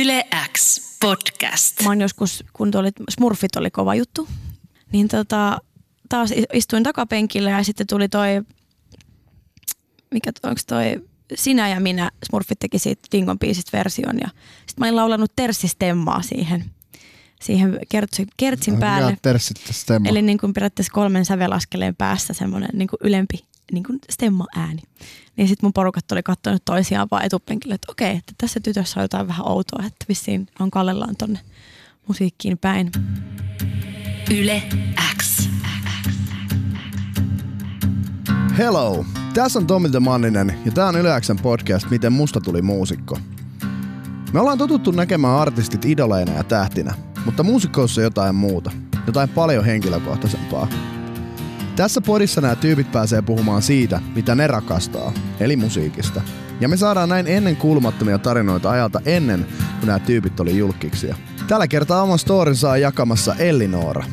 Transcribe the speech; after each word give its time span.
Yle 0.00 0.26
X 0.52 0.80
podcast. 1.00 1.82
Mä 1.82 1.88
oon 1.88 2.00
joskus, 2.00 2.44
kun 2.52 2.70
tuolit, 2.70 2.94
Smurfit 3.10 3.56
oli 3.56 3.70
kova 3.70 3.94
juttu, 3.94 4.28
niin 4.92 5.08
tota, 5.08 5.58
taas 6.08 6.30
istuin 6.52 6.82
takapenkillä 6.82 7.50
ja 7.50 7.62
sitten 7.62 7.86
tuli 7.86 8.08
toi, 8.08 8.42
mikä 10.10 10.32
onko 10.42 10.60
toi 10.66 11.00
Sinä 11.34 11.68
ja 11.68 11.80
minä, 11.80 12.10
Smurfit 12.26 12.58
teki 12.58 12.78
siitä 12.78 13.08
Dingon 13.12 13.38
biisistä 13.38 13.78
version 13.78 14.18
ja 14.20 14.28
sitten 14.56 14.74
mä 14.78 14.86
olin 14.86 14.96
laulanut 14.96 15.32
terssistemmaa 15.36 16.22
siihen, 16.22 16.64
siihen 17.40 17.78
kertsin, 17.88 18.28
kertsin 18.36 18.78
päälle. 18.78 19.16
Eli 20.08 20.22
niin 20.22 20.38
kuin 20.38 20.54
periaatteessa 20.54 20.92
kolmen 20.92 21.24
sävelaskeleen 21.24 21.96
päässä 21.96 22.32
semmoinen 22.32 22.70
niin 22.72 22.88
kuin 22.88 22.98
ylempi 23.02 23.44
niin 23.72 23.84
kuin 23.84 23.98
stemma-ääni. 24.10 24.82
Niin 25.36 25.48
sitten 25.48 25.66
mun 25.66 25.72
porukat 25.72 26.12
oli 26.12 26.22
katsonut 26.22 26.64
toisiaan 26.64 27.08
vaan 27.10 27.24
etupenkille, 27.24 27.74
että 27.74 27.92
okei, 27.92 28.16
että 28.16 28.32
tässä 28.38 28.60
tytössä 28.60 29.00
on 29.00 29.04
jotain 29.04 29.28
vähän 29.28 29.48
outoa, 29.48 29.84
että 29.86 30.04
vissiin 30.08 30.46
on 30.60 30.70
kallellaan 30.70 31.16
tonne 31.16 31.38
musiikkiin 32.08 32.58
päin. 32.58 32.90
Yle 34.30 34.62
X. 35.16 35.48
Hello! 38.58 39.04
Tässä 39.34 39.58
on 39.58 39.66
Tomi 39.66 39.88
Manninen 40.00 40.58
ja 40.64 40.72
tää 40.72 40.86
on 40.86 40.96
Yle 40.96 41.20
Xn 41.20 41.36
podcast 41.42 41.90
Miten 41.90 42.12
musta 42.12 42.40
tuli 42.40 42.62
muusikko. 42.62 43.18
Me 44.32 44.40
ollaan 44.40 44.58
totuttu 44.58 44.90
näkemään 44.90 45.38
artistit 45.38 45.84
idoleina 45.84 46.32
ja 46.32 46.44
tähtinä, 46.44 46.94
mutta 47.24 47.42
muusikkoissa 47.42 48.00
on 48.00 48.04
jotain 48.04 48.34
muuta. 48.34 48.70
Jotain 49.06 49.28
paljon 49.28 49.64
henkilökohtaisempaa. 49.64 50.68
Tässä 51.76 52.00
podissa 52.00 52.40
nämä 52.40 52.56
tyypit 52.56 52.92
pääsee 52.92 53.22
puhumaan 53.22 53.62
siitä, 53.62 54.00
mitä 54.14 54.34
ne 54.34 54.46
rakastaa, 54.46 55.12
eli 55.40 55.56
musiikista. 55.56 56.22
Ja 56.60 56.68
me 56.68 56.76
saadaan 56.76 57.08
näin 57.08 57.26
ennen 57.26 57.56
kuulumattomia 57.56 58.18
tarinoita 58.18 58.70
ajalta 58.70 59.00
ennen, 59.06 59.46
kun 59.80 59.86
nämä 59.86 59.98
tyypit 59.98 60.40
oli 60.40 60.58
julkkiksia. 60.58 61.16
Tällä 61.48 61.68
kertaa 61.68 62.02
oman 62.02 62.18
storin 62.18 62.56
saa 62.56 62.76
jakamassa 62.76 63.34
Ellinora. 63.34 64.04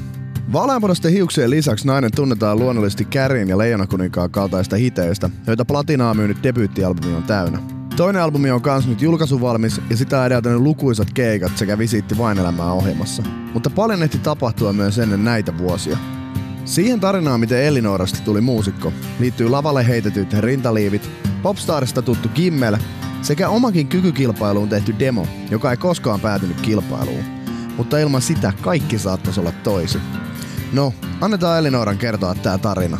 Vaaleanpunaisten 0.53 1.11
hiuksien 1.11 1.49
lisäksi 1.49 1.87
nainen 1.87 2.11
tunnetaan 2.15 2.59
luonnollisesti 2.59 3.05
Kärin 3.05 3.49
ja 3.49 3.57
Leijonakuninkaan 3.57 4.31
kaltaista 4.31 4.75
hiteistä, 4.75 5.29
joita 5.47 5.65
platinaa 5.65 6.13
myynyt 6.13 6.43
debyyttialbumi 6.43 7.15
on 7.15 7.23
täynnä. 7.23 7.59
Toinen 7.95 8.21
albumi 8.21 8.51
on 8.51 8.61
kans 8.61 8.87
nyt 8.87 9.01
julkaisuvalmis 9.01 9.81
ja 9.89 9.97
sitä 9.97 10.25
edeltänyt 10.25 10.59
lukuisat 10.59 11.13
keikat 11.13 11.57
sekä 11.57 11.77
visiitti 11.77 12.17
vain 12.17 12.37
elämää 12.37 12.71
ohjelmassa. 12.71 13.23
Mutta 13.53 13.69
paljon 13.69 14.03
ehti 14.03 14.17
tapahtua 14.17 14.73
myös 14.73 14.99
ennen 14.99 15.23
näitä 15.23 15.57
vuosia. 15.57 15.97
Siihen 16.65 16.99
tarinaan, 16.99 17.39
miten 17.39 17.63
Ellinorasta 17.63 18.19
tuli 18.25 18.41
muusikko, 18.41 18.93
liittyy 19.19 19.49
lavalle 19.49 19.87
heitetyt 19.87 20.33
rintaliivit, 20.33 21.09
Popstarista 21.43 22.01
tuttu 22.01 22.29
Kimmel 22.29 22.77
sekä 23.21 23.49
omakin 23.49 23.87
kykykilpailuun 23.87 24.69
tehty 24.69 24.95
demo, 24.99 25.27
joka 25.51 25.71
ei 25.71 25.77
koskaan 25.77 26.19
päätynyt 26.19 26.61
kilpailuun. 26.61 27.23
Mutta 27.77 27.97
ilman 27.97 28.21
sitä 28.21 28.53
kaikki 28.61 28.99
saattaisi 28.99 29.39
olla 29.39 29.51
toisin. 29.63 30.01
No, 30.73 30.93
annetaan 31.21 31.59
Elinoran 31.59 31.97
kertoa 31.97 32.35
tää 32.35 32.57
tarina. 32.57 32.97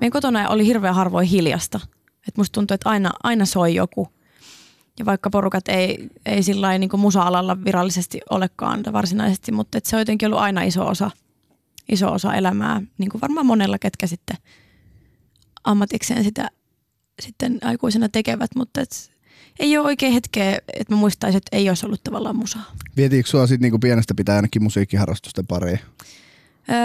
Meidän 0.00 0.10
kotona 0.10 0.48
oli 0.48 0.66
hirveän 0.66 0.94
harvoin 0.94 1.28
hiljasta. 1.28 1.80
Et 2.28 2.36
musta 2.36 2.52
tuntuu, 2.52 2.74
että 2.74 2.88
aina, 2.88 3.10
aina 3.22 3.46
soi 3.46 3.74
joku. 3.74 4.08
Ja 4.98 5.04
vaikka 5.04 5.30
porukat 5.30 5.68
ei, 5.68 6.08
ei 6.26 6.42
sillä 6.42 6.78
niin 6.78 6.90
musa-alalla 6.96 7.64
virallisesti 7.64 8.20
olekaan 8.30 8.82
varsinaisesti, 8.92 9.52
mutta 9.52 9.78
et 9.78 9.86
se 9.86 9.96
on 9.96 10.00
jotenkin 10.00 10.26
ollut 10.26 10.40
aina 10.40 10.62
iso 10.62 10.86
osa, 10.86 11.10
iso 11.92 12.12
osa 12.12 12.34
elämää, 12.34 12.82
niin 12.98 13.10
kuin 13.10 13.20
varmaan 13.20 13.46
monella, 13.46 13.78
ketkä 13.78 14.06
sitten 14.06 14.36
ammatikseen 15.64 16.24
sitä 16.24 16.50
sitten 17.20 17.58
aikuisena 17.62 18.08
tekevät, 18.08 18.50
mutta 18.56 18.80
et 18.80 19.12
ei 19.58 19.78
ole 19.78 19.86
oikein 19.86 20.12
hetkeä, 20.12 20.58
että 20.72 20.94
mä 20.94 20.96
muistaisin, 20.96 21.36
että 21.36 21.56
ei 21.56 21.68
olisi 21.68 21.86
ollut 21.86 22.04
tavallaan 22.04 22.36
musaa. 22.36 22.74
Vietiinkö 22.96 23.30
sua 23.30 23.46
sit 23.46 23.60
niinku 23.60 23.78
pienestä 23.78 24.14
pitää 24.14 24.36
ainakin 24.36 24.62
musiikkiharrastusten 24.62 25.46
pariin? 25.46 25.78
Öö, 26.70 26.76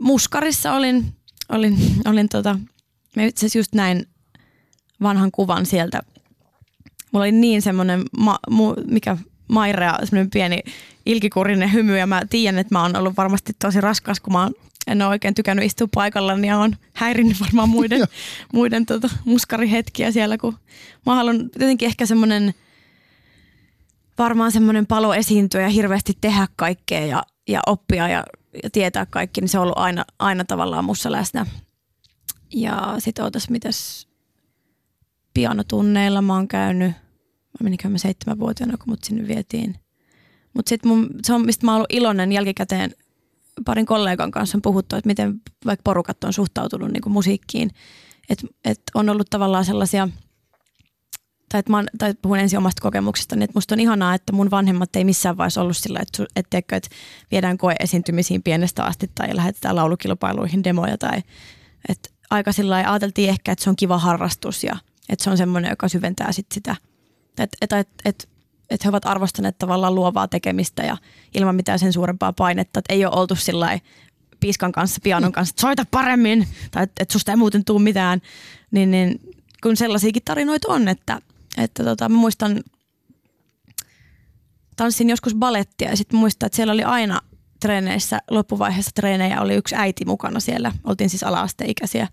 muskarissa 0.00 0.72
olin, 0.72 1.14
olin, 1.48 1.76
olin 2.04 2.28
tota, 2.28 2.58
mä 3.16 3.22
itse 3.22 3.40
asiassa 3.40 3.58
just 3.58 3.74
näin 3.74 4.06
vanhan 5.02 5.30
kuvan 5.30 5.66
sieltä. 5.66 6.00
Mulla 7.12 7.24
oli 7.24 7.32
niin 7.32 7.62
semmoinen, 7.62 8.02
ma, 8.18 8.38
mu, 8.50 8.74
mikä 8.86 9.16
mairea, 9.48 9.98
semmoinen 10.04 10.30
pieni 10.30 10.60
ilkikurinen 11.06 11.72
hymy 11.72 11.98
ja 11.98 12.06
mä 12.06 12.22
tiedän, 12.30 12.58
että 12.58 12.74
mä 12.74 12.82
oon 12.82 12.96
ollut 12.96 13.16
varmasti 13.16 13.52
tosi 13.58 13.80
raskas, 13.80 14.20
kun 14.20 14.32
mä 14.32 14.42
oon, 14.42 14.54
en 14.86 15.02
ole 15.02 15.08
oikein 15.08 15.34
tykännyt 15.34 15.64
istua 15.64 15.88
paikalla, 15.94 16.36
niin 16.36 16.54
on 16.54 16.76
häirinnyt 16.92 17.40
varmaan 17.40 17.68
muiden, 17.68 18.04
muiden 18.52 18.86
tota, 18.86 19.08
muskarihetkiä 19.24 20.10
siellä, 20.10 20.38
kun 20.38 20.58
mä 21.06 21.14
haluan 21.14 21.40
jotenkin 21.42 21.86
ehkä 21.86 22.06
semmoinen 22.06 22.54
varmaan 24.18 24.52
semmoinen 24.52 24.86
palo 24.86 25.14
esiintyä 25.14 25.62
ja 25.62 25.68
hirveästi 25.68 26.18
tehdä 26.20 26.46
kaikkea 26.56 27.06
ja, 27.06 27.22
ja 27.48 27.60
oppia 27.66 28.08
ja, 28.08 28.24
ja 28.62 28.70
tietää 28.70 29.06
kaikki, 29.06 29.40
niin 29.40 29.48
se 29.48 29.58
on 29.58 29.62
ollut 29.62 29.78
aina, 29.78 30.04
aina 30.18 30.44
tavallaan 30.44 30.84
mussa 30.84 31.12
läsnä. 31.12 31.46
Ja 32.54 32.94
sitten 32.98 33.24
ootas, 33.24 33.50
mitäs 33.50 34.08
pianotunneilla 35.34 36.22
mä 36.22 36.34
oon 36.34 36.48
käynyt. 36.48 36.90
Mä 36.90 37.64
meniköhän 37.64 37.92
mä 37.92 37.98
seitsemänvuotiaana, 37.98 38.76
kun 38.76 38.90
mut 38.92 39.04
sinne 39.04 39.28
vietiin. 39.28 39.74
Mutta 40.54 40.68
sitten 40.68 41.08
se 41.24 41.34
on, 41.34 41.46
mistä 41.46 41.66
mä 41.66 41.72
oon 41.72 41.76
ollut 41.76 41.92
iloinen 41.92 42.32
jälkikäteen 42.32 42.94
parin 43.64 43.86
kollegan 43.86 44.30
kanssa 44.30 44.58
on 44.58 44.62
puhuttu, 44.62 44.96
että 44.96 45.06
miten 45.06 45.40
vaikka 45.66 45.82
porukat 45.84 46.24
on 46.24 46.32
suhtautunut 46.32 46.92
niin 46.92 47.00
kuin 47.00 47.12
musiikkiin. 47.12 47.70
Että 48.30 48.46
et 48.64 48.82
on 48.94 49.08
ollut 49.08 49.30
tavallaan 49.30 49.64
sellaisia, 49.64 50.08
tai, 51.48 51.58
että 51.58 51.72
mä, 51.72 51.84
tai 51.98 52.14
puhun 52.22 52.38
ensin 52.38 52.58
omasta 52.58 52.82
kokemuksesta, 52.82 53.36
niin 53.36 53.42
että 53.42 53.56
musta 53.56 53.74
on 53.74 53.80
ihanaa, 53.80 54.14
että 54.14 54.32
mun 54.32 54.50
vanhemmat 54.50 54.96
ei 54.96 55.04
missään 55.04 55.36
vaiheessa 55.36 55.62
ollut 55.62 55.76
sillä, 55.76 55.98
että, 56.02 56.24
että, 56.36 56.58
että, 56.58 56.76
että 56.76 56.88
viedään 57.30 57.58
koe 57.58 57.74
esiintymisiin 57.80 58.42
pienestä 58.42 58.84
asti 58.84 59.10
tai 59.14 59.36
lähetetään 59.36 59.76
laulukilpailuihin 59.76 60.64
demoja 60.64 60.98
tai 60.98 61.22
että 61.88 62.10
aika 62.30 62.52
sillä 62.52 62.76
ajateltiin 62.76 63.28
ehkä, 63.28 63.52
että 63.52 63.64
se 63.64 63.70
on 63.70 63.76
kiva 63.76 63.98
harrastus 63.98 64.64
ja 64.64 64.76
että 65.08 65.24
se 65.24 65.30
on 65.30 65.36
semmoinen, 65.36 65.70
joka 65.70 65.88
syventää 65.88 66.32
sit 66.32 66.46
sitä, 66.54 66.76
että 67.38 67.56
et, 67.60 67.72
et, 67.72 67.88
et, 68.04 68.28
et 68.70 68.84
he 68.84 68.88
ovat 68.88 69.06
arvostaneet 69.06 69.58
tavallaan 69.58 69.94
luovaa 69.94 70.28
tekemistä 70.28 70.82
ja 70.82 70.96
ilman 71.34 71.54
mitään 71.54 71.78
sen 71.78 71.92
suurempaa 71.92 72.32
painetta, 72.32 72.78
että 72.78 72.94
ei 72.94 73.04
ole 73.04 73.16
oltu 73.16 73.36
sillä 73.36 73.78
piiskan 74.40 74.72
kanssa, 74.72 75.00
pianon 75.02 75.32
kanssa, 75.32 75.52
että 75.52 75.60
soita 75.60 75.84
paremmin 75.90 76.48
tai 76.70 76.82
että 76.82 77.02
et 77.02 77.10
susta 77.10 77.32
ei 77.32 77.36
muuten 77.36 77.64
tule 77.64 77.82
mitään, 77.82 78.20
niin, 78.70 78.90
niin 78.90 79.20
kun 79.62 79.76
sellaisiakin 79.76 80.22
tarinoita 80.24 80.72
on, 80.72 80.88
että, 80.88 81.20
että 81.58 81.84
tota, 81.84 82.08
mä 82.08 82.16
muistan, 82.16 82.60
tanssin 84.76 85.10
joskus 85.10 85.34
balettia 85.34 85.90
ja 85.90 85.96
sitten 85.96 86.20
muistan, 86.20 86.46
että 86.46 86.56
siellä 86.56 86.72
oli 86.72 86.82
aina 86.82 87.20
treeneissä, 87.60 88.18
loppuvaiheessa 88.30 88.90
treenejä 88.94 89.40
oli 89.40 89.54
yksi 89.54 89.74
äiti 89.74 90.04
mukana 90.04 90.40
siellä, 90.40 90.72
oltiin 90.84 91.10
siis 91.10 91.22
ala-asteikäisiä 91.22 92.08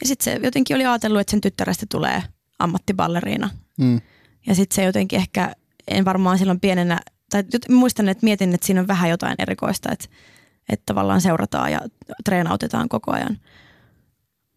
ja 0.00 0.06
sitten 0.06 0.24
se 0.24 0.40
jotenkin 0.44 0.76
oli 0.76 0.86
ajatellut, 0.86 1.20
että 1.20 1.30
sen 1.30 1.40
tyttärestä 1.40 1.86
tulee 1.90 2.22
ammattiballeriina. 2.58 3.50
Mm. 3.78 4.00
Ja 4.46 4.54
sitten 4.54 4.76
se 4.76 4.84
jotenkin 4.84 5.18
ehkä, 5.18 5.52
en 5.88 6.04
varmaan 6.04 6.38
silloin 6.38 6.60
pienenä, 6.60 7.00
tai 7.30 7.44
muistan, 7.68 8.08
että 8.08 8.24
mietin, 8.24 8.54
että 8.54 8.66
siinä 8.66 8.80
on 8.80 8.88
vähän 8.88 9.10
jotain 9.10 9.34
erikoista, 9.38 9.92
että, 9.92 10.06
että 10.68 10.82
tavallaan 10.86 11.20
seurataan 11.20 11.72
ja 11.72 11.80
treenautetaan 12.24 12.88
koko 12.88 13.12
ajan. 13.12 13.38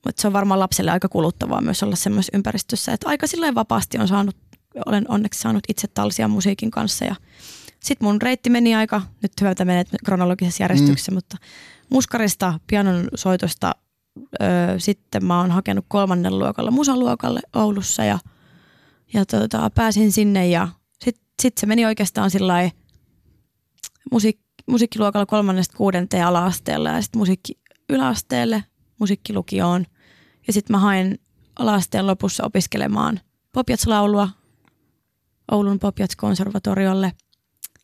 Mutta 0.05 0.21
se 0.21 0.27
on 0.27 0.33
varmaan 0.33 0.59
lapselle 0.59 0.91
aika 0.91 1.09
kuluttavaa 1.09 1.61
myös 1.61 1.83
olla 1.83 1.95
semmoisessa 1.95 2.37
ympäristössä, 2.37 2.93
että 2.93 3.09
aika 3.09 3.27
silleen 3.27 3.55
vapaasti 3.55 3.97
on 3.97 4.07
saanut, 4.07 4.37
olen 4.85 5.05
onneksi 5.07 5.39
saanut 5.39 5.63
itse 5.69 5.87
talsia 5.87 6.27
musiikin 6.27 6.71
kanssa 6.71 7.05
ja 7.05 7.15
sitten 7.79 8.07
mun 8.07 8.21
reitti 8.21 8.49
meni 8.49 8.75
aika, 8.75 9.01
nyt 9.21 9.31
hyvältä 9.41 9.65
menet 9.65 9.87
kronologisessa 10.05 10.63
järjestyksessä, 10.63 11.11
mm. 11.11 11.15
mutta 11.15 11.37
muskarista, 11.89 12.59
pianon 12.67 13.07
soitosta 13.15 13.75
öö, 14.41 14.79
sitten 14.79 15.25
mä 15.25 15.39
oon 15.39 15.51
hakenut 15.51 15.85
kolmannen 15.87 16.39
luokalla 16.39 16.71
musaluokalle 16.71 17.39
Oulussa 17.55 18.03
ja, 18.03 18.19
ja 19.13 19.25
tota, 19.25 19.69
pääsin 19.75 20.11
sinne 20.11 20.47
ja 20.47 20.67
sitten 21.03 21.25
sit 21.41 21.57
se 21.57 21.65
meni 21.65 21.85
oikeastaan 21.85 22.31
sillä 22.31 22.69
musiik, 24.11 24.39
musiikkiluokalla 24.67 25.25
kolmannesta 25.25 25.77
kuudenteen 25.77 26.25
ala-asteella 26.25 26.89
ja 26.89 27.01
sitten 27.01 27.19
musiikki 27.19 27.59
yläasteelle, 27.89 28.63
musiikkilukioon. 28.99 29.85
Ja 30.47 30.53
sitten 30.53 30.73
mä 30.73 30.79
hain 30.79 31.19
ala-asteen 31.59 32.07
lopussa 32.07 32.43
opiskelemaan 32.43 33.19
popjats-laulua 33.51 34.29
Oulun 35.51 35.79
popjats-konservatoriolle. 35.79 37.11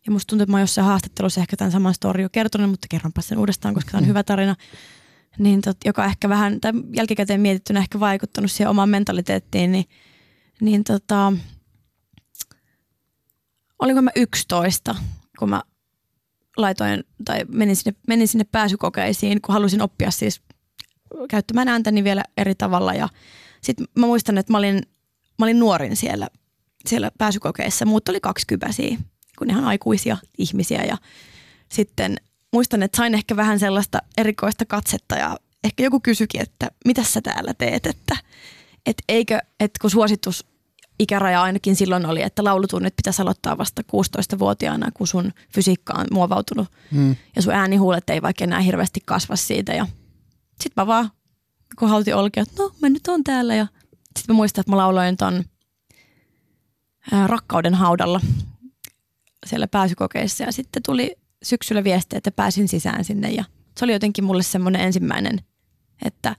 Ja 0.05 0.11
musta 0.11 0.29
tuntuu, 0.29 0.43
että 0.43 0.51
mä 0.51 0.57
oon 0.57 0.61
jossain 0.61 0.87
haastattelussa 0.87 1.41
ehkä 1.41 1.57
tämän 1.57 1.71
saman 1.71 1.93
story 1.93 2.21
jo 2.21 2.29
kertonut, 2.31 2.69
mutta 2.69 2.87
kerronpa 2.89 3.21
sen 3.21 3.37
uudestaan, 3.37 3.73
koska 3.73 3.91
tämä 3.91 4.01
on 4.01 4.07
hyvä 4.07 4.23
tarina 4.23 4.55
niin 5.37 5.61
tot, 5.61 5.77
joka 5.85 6.05
ehkä 6.05 6.29
vähän, 6.29 6.61
tai 6.61 6.71
jälkikäteen 6.95 7.41
mietittynä 7.41 7.79
ehkä 7.79 7.99
vaikuttanut 7.99 8.51
siihen 8.51 8.69
omaan 8.69 8.89
mentaliteettiin, 8.89 9.71
niin, 9.71 9.85
niin 10.61 10.83
tota, 10.83 11.33
olinko 13.79 14.01
mä 14.01 14.11
11, 14.15 14.95
kun 15.39 15.49
mä 15.49 15.63
laitoin 16.57 17.03
tai 17.25 17.45
menin 17.47 17.75
sinne, 17.75 17.99
menin 18.07 18.27
sinne 18.27 18.45
pääsykokeisiin, 18.51 19.41
kun 19.41 19.53
halusin 19.53 19.81
oppia 19.81 20.11
siis 20.11 20.41
käyttämään 21.29 21.67
ääntäni 21.67 22.03
vielä 22.03 22.23
eri 22.37 22.55
tavalla. 22.55 22.93
Ja 22.93 23.09
sitten 23.61 23.87
mä 23.95 24.05
muistan, 24.05 24.37
että 24.37 24.53
mä 24.53 24.57
olin, 24.57 24.81
mä 25.39 25.45
olin 25.45 25.59
nuorin 25.59 25.95
siellä, 25.95 26.27
siellä 26.85 27.11
pääsykokeissa. 27.17 27.85
Muut 27.85 28.09
oli 28.09 28.19
kaksikypäisiä, 28.19 28.97
kun 29.37 29.49
ihan 29.49 29.63
aikuisia 29.63 30.17
ihmisiä. 30.37 30.83
Ja 30.83 30.97
sitten 31.71 32.17
muistan, 32.53 32.83
että 32.83 32.97
sain 32.97 33.13
ehkä 33.13 33.35
vähän 33.35 33.59
sellaista 33.59 33.99
erikoista 34.17 34.65
katsetta 34.65 35.15
ja 35.15 35.37
ehkä 35.63 35.83
joku 35.83 35.99
kysyikin, 35.99 36.41
että 36.41 36.71
mitä 36.85 37.03
sä 37.03 37.21
täällä 37.21 37.53
teet, 37.53 37.85
että 37.85 38.17
et 38.85 39.03
eikö, 39.09 39.39
että 39.59 39.79
kun 39.81 39.89
suositus 39.89 40.45
ikäraja 40.99 41.41
ainakin 41.41 41.75
silloin 41.75 42.05
oli, 42.05 42.21
että 42.21 42.43
laulutunnit 42.43 42.95
pitäisi 42.95 43.21
aloittaa 43.21 43.57
vasta 43.57 43.81
16-vuotiaana, 43.81 44.91
kun 44.93 45.07
sun 45.07 45.33
fysiikka 45.53 45.93
on 45.93 46.05
muovautunut 46.11 46.67
hmm. 46.91 47.15
ja 47.35 47.41
sun 47.41 47.53
äänihuulet 47.53 48.09
ei 48.09 48.21
vaikka 48.21 48.43
enää 48.43 48.59
hirveästi 48.59 48.99
kasva 49.05 49.35
siitä. 49.35 49.73
Ja 49.73 49.87
sit 50.61 50.75
mä 50.75 50.87
vaan 50.87 51.11
kohautin 51.75 52.15
olkia, 52.15 52.43
että 52.43 52.63
no 52.63 52.71
mä 52.81 52.89
nyt 52.89 53.07
on 53.07 53.23
täällä 53.23 53.55
ja 53.55 53.67
sitten 54.17 54.35
mä 54.35 54.37
muistan, 54.37 54.61
että 54.61 54.71
mä 54.71 54.77
lauloin 54.77 55.17
ton 55.17 55.43
ää, 57.11 57.27
rakkauden 57.27 57.75
haudalla 57.75 58.21
siellä 59.45 59.67
pääsykokeissa 59.67 60.43
ja 60.43 60.51
sitten 60.51 60.83
tuli 60.83 61.15
syksyllä 61.43 61.83
viesti, 61.83 62.17
että 62.17 62.31
pääsin 62.31 62.67
sisään 62.67 63.03
sinne 63.03 63.31
ja 63.31 63.43
se 63.77 63.85
oli 63.85 63.93
jotenkin 63.93 64.23
mulle 64.23 64.43
semmoinen 64.43 64.81
ensimmäinen, 64.81 65.39
että 66.05 66.35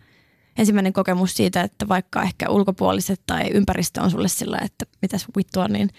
ensimmäinen 0.59 0.93
kokemus 0.93 1.37
siitä, 1.37 1.63
että 1.63 1.89
vaikka 1.89 2.23
ehkä 2.23 2.51
ulkopuoliset 2.51 3.21
tai 3.27 3.51
ympäristö 3.51 4.03
on 4.03 4.11
sulle 4.11 4.29
sillä, 4.29 4.59
että 4.65 4.85
mitäs 5.03 5.27
vittua, 5.37 5.69
niin, 5.69 5.91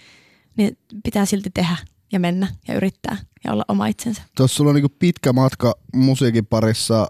niin 0.58 0.78
pitää 1.04 1.26
silti 1.26 1.50
tehdä 1.54 1.78
ja 2.12 2.20
mennä 2.20 2.48
ja 2.68 2.74
yrittää 2.74 3.18
ja 3.44 3.54
olla 3.54 3.66
oma 3.68 3.88
itsensä. 3.88 4.22
Tuossa 4.36 4.56
sulla 4.56 4.70
on 4.70 4.76
niin 4.76 4.96
pitkä 5.00 5.34
matka 5.34 5.74
musiikin 5.94 6.46
parissa 6.46 7.08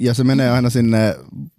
ja 0.00 0.14
se 0.14 0.24
menee 0.24 0.50
aina 0.50 0.70
sinne 0.70 1.16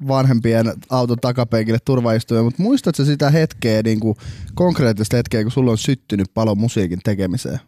vanhempien 0.08 0.74
auton 0.90 1.18
takapenkille 1.22 1.80
turvaistuja, 1.86 2.44
mutta 2.44 2.64
muistatko 2.64 3.06
sitä 3.06 3.30
hetkeä, 3.30 3.82
niin 3.84 4.00
kuin 4.00 4.16
konkreettista 4.54 5.18
hetkeä, 5.18 5.44
kun 5.44 5.52
sulla 5.52 5.72
on 5.72 5.78
syttynyt 5.78 6.34
palo 6.34 6.56
musiikin 6.56 7.00
tekemiseen? 7.04 7.60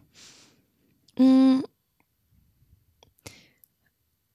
Mm. 1.18 1.62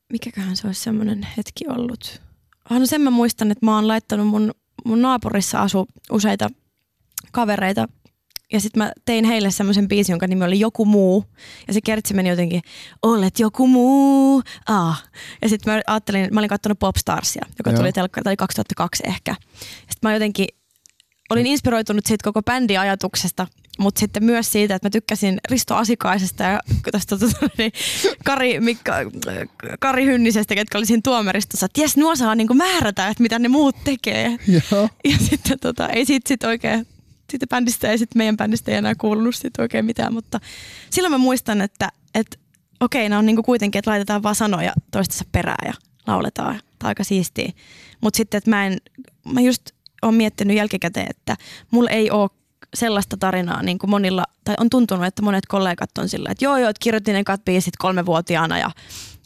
Mikäköhän 0.10 0.56
se 0.56 0.68
olisi 0.68 0.82
semmoinen 0.82 1.28
hetki 1.38 1.68
ollut? 1.68 2.22
Ah, 2.70 2.80
no 2.80 2.86
sen 2.86 3.02
mä 3.02 3.10
muistan, 3.10 3.52
että 3.52 3.66
mä 3.66 3.76
oon 3.76 3.88
laittanut 3.88 4.28
mun, 4.28 4.52
mun 4.86 5.02
naapurissa 5.02 5.62
asu 5.62 5.88
useita 6.12 6.50
kavereita 7.32 7.88
ja 8.54 8.60
sitten 8.60 8.84
mä 8.84 8.92
tein 9.06 9.26
heille 9.26 9.52
semmoisen 9.52 9.88
biisin, 9.88 10.14
jonka 10.14 10.28
nimi 10.28 10.46
oli 10.46 10.60
Joku 10.60 10.86
muu. 10.86 11.26
Ja 11.68 11.74
se 11.74 11.82
kertsi 11.82 12.14
meni 12.14 12.30
jotenkin, 12.30 12.62
olet 13.02 13.40
joku 13.40 13.68
muu. 13.68 14.44
Ah. 14.68 15.04
Ja 15.42 15.50
sitten 15.50 15.74
mä 15.74 15.82
ajattelin, 15.88 16.28
mä 16.32 16.40
olin 16.40 16.50
katsonut 16.50 16.80
Popstarsia, 16.80 17.46
joka 17.58 17.70
Joo. 17.70 17.80
tuli 17.80 17.92
telkkari, 17.92 18.24
tai 18.24 18.36
2002 18.36 19.04
ehkä. 19.06 19.36
Sitten 19.80 19.98
mä 20.02 20.14
jotenkin 20.14 20.48
olin 21.30 21.48
inspiroitunut 21.48 22.06
siitä 22.06 22.24
koko 22.24 22.42
bändin 22.44 22.80
ajatuksesta, 22.80 23.48
mutta 23.78 24.00
sitten 24.00 24.24
myös 24.24 24.52
siitä, 24.52 24.76
että 24.76 24.86
mä 24.86 24.90
tykkäsin 24.90 25.38
Risto 25.50 25.76
Asikaisesta 25.76 26.44
ja 26.44 26.60
tästä 26.92 27.18
tota, 27.18 27.50
niin, 27.58 27.72
Kari, 28.26 28.60
Mikka, 28.60 28.94
Kari 29.80 30.06
Hynnisestä, 30.06 30.56
ketkä 30.56 30.78
oli 30.78 30.86
siinä 30.86 31.02
tuomaristossa, 31.04 31.66
että 31.66 31.82
jes, 31.82 31.98
nuo 31.98 32.16
saa 32.16 32.36
niinku 32.36 32.54
määrätä, 32.54 33.08
että 33.08 33.24
mitä 33.24 33.40
ne 33.40 33.48
muut 33.48 33.76
tekee. 33.84 34.38
Joo. 34.48 34.90
Ja 35.04 35.18
sitten 35.30 35.60
tota, 35.60 35.90
ei 35.90 36.06
siitä 36.06 36.28
sit 36.28 36.44
oikein, 36.44 36.88
siitä 37.30 37.48
bändistä 37.48 37.92
ei 37.92 37.98
sitten 37.98 38.20
meidän 38.20 38.38
bändistä 38.38 38.72
ei 38.72 38.78
enää 38.78 38.96
kuulunut 38.96 39.36
sit 39.36 39.60
oikein 39.60 39.86
mitään, 39.86 40.14
mutta 40.14 40.40
silloin 40.90 41.12
mä 41.12 41.18
muistan, 41.18 41.62
että, 41.62 41.90
että 42.16 42.38
okei, 42.80 43.10
nämä 43.10 43.20
on 43.20 43.26
niinku 43.26 43.44
kuitenkin, 43.44 43.80
että 43.80 43.92
laitetaan 43.92 44.24
vaan 44.24 44.36
sanoja 44.36 44.74
toistensa 44.92 45.26
perään 45.32 45.68
ja 45.68 45.74
lauletaan. 46.08 46.60
Tämä 46.80 46.90
aika 46.90 47.04
siistiä. 47.04 47.52
Mutta 48.02 48.18
sitten, 48.18 48.38
että 48.38 48.50
mä 48.50 48.66
en, 48.66 48.78
mä 49.34 49.42
just 49.42 49.62
oon 50.02 50.14
miettinyt 50.14 50.58
jälkikäteen, 50.58 51.08
että 51.10 51.38
mulla 51.72 51.90
ei 51.90 52.12
ole 52.12 52.30
sellaista 52.74 53.18
tarinaa, 53.18 53.64
niin 53.64 53.78
kuin 53.78 53.90
monilla, 53.90 54.24
tai 54.44 54.56
on 54.60 54.70
tuntunut, 54.70 55.06
että 55.06 55.22
monet 55.22 55.46
kollegat 55.46 55.98
on 55.98 56.10
sillä, 56.10 56.30
että 56.32 56.46
joo 56.46 56.58
joo, 56.58 56.70
että 56.70 56.84
kirjoitin 56.84 57.14
ne 57.14 57.24
biisit 57.46 57.74
kolmevuotiaana 57.78 58.60
ja 58.60 58.72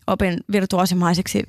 opin 0.07 0.37
virtuosimaiseksi 0.51 1.43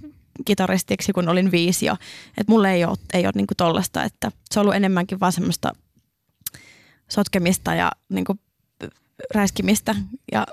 kitaristiksi, 0.44 1.12
kun 1.12 1.28
olin 1.28 1.50
viisi. 1.50 1.86
Ja, 1.86 1.96
että 2.38 2.52
mulle 2.52 2.72
ei 2.72 2.84
ole, 2.84 2.96
ei 3.12 3.24
ole 3.26 3.32
niin 3.34 3.46
kuin 3.46 3.56
tollasta, 3.56 4.04
että 4.04 4.32
se 4.50 4.60
on 4.60 4.62
ollut 4.62 4.76
enemmänkin 4.76 5.20
vaan 5.20 5.32
semmoista 5.32 5.72
sotkemista 7.08 7.74
ja 7.74 7.92
niin 8.08 8.24
kuin 8.24 8.40
räiskimistä 9.34 9.94
ja 10.32 10.46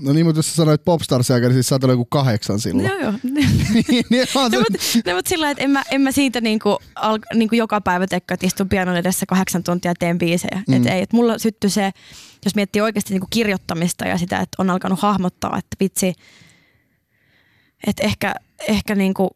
No 0.00 0.12
niin, 0.12 0.26
mutta 0.26 0.38
jos 0.38 0.48
sä 0.48 0.54
sanoit 0.54 0.84
popstars 0.84 1.28
niin 1.28 1.52
siis 1.52 1.66
sä 1.66 1.74
oot 1.74 1.82
joku 1.82 2.04
kahdeksan 2.04 2.60
silloin. 2.60 2.88
Joo, 2.88 2.98
joo. 2.98 3.12
niin, 3.88 4.04
niin 4.10 4.26
no, 4.34 4.40
mutta, 4.42 4.78
no, 5.06 5.14
mutta 5.14 5.28
sillä 5.28 5.50
että 5.50 5.64
en 5.64 5.70
mä, 5.70 5.82
en 5.90 6.00
mä 6.00 6.12
siitä 6.12 6.40
niinku, 6.40 6.78
al, 6.94 7.18
niinku 7.34 7.54
joka 7.54 7.80
päivä 7.80 8.06
tekkä, 8.06 8.34
että 8.34 8.46
istun 8.46 8.68
pianon 8.68 8.96
edessä 8.96 9.26
kahdeksan 9.26 9.62
tuntia 9.62 9.94
teen 9.98 10.18
biisejä. 10.18 10.62
Mm. 10.68 10.74
Et 10.74 10.86
ei, 10.86 11.02
et 11.02 11.12
mulla 11.12 11.38
syttyi 11.38 11.70
se, 11.70 11.90
jos 12.44 12.54
miettii 12.54 12.82
oikeasti 12.82 13.14
niinku 13.14 13.26
kirjoittamista 13.30 14.06
ja 14.06 14.18
sitä, 14.18 14.40
että 14.40 14.62
on 14.62 14.70
alkanut 14.70 15.00
hahmottaa, 15.00 15.58
että 15.58 15.76
vitsi, 15.80 16.12
että 17.86 18.02
ehkä, 18.02 18.34
ehkä 18.68 18.94
niinku 18.94 19.30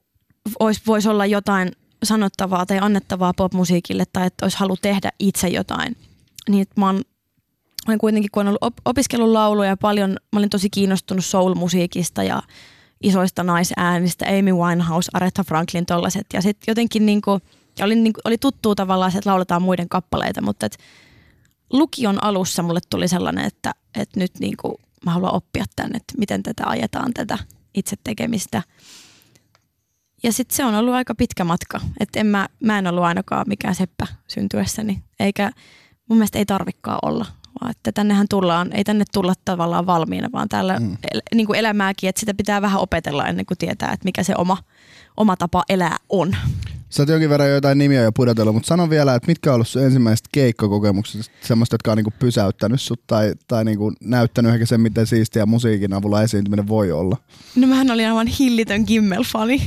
voisi 0.60 0.82
vois 0.86 1.06
olla 1.06 1.26
jotain 1.26 1.72
sanottavaa 2.02 2.66
tai 2.66 2.78
annettavaa 2.80 3.34
popmusiikille 3.34 4.04
tai 4.12 4.26
että 4.26 4.44
olisi 4.44 4.58
halu 4.58 4.76
tehdä 4.76 5.10
itse 5.18 5.48
jotain. 5.48 5.96
Niin 6.48 6.66
mä 6.76 6.86
oon 6.86 7.02
olen 7.86 7.98
kuitenkin, 7.98 8.30
kun 8.30 8.40
olen 8.40 8.48
ollut 8.60 8.80
opiskellut 8.84 9.28
lauluja 9.28 9.76
paljon, 9.76 10.10
mä 10.10 10.38
olin 10.38 10.50
tosi 10.50 10.70
kiinnostunut 10.70 11.24
soul-musiikista 11.24 12.22
ja 12.22 12.42
isoista 13.02 13.42
naisäänistä, 13.42 14.26
Amy 14.26 14.52
Winehouse, 14.52 15.10
Aretha 15.14 15.44
Franklin, 15.44 15.86
tollaset. 15.86 16.26
Ja 16.32 16.42
sitten 16.42 16.72
jotenkin 16.72 17.06
niin 17.06 17.20
kuin, 17.20 17.40
oli, 17.82 17.94
niin 17.94 18.12
kuin, 18.12 18.22
oli 18.24 18.38
tuttuu 18.38 18.74
tavallaan 18.74 19.12
se, 19.12 19.18
että 19.18 19.30
lauletaan 19.30 19.62
muiden 19.62 19.88
kappaleita, 19.88 20.42
mutta 20.42 20.66
et 20.66 20.78
lukion 21.72 22.24
alussa 22.24 22.62
mulle 22.62 22.80
tuli 22.90 23.08
sellainen, 23.08 23.44
että, 23.44 23.74
että 23.94 24.20
nyt 24.20 24.32
niin 24.38 24.56
kuin, 24.56 24.74
mä 25.04 25.10
haluan 25.10 25.34
oppia 25.34 25.64
tänne, 25.76 25.96
että 25.96 26.14
miten 26.18 26.42
tätä 26.42 26.62
ajetaan, 26.66 27.14
tätä 27.14 27.38
itse 27.74 27.96
tekemistä. 28.04 28.62
Ja 30.22 30.32
sitten 30.32 30.56
se 30.56 30.64
on 30.64 30.74
ollut 30.74 30.94
aika 30.94 31.14
pitkä 31.14 31.44
matka. 31.44 31.80
Että 32.00 32.20
en 32.20 32.26
mä, 32.26 32.48
mä 32.64 32.78
en 32.78 32.86
ollut 32.86 33.04
ainakaan 33.04 33.44
mikään 33.48 33.74
seppä 33.74 34.06
syntyessäni, 34.28 35.02
eikä 35.20 35.52
mun 36.08 36.18
mielestä 36.18 36.38
ei 36.38 36.46
tarvikkaa 36.46 36.98
olla 37.02 37.26
että 37.70 37.92
tännehän 37.92 38.26
tullaan, 38.30 38.72
ei 38.72 38.84
tänne 38.84 39.04
tulla 39.12 39.34
tavallaan 39.44 39.86
valmiina, 39.86 40.28
vaan 40.32 40.48
täällä 40.48 40.78
mm. 40.78 40.96
el, 41.14 41.20
niin 41.34 41.46
kuin 41.46 41.58
elämääkin, 41.58 42.08
että 42.08 42.20
sitä 42.20 42.34
pitää 42.34 42.62
vähän 42.62 42.80
opetella 42.80 43.26
ennen 43.26 43.46
kuin 43.46 43.58
tietää, 43.58 43.92
että 43.92 44.04
mikä 44.04 44.22
se 44.22 44.34
oma, 44.38 44.56
oma 45.16 45.36
tapa 45.36 45.62
elää 45.68 45.96
on. 46.08 46.36
Sä 46.90 47.02
oot 47.02 47.08
jonkin 47.08 47.30
verran 47.30 47.50
jotain 47.50 47.78
nimiä 47.78 48.02
jo 48.02 48.12
pudotellut, 48.12 48.54
mutta 48.54 48.66
sano 48.66 48.90
vielä, 48.90 49.14
että 49.14 49.26
mitkä 49.26 49.50
on 49.50 49.54
ollut 49.54 49.68
sun 49.68 49.82
ensimmäiset 49.82 50.26
keikkakokemukset, 50.32 51.30
semmoista, 51.40 51.74
jotka 51.74 51.90
on 51.90 51.96
niinku 51.96 52.12
pysäyttänyt 52.18 52.80
sut 52.80 53.00
tai, 53.06 53.32
tai 53.48 53.64
niinku 53.64 53.92
näyttänyt 54.00 54.52
ehkä 54.52 54.66
sen, 54.66 54.80
miten 54.80 55.06
siistiä 55.06 55.46
musiikin 55.46 55.92
avulla 55.92 56.22
esiintyminen 56.22 56.68
voi 56.68 56.92
olla? 56.92 57.16
No 57.56 57.66
mähän 57.66 57.90
olin 57.90 58.08
aivan 58.08 58.26
hillitön 58.26 58.86
Kimmel-fani. 58.86 59.62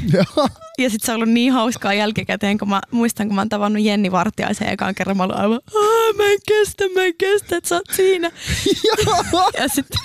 ja 0.77 0.89
sit 0.89 1.01
se 1.01 1.11
on 1.11 1.15
ollut 1.15 1.29
niin 1.29 1.53
hauskaa 1.53 1.93
jälkikäteen, 1.93 2.57
kun 2.57 2.69
mä 2.69 2.81
muistan, 2.91 3.27
kun 3.27 3.35
mä 3.35 3.41
oon 3.41 3.49
tavannut 3.49 3.83
Jenni 3.83 4.11
Vartiaisen 4.11 4.69
ekaan 4.69 4.95
kerran, 4.95 5.17
mä 5.17 5.23
olin 5.23 5.37
aivan, 5.37 5.59
mä 6.17 6.23
en 6.23 6.39
kestä, 6.47 6.83
mä 6.95 7.03
en 7.03 7.13
kestä, 7.17 7.57
että 7.57 7.67
sä 7.69 7.75
oot 7.75 7.85
siinä. 7.95 8.31
ja 9.59 9.67
sitten 9.67 9.99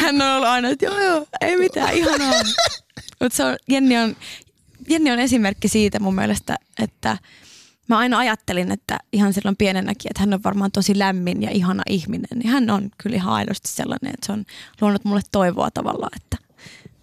hän 0.00 0.22
on 0.22 0.36
ollut 0.36 0.48
aina, 0.48 0.68
että 0.68 0.84
joo 0.84 1.00
joo, 1.00 1.26
ei 1.40 1.56
mitään, 1.56 1.94
ihanaa. 1.94 2.32
Mutta 3.20 3.56
Jenni 3.68 3.98
on, 3.98 4.16
Jenni 4.88 5.10
on 5.10 5.18
esimerkki 5.18 5.68
siitä 5.68 6.00
mun 6.00 6.14
mielestä, 6.14 6.56
että 6.78 7.18
mä 7.88 7.98
aina 7.98 8.18
ajattelin, 8.18 8.72
että 8.72 8.98
ihan 9.12 9.32
silloin 9.32 9.56
pienenäkin, 9.56 10.10
että 10.10 10.20
hän 10.20 10.34
on 10.34 10.42
varmaan 10.44 10.72
tosi 10.72 10.98
lämmin 10.98 11.42
ja 11.42 11.50
ihana 11.50 11.82
ihminen. 11.88 12.38
Niin 12.38 12.48
hän 12.48 12.70
on 12.70 12.90
kyllä 12.98 13.16
ihan 13.16 13.34
aidosti 13.34 13.68
sellainen, 13.68 14.14
että 14.14 14.26
se 14.26 14.32
on 14.32 14.44
luonut 14.80 15.04
mulle 15.04 15.20
toivoa 15.32 15.70
tavallaan, 15.70 16.12
että, 16.16 16.36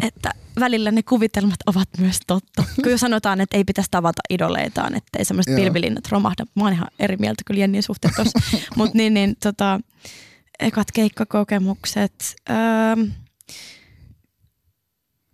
että 0.08 0.32
välillä 0.60 0.92
ne 0.92 1.04
kuvitelmat 1.04 1.60
ovat 1.66 1.90
myös 1.98 2.20
totta. 2.28 2.64
Jo 2.90 2.98
sanotaan, 2.98 3.42
että 3.42 3.58
ei 3.58 3.64
pitäisi 3.64 3.92
tavata 3.92 4.22
idoleitaan, 4.30 4.96
että 4.96 5.20
ei 5.20 5.26
semmoiset 5.26 5.56
pilvilinnat 5.56 6.08
romahda. 6.10 6.46
Mä 6.56 6.64
oon 6.64 6.74
ihan 6.74 6.88
eri 7.00 7.18
mieltä 7.18 7.44
kyllä 7.46 7.60
Jennin 7.60 7.84
suhteen 7.84 8.14
tuossa. 8.16 8.40
Mutta 8.78 8.98
niin, 8.98 9.14
niin 9.14 9.36
tota, 9.44 9.80
ekat 10.60 10.92
keikkakokemukset. 10.92 12.36
Öö, 12.50 13.06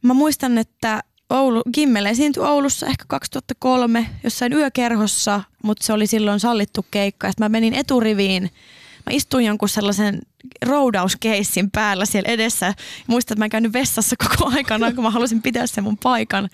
mä 0.02 0.14
muistan, 0.14 0.58
että 0.58 1.04
Oulu, 1.30 1.62
Gimmel 1.74 2.06
esiintyi 2.06 2.44
Oulussa 2.44 2.88
ehkä 2.88 3.06
2003 3.08 4.10
jossain 4.24 4.54
yökerhossa, 4.54 5.42
mutta 5.64 5.86
se 5.86 5.94
oli 5.94 6.08
silloin 6.08 6.40
sallittu 6.40 6.86
keikka. 6.92 7.28
Ja 7.28 7.34
mä 7.40 7.50
menin 7.50 7.74
eturiviin. 7.74 8.44
Mä 9.06 9.12
istuin 9.12 9.46
jonkun 9.46 9.70
sellaisen 9.70 10.22
roudauskeissin 10.66 11.72
päällä 11.72 12.06
siellä 12.06 12.30
edessä. 12.30 12.74
Muistan, 13.08 13.36
että 13.36 13.40
mä 13.42 13.46
en 13.46 13.50
käynyt 13.50 13.74
vessassa 13.74 14.16
koko 14.30 14.52
aikana, 14.56 14.94
kun 14.94 15.04
mä 15.04 15.10
halusin 15.10 15.42
pitää 15.42 15.68
sen 15.68 15.84
mun 15.84 15.98
paikan. 15.98 16.50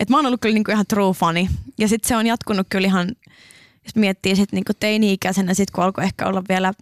Et 0.00 0.08
mä 0.08 0.16
oon 0.16 0.26
ollut 0.26 0.40
kyllä 0.40 0.54
niinku 0.54 0.70
ihan 0.70 0.86
true 0.86 1.14
funny. 1.14 1.46
Ja 1.78 1.88
sitten 1.88 2.08
se 2.08 2.16
on 2.16 2.26
jatkunut 2.26 2.66
kyllä 2.70 2.86
ihan, 2.86 3.08
jos 3.84 3.94
miettii 3.94 4.36
sitten 4.36 4.56
niinku 4.56 4.72
teini-ikäisenä, 4.80 5.54
sit 5.54 5.70
kun 5.70 5.84
alkoi 5.84 6.04
ehkä 6.04 6.26
olla 6.26 6.42
vielä 6.48 6.72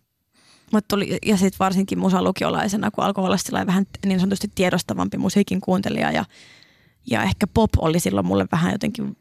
mut 0.73 0.89
tuli, 0.89 1.19
ja 1.27 1.37
sitten 1.37 1.59
varsinkin 1.59 1.99
musalukiolaisena, 1.99 2.91
kun 2.91 3.05
alkoi 3.05 3.25
olla 3.25 3.67
vähän 3.67 3.87
niin 4.07 4.21
sanotusti 4.21 4.51
tiedostavampi 4.55 5.19
musiikin 5.19 5.61
kuuntelija 5.61 6.13
ja, 6.13 6.25
ja 7.11 7.23
ehkä 7.23 7.47
pop 7.47 7.71
oli 7.79 8.01
silloin 8.01 8.27
mulle 8.27 8.47
vähän 8.53 8.73
jotenkin 8.73 9.17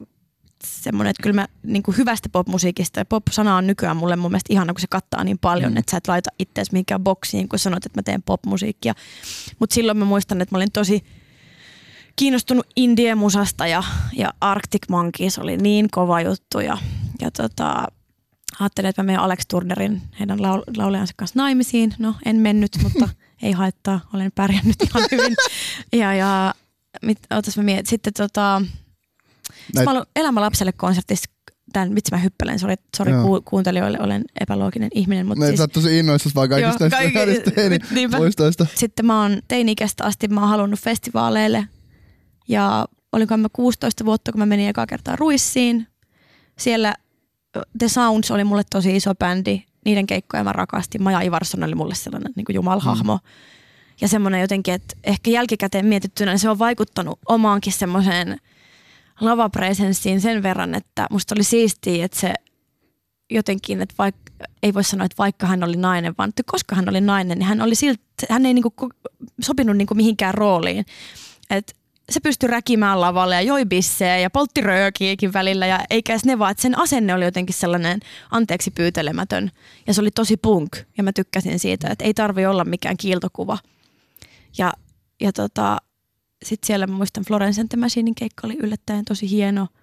semmoinen, 0.64 1.10
että 1.12 1.24
kyllä 1.24 1.42
mä 1.42 1.48
niin 1.64 1.84
kuin 1.84 1.98
hyvästä 1.98 2.30
popmusiikista 2.30 3.00
ja 3.00 3.06
pop-sana 3.06 3.56
on 3.56 3.68
nykyään 3.68 3.98
mulle 3.98 4.16
mun 4.16 4.32
mielestä 4.32 4.54
ihana, 4.54 4.74
kun 4.74 4.82
se 4.82 4.88
kattaa 4.90 5.24
niin 5.24 5.38
paljon, 5.38 5.72
mm. 5.72 5.78
että 5.78 5.92
sä 5.92 5.98
et 5.98 6.08
laita 6.08 6.30
itseäsi 6.40 6.72
mihinkään 6.72 7.04
boksiin, 7.04 7.50
kun 7.50 7.60
sanot, 7.60 7.86
että 7.86 8.00
mä 8.00 8.04
teen 8.04 8.24
popmusiikkia. 8.24 8.94
Mutta 9.60 9.74
silloin 9.74 9.98
mä 9.98 10.06
muistan, 10.06 10.42
että 10.42 10.56
mä 10.56 10.58
olin 10.58 10.72
tosi 10.72 11.04
kiinnostunut 12.16 12.68
indie-musasta 12.76 13.68
ja, 13.68 13.84
ja 14.14 14.34
Arctic 14.42 14.90
Monkeys 14.90 15.40
oli 15.40 15.58
niin 15.58 15.88
kova 15.92 16.22
juttu 16.22 16.60
ja, 16.60 16.78
ja 17.22 17.32
tota, 17.32 17.88
ajattelin, 18.60 18.90
että 18.90 19.04
mä 19.04 19.06
menen 19.06 19.22
Alex 19.22 19.40
Turnerin, 19.48 20.02
heidän 20.20 20.40
laul- 20.40 20.78
laulajansa 20.78 21.14
kanssa 21.18 21.40
naimisiin. 21.40 21.94
No, 22.00 22.16
en 22.26 22.36
mennyt, 22.36 22.72
mutta 22.84 23.10
ei 23.44 23.52
haittaa, 23.52 24.00
olen 24.14 24.32
pärjännyt 24.36 24.76
ihan 24.82 25.08
hyvin. 25.12 25.36
Ja, 25.94 26.14
ja 26.14 26.54
mit, 27.02 27.20
otas 27.30 27.58
mä 27.58 27.64
mietin, 27.64 27.86
sitten 27.86 28.14
tota, 28.14 28.62
Näit... 29.76 29.86
mä 29.86 29.92
olen 29.92 30.06
Elämä 30.16 30.42
lapselle 30.42 30.72
konsertissa 30.72 31.32
tämän, 31.74 31.96
vitsi 31.96 32.12
mä 32.12 32.18
hyppelen, 32.18 32.60
sori, 32.60 32.76
sori 32.98 33.12
ku, 33.12 33.42
kuuntelijoille, 33.46 33.98
olen 34.02 34.24
epälooginen 34.40 34.90
ihminen. 34.94 35.26
Mutta 35.26 35.46
siis, 35.46 35.58
sä 35.58 35.64
oot 35.64 35.72
tosi 35.72 36.00
innoissasi 36.00 36.36
vaan 36.36 36.50
kaikista 36.50 36.84
joo, 36.84 36.90
näistä 36.90 37.20
kaikki, 37.20 37.52
teini 37.52 37.80
Sitten 38.76 39.06
mä 39.06 39.22
oon 39.22 39.42
teini-ikäistä 39.48 40.04
asti, 40.04 40.28
mä 40.28 40.42
oon 40.42 40.50
halunnut 40.50 40.80
festivaaleille 40.80 41.68
ja 42.48 42.88
olinko 43.12 43.38
mä 43.38 43.48
16 43.54 44.06
vuotta, 44.06 44.32
kun 44.32 44.40
mä 44.40 44.46
menin 44.46 44.70
eka 44.70 44.86
kertaa 44.86 45.16
Ruissiin. 45.16 45.88
Siellä 46.60 46.96
The 47.80 47.88
Sounds 47.88 48.32
oli 48.32 48.44
mulle 48.44 48.64
tosi 48.70 48.96
iso 48.96 49.16
bändi. 49.16 49.64
Niiden 49.86 50.08
keikkoja 50.08 50.44
mä 50.44 50.54
rakastin. 50.54 51.04
Maja 51.04 51.22
Ivarsson 51.22 51.64
oli 51.64 51.76
mulle 51.76 51.96
sellainen 51.96 52.34
niin 52.36 52.46
jumalhahmo. 52.54 53.16
Mm. 53.16 53.30
Ja 54.02 54.08
semmoinen 54.08 54.42
jotenkin, 54.42 54.74
että 54.74 54.96
ehkä 55.04 55.32
jälkikäteen 55.32 55.86
mietittynä 55.86 56.32
niin 56.32 56.40
se 56.40 56.50
on 56.50 56.60
vaikuttanut 56.60 57.20
omaankin 57.28 57.74
semmoiseen 57.74 58.38
lavapresenssiin 59.22 60.22
sen 60.22 60.44
verran, 60.44 60.76
että 60.76 61.08
musta 61.12 61.36
oli 61.36 61.44
siistiä, 61.44 62.06
että 62.06 62.20
se 62.20 62.34
jotenkin, 63.30 63.82
että 63.82 63.96
vaikka, 63.98 64.32
ei 64.64 64.74
voi 64.74 64.84
sanoa, 64.84 65.06
että 65.06 65.18
vaikka 65.18 65.48
hän 65.48 65.64
oli 65.64 65.78
nainen, 65.78 66.16
vaan 66.18 66.30
että 66.30 66.44
koska 66.46 66.76
hän 66.76 66.90
oli 66.90 67.02
nainen, 67.02 67.40
niin 67.40 67.48
hän, 67.48 67.62
oli 67.62 67.76
silti, 67.76 68.02
hän 68.30 68.46
ei 68.46 68.54
niinku 68.54 68.74
sopinut 69.42 69.78
niinku 69.78 69.96
mihinkään 69.96 70.34
rooliin. 70.34 70.86
Et 71.50 71.76
se 72.10 72.20
pystyi 72.20 72.48
räkimään 72.50 73.02
lavalle 73.02 73.36
ja 73.36 73.42
joi 73.42 73.66
bissejä 73.66 74.18
ja 74.18 74.30
poltti 74.30 74.62
röökiäkin 74.62 75.34
välillä 75.34 75.68
ja 75.68 75.80
eikä 75.90 76.18
ne 76.26 76.40
vaan, 76.40 76.52
että 76.52 76.62
sen 76.62 76.80
asenne 76.80 77.14
oli 77.14 77.26
jotenkin 77.26 77.56
sellainen 77.56 78.00
anteeksi 78.32 78.72
pyytelemätön 78.72 79.52
ja 79.88 79.94
se 79.94 80.02
oli 80.02 80.12
tosi 80.12 80.38
punk 80.38 80.78
ja 80.98 81.04
mä 81.04 81.14
tykkäsin 81.14 81.60
siitä, 81.60 81.88
että 81.90 82.06
ei 82.06 82.14
tarvi 82.14 82.46
olla 82.46 82.66
mikään 82.66 82.98
kiiltokuva. 82.98 83.58
Ja, 84.58 84.74
ja 85.22 85.34
tota, 85.34 85.78
sitten 86.46 86.68
siellä 86.68 86.88
mä 86.88 86.94
muistan 86.96 87.24
Florence 87.28 87.78
Machinein 87.78 88.16
keikka 88.16 88.48
oli 88.48 88.58
yllättäen 88.60 89.06
tosi 89.06 89.30
hieno– 89.30 89.68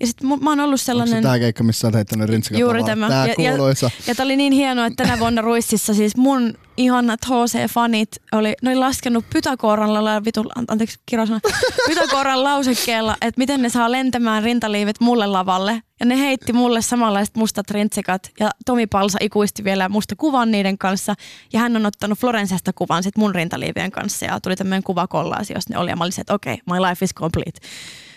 ja 0.00 0.06
sit 0.06 0.22
mä 0.22 0.50
oon 0.50 0.60
ollut 0.60 0.80
sellainen... 0.80 1.16
Onko 1.16 1.26
tämä 1.26 1.38
keikka, 1.38 1.64
missä 1.64 1.86
olet 1.86 1.94
heittänyt 1.94 2.28
rintsikat 2.28 2.60
Juuri 2.60 2.84
tämä. 2.84 3.08
Tää 3.08 3.26
ja, 3.26 3.34
kuuluisa. 3.34 3.86
Ja, 3.86 4.02
ja 4.06 4.14
tämä 4.14 4.24
oli 4.24 4.36
niin 4.36 4.52
hienoa, 4.52 4.86
että 4.86 5.04
tänä 5.04 5.18
vuonna 5.18 5.42
Ruississa 5.42 5.94
siis 5.94 6.16
mun 6.16 6.54
ihanat 6.76 7.20
HC-fanit 7.26 8.22
oli, 8.32 8.54
ne 8.62 8.70
oli 8.70 8.78
laskenut 8.78 9.24
Pythagoran, 9.32 10.24
vitu, 10.24 10.44
anteeksi 10.68 10.98
kirosana, 11.06 11.40
Pythagoran 11.88 12.44
lausekkeella, 12.44 13.16
että 13.20 13.38
miten 13.38 13.62
ne 13.62 13.68
saa 13.68 13.92
lentämään 13.92 14.42
rintaliivit 14.42 15.00
mulle 15.00 15.26
lavalle. 15.26 15.82
Ja 16.00 16.06
ne 16.06 16.18
heitti 16.18 16.52
mulle 16.52 16.82
samanlaiset 16.82 17.36
mustat 17.36 17.70
rintsikat 17.70 18.30
ja 18.40 18.50
Tomi 18.66 18.86
Palsa 18.86 19.18
ikuisti 19.20 19.64
vielä 19.64 19.88
musta 19.88 20.16
kuvan 20.16 20.50
niiden 20.50 20.78
kanssa. 20.78 21.14
Ja 21.52 21.60
hän 21.60 21.76
on 21.76 21.86
ottanut 21.86 22.18
Florensesta 22.18 22.72
kuvan 22.72 23.02
sit 23.02 23.16
mun 23.16 23.34
rintaliivien 23.34 23.90
kanssa 23.90 24.24
ja 24.24 24.40
tuli 24.40 24.56
tämmöinen 24.56 24.82
kuvakollaasi, 24.82 25.54
jos 25.54 25.68
ne 25.68 25.78
oli. 25.78 25.90
Ja 25.90 25.96
mä 25.96 26.04
olisin, 26.04 26.20
että 26.20 26.34
okei, 26.34 26.54
okay, 26.54 26.76
my 26.78 26.88
life 26.88 27.04
is 27.04 27.14
complete 27.14 27.60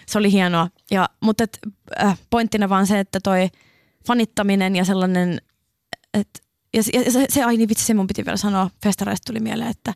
se 0.10 0.18
oli 0.18 0.32
hienoa. 0.32 0.70
Ja, 0.92 1.10
mutta 1.22 1.44
et, 1.44 1.60
äh, 2.04 2.20
pointtina 2.30 2.70
vaan 2.70 2.88
se, 2.88 3.00
että 3.00 3.20
toi 3.24 3.50
fanittaminen 4.08 4.76
ja 4.76 4.86
sellainen, 4.86 5.42
että 6.14 6.40
ja, 6.74 6.84
ja 6.94 7.12
se, 7.12 7.26
se, 7.30 7.44
ai 7.44 7.58
niin 7.58 7.70
vitsi, 7.70 7.86
se 7.86 7.94
mun 7.94 8.08
piti 8.08 8.26
vielä 8.26 8.38
sanoa, 8.38 8.70
festareista 8.84 9.34
tuli 9.34 9.40
mieleen, 9.40 9.70
että 9.70 9.94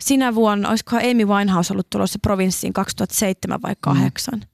sinä 0.00 0.34
vuonna, 0.34 0.68
olisikohan 0.68 1.04
Amy 1.10 1.24
Winehouse 1.24 1.72
ollut 1.72 1.90
tulossa 1.90 2.18
provinssiin 2.22 2.72
2007 2.72 3.62
vai 3.62 3.74
2008. 3.80 4.38
Mm. 4.38 4.46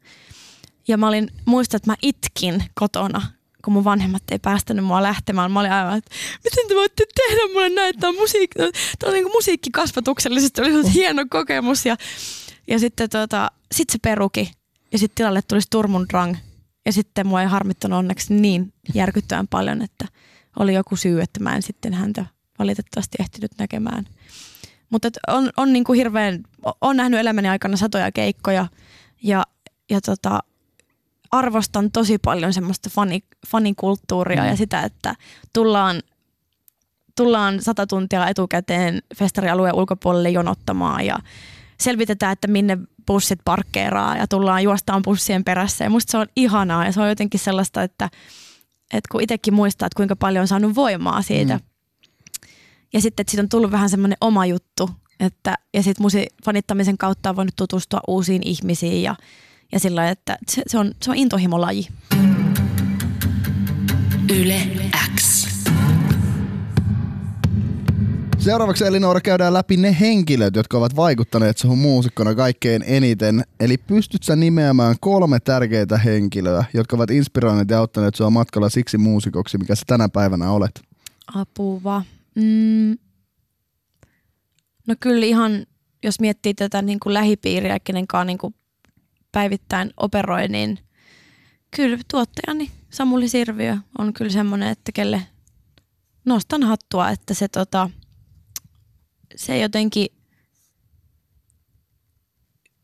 Ja 0.88 0.96
mä 0.96 1.08
olin, 1.08 1.28
muistan, 1.44 1.76
että 1.76 1.90
mä 1.90 1.96
itkin 2.02 2.64
kotona, 2.74 3.22
kun 3.64 3.72
mun 3.72 3.84
vanhemmat 3.84 4.22
ei 4.30 4.38
päästänyt 4.38 4.84
mua 4.84 5.02
lähtemään. 5.02 5.52
Mä 5.52 5.60
olin 5.60 5.72
aivan, 5.72 5.98
että 5.98 6.10
miten 6.44 6.68
te 6.68 6.74
voitte 6.74 7.04
tehdä 7.14 7.52
mulle 7.52 7.68
näin, 7.68 7.98
tämä 8.00 8.08
on, 8.08 8.16
musiikki, 8.16 8.58
tämä 8.98 9.10
on 9.10 9.12
niin 9.12 9.32
musiikkikasvatuksellisesti, 9.32 10.60
oli 10.60 10.92
hieno 10.94 11.24
kokemus. 11.30 11.86
Ja, 11.86 11.96
ja 12.66 12.78
sitten 12.78 13.10
tota, 13.10 13.50
sit 13.72 13.90
se 13.90 13.98
peruki 14.02 14.50
ja 14.92 14.98
sitten 14.98 15.14
tilalle 15.14 15.42
tuli 15.42 15.60
Sturmun 15.60 16.06
Drang. 16.08 16.36
Ja 16.86 16.92
sitten 16.92 17.26
mua 17.26 17.42
ei 17.42 17.48
harmittanut 17.48 17.98
onneksi 17.98 18.34
niin 18.34 18.72
järkyttävän 18.94 19.48
paljon, 19.48 19.82
että 19.82 20.08
oli 20.58 20.74
joku 20.74 20.96
syy, 20.96 21.20
että 21.20 21.40
mä 21.40 21.56
en 21.56 21.62
sitten 21.62 21.94
häntä 21.94 22.26
valitettavasti 22.58 23.16
ehtinyt 23.20 23.50
näkemään. 23.58 24.04
Mutta 24.90 25.08
on, 25.28 25.50
on 25.56 25.72
niin 25.72 25.84
kuin 25.84 25.96
hirveän, 25.96 26.42
on 26.80 26.96
nähnyt 26.96 27.20
elämäni 27.20 27.48
aikana 27.48 27.76
satoja 27.76 28.12
keikkoja 28.12 28.66
ja, 29.22 29.44
ja 29.90 30.00
tota, 30.00 30.40
arvostan 31.30 31.90
tosi 31.90 32.18
paljon 32.18 32.52
semmoista 32.52 32.90
fani, 32.90 33.22
fanikulttuuria 33.46 34.42
mm. 34.42 34.48
ja 34.48 34.56
sitä, 34.56 34.82
että 34.82 35.14
tullaan, 35.52 36.02
tullaan 37.16 37.62
sata 37.62 37.86
tuntia 37.86 38.28
etukäteen 38.28 39.02
festarialueen 39.18 39.74
ulkopuolelle 39.74 40.30
jonottamaan 40.30 41.06
ja 41.06 41.18
selvitetään, 41.80 42.32
että 42.32 42.48
minne 42.48 42.78
bussit 43.06 43.40
parkkeeraa 43.44 44.16
ja 44.16 44.26
tullaan 44.26 44.62
juostaan 44.62 45.02
bussien 45.02 45.44
perässä. 45.44 45.84
Ja 45.84 45.90
musta 45.90 46.10
se 46.10 46.18
on 46.18 46.26
ihanaa 46.36 46.84
ja 46.84 46.92
se 46.92 47.00
on 47.00 47.08
jotenkin 47.08 47.40
sellaista, 47.40 47.82
että, 47.82 48.10
että 48.94 49.08
kun 49.12 49.22
itsekin 49.22 49.54
muistaa, 49.54 49.86
että 49.86 49.96
kuinka 49.96 50.16
paljon 50.16 50.40
on 50.40 50.48
saanut 50.48 50.74
voimaa 50.74 51.22
siitä. 51.22 51.56
Mm. 51.56 51.62
Ja 52.92 53.00
sitten, 53.00 53.22
että 53.22 53.30
siitä 53.30 53.42
on 53.42 53.48
tullut 53.48 53.70
vähän 53.70 53.90
semmoinen 53.90 54.18
oma 54.20 54.46
juttu. 54.46 54.90
Että, 55.20 55.54
ja 55.74 55.82
sitten 55.82 56.02
musi 56.02 56.26
fanittamisen 56.44 56.98
kautta 56.98 57.30
on 57.30 57.36
voinut 57.36 57.56
tutustua 57.56 58.00
uusiin 58.08 58.42
ihmisiin 58.44 59.02
ja, 59.02 59.16
ja 59.72 59.80
sillä 59.80 60.10
että 60.10 60.38
se, 60.48 60.62
se, 60.66 60.78
on, 60.78 60.92
se 61.02 61.10
on 61.10 61.16
intohimolaji. 61.16 61.88
Yle 64.30 64.62
X. 65.16 65.57
Seuraavaksi 68.48 68.84
Elinora 68.84 69.20
käydään 69.20 69.54
läpi 69.54 69.76
ne 69.76 69.96
henkilöt, 70.00 70.56
jotka 70.56 70.78
ovat 70.78 70.96
vaikuttaneet 70.96 71.58
suhun 71.58 71.78
muusikkona 71.78 72.34
kaikkein 72.34 72.84
eniten. 72.86 73.42
Eli 73.60 73.76
pystyt 73.78 74.22
sä 74.22 74.36
nimeämään 74.36 74.96
kolme 75.00 75.40
tärkeitä 75.40 75.98
henkilöä, 75.98 76.64
jotka 76.74 76.96
ovat 76.96 77.10
inspiroineet 77.10 77.70
ja 77.70 77.78
auttaneet 77.78 78.14
sua 78.14 78.30
matkalla 78.30 78.68
siksi 78.68 78.98
muusikoksi, 78.98 79.58
mikä 79.58 79.74
sä 79.74 79.82
tänä 79.86 80.08
päivänä 80.08 80.50
olet? 80.50 80.80
Apuva. 81.34 82.02
Mm. 82.34 82.98
No 84.86 84.94
kyllä 85.00 85.26
ihan, 85.26 85.66
jos 86.02 86.20
miettii 86.20 86.54
tätä 86.54 86.82
niin 86.82 87.00
kuin 87.00 87.14
lähipiiriä, 87.14 87.78
kenenkaan 87.80 88.26
niin 88.26 88.38
kuin 88.38 88.54
päivittäin 89.32 89.90
operoi, 89.96 90.48
niin 90.48 90.78
kyllä 91.76 91.98
tuottajani 92.10 92.70
Samuli 92.90 93.28
Sirviö 93.28 93.76
on 93.98 94.12
kyllä 94.12 94.30
semmoinen, 94.30 94.68
että 94.68 94.92
kelle 94.92 95.22
nostan 96.24 96.62
hattua, 96.62 97.10
että 97.10 97.34
se 97.34 97.48
tota, 97.48 97.90
se 99.36 99.58
jotenkin 99.58 100.06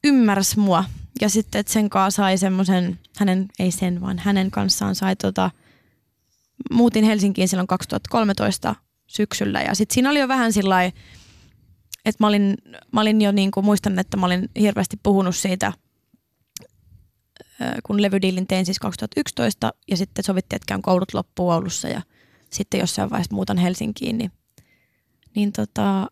ymmärsi 0.05 0.59
mua. 0.59 0.85
Ja 1.21 1.29
sitten, 1.29 1.59
että 1.59 1.73
sen 1.73 1.91
kanssa 1.91 2.23
sai 2.23 2.39
semmoisen, 2.39 2.99
hänen, 3.17 3.49
ei 3.59 3.71
sen 3.71 4.01
vaan 4.01 4.19
hänen 4.19 4.51
kanssaan 4.51 4.95
sai 4.95 5.17
tota, 5.17 5.51
muutin 6.73 7.05
Helsinkiin 7.05 7.49
silloin 7.49 7.67
2013 7.67 8.75
syksyllä. 9.07 9.63
Ja 9.63 9.75
sitten 9.75 9.95
siinä 9.95 10.11
oli 10.11 10.21
jo 10.21 10.29
vähän 10.29 10.53
sillä 10.53 10.85
että 12.05 12.25
mä 12.25 12.27
olin, 12.27 12.57
mä 12.93 13.01
olin 13.01 13.23
jo 13.23 13.33
niin 13.33 13.51
kuin, 13.51 13.67
muistan, 13.67 13.99
että 13.99 14.17
mä 14.17 14.27
olin 14.27 14.49
hirveästi 14.61 14.97
puhunut 15.03 15.37
siitä, 15.37 15.73
kun 17.83 18.03
levydiilin 18.03 18.47
tein 18.47 18.67
siis 18.67 18.79
2011 18.79 19.73
ja 19.91 19.97
sitten 19.97 20.25
sovittiin, 20.25 20.57
että 20.57 20.67
käyn 20.67 20.83
koulut 20.83 21.15
loppuun 21.15 21.55
Oulussa. 21.55 21.89
Ja 21.89 22.03
sitten 22.51 22.81
jossain 22.81 23.11
vaiheessa 23.11 23.35
muutan 23.35 23.59
Helsinkiin, 23.59 24.19
niin, 24.19 24.33
niin 25.35 25.53
tota, 25.53 26.11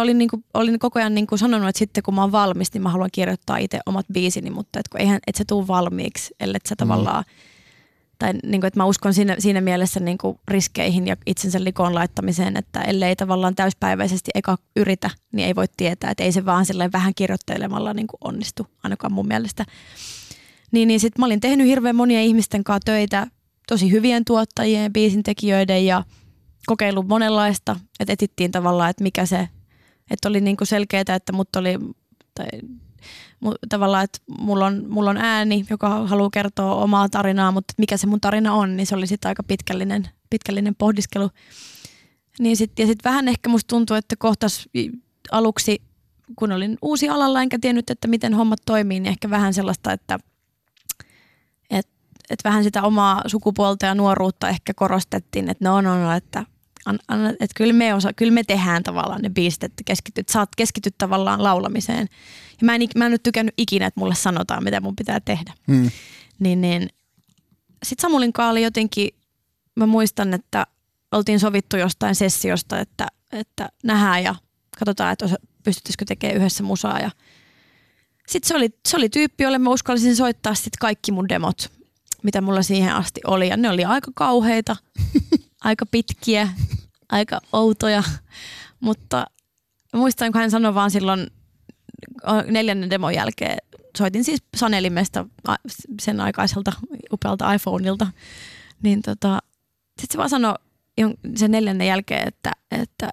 olin, 0.00 0.18
niin 0.18 0.28
kuin, 0.28 0.44
olin 0.54 0.78
koko 0.78 0.98
ajan 0.98 1.14
niin 1.14 1.26
kuin 1.26 1.38
sanonut, 1.38 1.68
että 1.68 1.78
sitten 1.78 2.02
kun 2.02 2.14
mä 2.14 2.20
oon 2.20 2.32
valmis, 2.32 2.72
niin 2.72 2.82
mä 2.82 2.90
haluan 2.90 3.10
kirjoittaa 3.12 3.56
itse 3.56 3.78
omat 3.86 4.06
biisini, 4.12 4.50
mutta 4.50 4.80
et 4.80 4.88
kun 4.88 5.00
eihän, 5.00 5.20
et 5.26 5.34
se 5.34 5.44
tuu 5.44 5.68
valmiiksi, 5.68 6.34
ellei 6.40 6.60
sä 6.68 6.74
mm. 6.74 6.78
tavallaan, 6.78 7.24
tai 8.18 8.32
niin 8.32 8.60
kuin, 8.60 8.68
että 8.68 8.80
mä 8.80 8.84
uskon 8.84 9.14
siinä, 9.14 9.36
siinä 9.38 9.60
mielessä 9.60 10.00
niin 10.00 10.18
kuin 10.18 10.38
riskeihin 10.48 11.06
ja 11.06 11.16
itsensä 11.26 11.64
likoon 11.64 11.94
laittamiseen, 11.94 12.56
että 12.56 12.80
ellei 12.80 13.16
tavallaan 13.16 13.54
täyspäiväisesti 13.54 14.30
eka 14.34 14.58
yritä, 14.76 15.10
niin 15.32 15.46
ei 15.46 15.54
voi 15.54 15.66
tietää, 15.76 16.10
että 16.10 16.24
ei 16.24 16.32
se 16.32 16.44
vaan 16.44 16.66
silleen 16.66 16.92
vähän 16.92 17.12
kirjoittelemalla 17.14 17.94
niin 17.94 18.06
kuin 18.06 18.18
onnistu, 18.20 18.66
ainakaan 18.82 19.12
mun 19.12 19.26
mielestä. 19.26 19.64
Niin, 20.72 20.88
niin 20.88 21.00
sitten 21.00 21.22
mä 21.22 21.26
olin 21.26 21.40
tehnyt 21.40 21.66
hirveän 21.66 21.96
monia 21.96 22.20
ihmisten 22.20 22.64
kanssa 22.64 22.84
töitä, 22.84 23.26
tosi 23.68 23.90
hyvien 23.90 24.24
tuottajien, 24.24 24.92
biisintekijöiden 24.92 25.86
ja 25.86 26.04
kokeillut 26.66 27.08
monenlaista, 27.08 27.76
että 28.00 28.12
etittiin 28.12 28.52
tavallaan, 28.52 28.90
että 28.90 29.02
mikä 29.02 29.26
se, 29.26 29.48
että 30.10 30.28
oli 30.28 30.40
niinku 30.40 30.64
selkeää, 30.64 31.04
että 31.16 31.32
mut 31.32 31.56
oli, 31.56 31.78
tai, 32.34 32.46
mu, 33.40 33.52
tavallaan, 33.68 34.04
että 34.04 34.18
mulla 34.38 34.66
on, 34.66 34.84
mulla 34.88 35.10
on 35.10 35.16
ääni, 35.16 35.66
joka 35.70 36.06
haluaa 36.06 36.30
kertoa 36.30 36.74
omaa 36.74 37.08
tarinaa, 37.08 37.52
mutta 37.52 37.74
mikä 37.78 37.96
se 37.96 38.06
mun 38.06 38.20
tarina 38.20 38.52
on, 38.52 38.76
niin 38.76 38.86
se 38.86 38.94
oli 38.94 39.06
sitten 39.06 39.28
aika 39.28 39.42
pitkällinen, 39.42 40.08
pitkällinen 40.30 40.74
pohdiskelu. 40.74 41.30
Niin 42.38 42.56
sit, 42.56 42.78
ja 42.78 42.86
sitten 42.86 43.10
vähän 43.10 43.28
ehkä 43.28 43.48
musta 43.48 43.68
tuntuu, 43.68 43.96
että 43.96 44.16
kohtas 44.18 44.68
aluksi, 45.32 45.82
kun 46.36 46.52
olin 46.52 46.78
uusi 46.82 47.08
alalla 47.08 47.42
enkä 47.42 47.58
tiennyt, 47.60 47.90
että 47.90 48.08
miten 48.08 48.34
hommat 48.34 48.60
toimii, 48.66 49.00
niin 49.00 49.10
ehkä 49.10 49.30
vähän 49.30 49.54
sellaista, 49.54 49.92
että 49.92 50.18
et, 51.70 51.88
et 52.30 52.38
vähän 52.44 52.64
sitä 52.64 52.82
omaa 52.82 53.22
sukupuolta 53.26 53.86
ja 53.86 53.94
nuoruutta 53.94 54.48
ehkä 54.48 54.74
korostettiin, 54.74 55.50
että 55.50 55.68
no 55.68 55.80
no 55.80 56.02
no, 56.02 56.12
että 56.12 56.44
an, 56.86 56.98
an, 57.08 57.26
että 57.26 57.54
kyllä 57.56 57.72
me, 57.72 57.94
osa, 57.94 58.12
kyllä 58.12 58.32
me 58.32 58.44
tehdään 58.44 58.82
tavallaan 58.82 59.22
ne 59.22 59.30
biisit, 59.30 59.64
että 59.64 59.82
keskityt, 59.84 60.28
saat 60.28 60.48
keskityt 60.56 60.94
tavallaan 60.98 61.42
laulamiseen. 61.42 62.08
Ja 62.60 62.64
mä 62.64 62.74
en, 62.74 62.80
mä 62.96 63.06
en 63.06 63.12
nyt 63.12 63.22
tykännyt 63.22 63.54
ikinä, 63.58 63.86
että 63.86 64.00
mulle 64.00 64.14
sanotaan, 64.14 64.64
mitä 64.64 64.80
mun 64.80 64.96
pitää 64.96 65.20
tehdä. 65.20 65.52
Hmm. 65.66 65.90
Niin, 66.38 66.60
niin. 66.60 66.88
Sitten 67.82 68.02
Samulin 68.02 68.32
kaali 68.32 68.62
jotenkin, 68.62 69.10
mä 69.76 69.86
muistan, 69.86 70.34
että 70.34 70.66
oltiin 71.12 71.40
sovittu 71.40 71.76
jostain 71.76 72.14
sessiosta, 72.14 72.80
että, 72.80 73.06
että 73.32 73.68
nähdään 73.84 74.24
ja 74.24 74.34
katsotaan, 74.78 75.12
että 75.12 75.28
pystyttäisikö 75.64 76.04
tekemään 76.04 76.36
yhdessä 76.36 76.62
musaa. 76.62 77.00
Ja 77.00 77.10
sitten 78.28 78.48
se 78.48 78.56
oli, 78.56 78.68
se 78.88 78.96
oli 78.96 79.08
tyyppi, 79.08 79.44
jolle 79.44 79.58
mä 79.58 79.70
uskallisin 79.70 80.16
soittaa 80.16 80.54
sit 80.54 80.76
kaikki 80.80 81.12
mun 81.12 81.28
demot, 81.28 81.72
mitä 82.22 82.40
mulla 82.40 82.62
siihen 82.62 82.94
asti 82.94 83.20
oli. 83.26 83.48
Ja 83.48 83.56
ne 83.56 83.70
oli 83.70 83.84
aika 83.84 84.10
kauheita, 84.14 84.76
aika 85.64 85.86
pitkiä, 85.86 86.48
aika 87.08 87.40
outoja. 87.52 88.02
Mutta 88.80 89.26
muistan, 89.94 90.32
kun 90.32 90.40
hän 90.40 90.50
sanoi 90.50 90.74
vaan 90.74 90.90
silloin 90.90 91.26
neljännen 92.46 92.90
demon 92.90 93.14
jälkeen, 93.14 93.58
soitin 93.98 94.24
siis 94.24 94.42
Sanelimesta 94.56 95.26
sen 96.02 96.20
aikaiselta 96.20 96.72
upealta 97.12 97.52
iPhoneilta, 97.52 98.06
niin 98.82 99.02
tota, 99.02 99.38
sitten 100.00 100.12
se 100.12 100.18
vaan 100.18 100.30
sanoi 100.30 100.54
sen 101.36 101.50
neljännen 101.50 101.86
jälkeen, 101.86 102.28
että, 102.28 102.52
että 102.70 103.10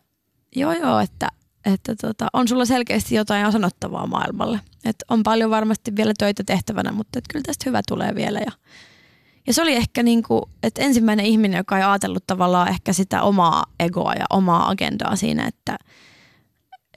joo 0.55 0.73
joo, 0.73 0.99
että, 0.99 1.27
että 1.65 1.95
tota, 1.95 2.27
on 2.33 2.47
sulla 2.47 2.65
selkeästi 2.65 3.15
jotain 3.15 3.51
sanottavaa 3.51 4.07
maailmalle. 4.07 4.59
Että 4.85 5.05
on 5.09 5.23
paljon 5.23 5.49
varmasti 5.49 5.95
vielä 5.95 6.13
töitä 6.17 6.43
tehtävänä, 6.43 6.91
mutta 6.91 7.19
että 7.19 7.33
kyllä 7.33 7.43
tästä 7.43 7.63
hyvä 7.65 7.81
tulee 7.87 8.15
vielä. 8.15 8.39
Ja, 8.39 8.51
ja 9.47 9.53
se 9.53 9.61
oli 9.61 9.75
ehkä 9.75 10.03
niin 10.03 10.23
kuin, 10.23 10.41
että 10.63 10.81
ensimmäinen 10.81 11.25
ihminen, 11.25 11.57
joka 11.57 11.77
ei 11.77 11.83
ajatellut 11.83 12.27
tavallaan 12.27 12.67
ehkä 12.67 12.93
sitä 12.93 13.21
omaa 13.21 13.63
egoa 13.79 14.13
ja 14.13 14.25
omaa 14.29 14.69
agendaa 14.69 15.15
siinä, 15.15 15.47
että, 15.47 15.77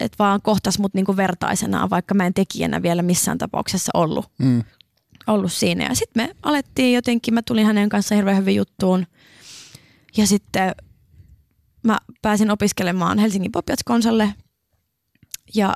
että 0.00 0.16
vaan 0.18 0.42
kohtas 0.42 0.78
mut 0.78 0.94
niin 0.94 1.04
kuin 1.06 1.16
vertaisenaan, 1.16 1.90
vaikka 1.90 2.14
mä 2.14 2.26
en 2.26 2.34
tekijänä 2.34 2.82
vielä 2.82 3.02
missään 3.02 3.38
tapauksessa 3.38 3.90
ollut, 3.94 4.26
Mm. 4.38 4.64
ollut 5.26 5.52
siinä. 5.52 5.84
Ja 5.84 5.94
sitten 5.94 6.22
me 6.22 6.34
alettiin 6.42 6.94
jotenkin, 6.94 7.34
mä 7.34 7.42
tulin 7.42 7.66
hänen 7.66 7.88
kanssaan 7.88 8.16
hirveän 8.16 8.36
hyvin 8.36 8.56
juttuun. 8.56 9.06
Ja 10.16 10.26
sitten 10.26 10.74
mä 11.82 11.98
pääsin 12.22 12.50
opiskelemaan 12.50 13.18
Helsingin 13.18 13.52
Popjatskonsalle 13.52 14.34
ja 15.54 15.74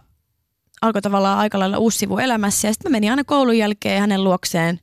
alkoi 0.83 1.03
tavallaan 1.03 1.39
aika 1.39 1.59
lailla 1.59 1.79
uusi 1.79 1.99
sivu 1.99 2.19
elämässä. 2.19 2.69
Ja 2.69 2.73
sitten 2.75 2.91
mä 2.91 2.97
menin 2.97 3.11
aina 3.11 3.25
koulun 3.25 3.59
jälkeen 3.59 4.01
hänen 4.01 4.25
luokseen 4.25 4.81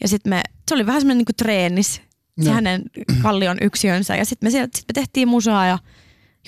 ja 0.00 0.08
sitten 0.08 0.30
me, 0.30 0.42
se 0.68 0.74
oli 0.74 0.86
vähän 0.86 1.00
semmoinen 1.00 1.24
niin 1.28 1.36
treenis, 1.36 2.02
se 2.42 2.50
hänen 2.50 2.82
kallion 3.22 3.56
yksiönsä. 3.60 4.16
Ja 4.16 4.24
sitten 4.24 4.46
me, 4.46 4.50
sit 4.50 4.84
me 4.88 4.92
tehtiin 4.94 5.28
musaa 5.28 5.66
ja 5.66 5.78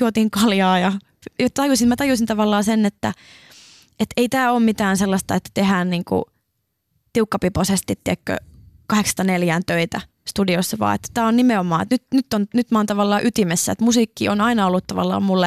juotiin 0.00 0.30
kaljaa 0.30 0.78
ja 0.78 0.92
ja 1.38 1.50
tajusin, 1.54 1.88
mä 1.88 1.96
tajusin 1.96 2.26
tavallaan 2.26 2.64
sen, 2.64 2.86
että, 2.86 3.12
että 4.00 4.12
ei 4.16 4.28
tämä 4.28 4.52
ole 4.52 4.60
mitään 4.60 4.96
sellaista, 4.96 5.34
että 5.34 5.50
tehdään 5.54 5.90
niin 5.90 6.04
kuin 6.04 6.22
tiukkapipoisesti, 7.12 7.98
tiedätkö, 8.04 8.36
804 8.86 9.60
töitä 9.66 10.00
studiossa, 10.28 10.78
vaan 10.78 10.94
että 10.94 11.08
tämä 11.14 11.26
on 11.26 11.36
nimenomaan, 11.36 11.82
että 11.82 11.94
nyt, 11.94 12.02
nyt, 12.14 12.34
on, 12.34 12.46
nyt 12.54 12.70
mä 12.70 12.78
oon 12.78 12.86
tavallaan 12.86 13.26
ytimessä, 13.26 13.72
että 13.72 13.84
musiikki 13.84 14.28
on 14.28 14.40
aina 14.40 14.66
ollut 14.66 14.86
tavallaan 14.86 15.22
mulle, 15.22 15.46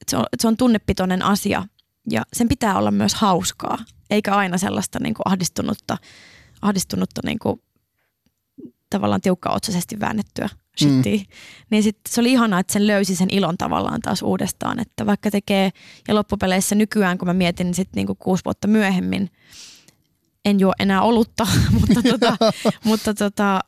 että 0.00 0.10
se 0.10 0.16
on, 0.16 0.24
että 0.32 0.42
se 0.42 0.48
on 0.48 0.56
tunnepitoinen 0.56 1.22
asia. 1.22 1.64
Ja 2.10 2.22
sen 2.32 2.48
pitää 2.48 2.78
olla 2.78 2.90
myös 2.90 3.14
hauskaa, 3.14 3.78
eikä 4.10 4.34
aina 4.34 4.58
sellaista 4.58 4.98
niin 5.02 5.14
kuin 5.14 5.22
ahdistunutta, 5.24 5.98
ahdistunutta 6.62 7.20
niin 7.24 7.38
kuin, 7.38 7.62
tavallaan 8.90 9.20
tiukkaotsaisesti 9.20 10.00
väännettyä 10.00 10.48
shittiä. 10.78 11.16
Mm. 11.16 11.24
Niin 11.70 11.82
sit 11.82 11.98
se 12.08 12.20
oli 12.20 12.32
ihanaa, 12.32 12.60
että 12.60 12.72
sen 12.72 12.86
löysi 12.86 13.16
sen 13.16 13.30
ilon 13.30 13.58
tavallaan 13.58 14.00
taas 14.00 14.22
uudestaan, 14.22 14.80
että 14.80 15.06
vaikka 15.06 15.30
tekee, 15.30 15.70
ja 16.08 16.14
loppupeleissä 16.14 16.74
nykyään, 16.74 17.18
kun 17.18 17.28
mä 17.28 17.34
mietin 17.34 17.64
niin 17.64 17.74
sit 17.74 17.88
niinku 17.96 18.14
kuusi 18.14 18.44
vuotta 18.44 18.68
myöhemmin, 18.68 19.30
en 20.44 20.60
juo 20.60 20.72
enää 20.78 21.02
olutta, 21.02 21.46
mutta, 21.80 22.02
tota, 22.02 22.36
mutta 22.84 23.14
tota, 23.14 23.60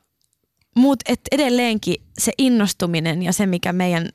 mut 0.76 1.00
et 1.08 1.20
edelleenkin 1.32 1.96
se 2.18 2.32
innostuminen 2.38 3.22
ja 3.22 3.32
se, 3.32 3.46
mikä 3.46 3.72
meidän, 3.72 4.08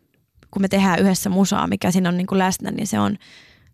kun 0.52 0.62
me 0.62 0.68
tehdään 0.68 1.00
yhdessä 1.00 1.30
musaa, 1.30 1.68
mikä 1.68 1.92
siinä 1.92 2.10
on 2.10 2.18
niinku 2.18 2.38
läsnä, 2.38 2.72
niin 2.72 2.88
se 2.88 3.00
on, 3.00 3.18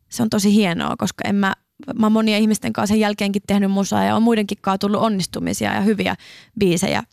se 0.10 0.24
on 0.24 0.30
tosi 0.30 0.54
hienoa, 0.54 0.96
koska 0.98 1.28
en 1.28 1.36
mä, 1.36 1.54
mä 2.00 2.06
oon 2.06 2.12
monia 2.12 2.38
ihmisten 2.38 2.74
kanssa 2.74 2.94
sen 2.94 3.00
jälkeenkin 3.00 3.42
tehnyt 3.48 3.72
musaa 3.72 4.04
ja 4.04 4.16
on 4.16 4.24
muidenkin 4.24 4.58
kanssa 4.62 4.78
tullut 4.78 5.02
onnistumisia 5.02 5.74
ja 5.74 5.82
hyviä 5.82 6.16
biisejä, 6.60 7.04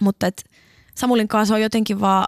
mutta 0.00 0.26
et 0.26 0.44
Samulin 0.94 1.28
kanssa 1.28 1.54
on 1.54 1.62
jotenkin 1.62 2.00
vaan, 2.00 2.26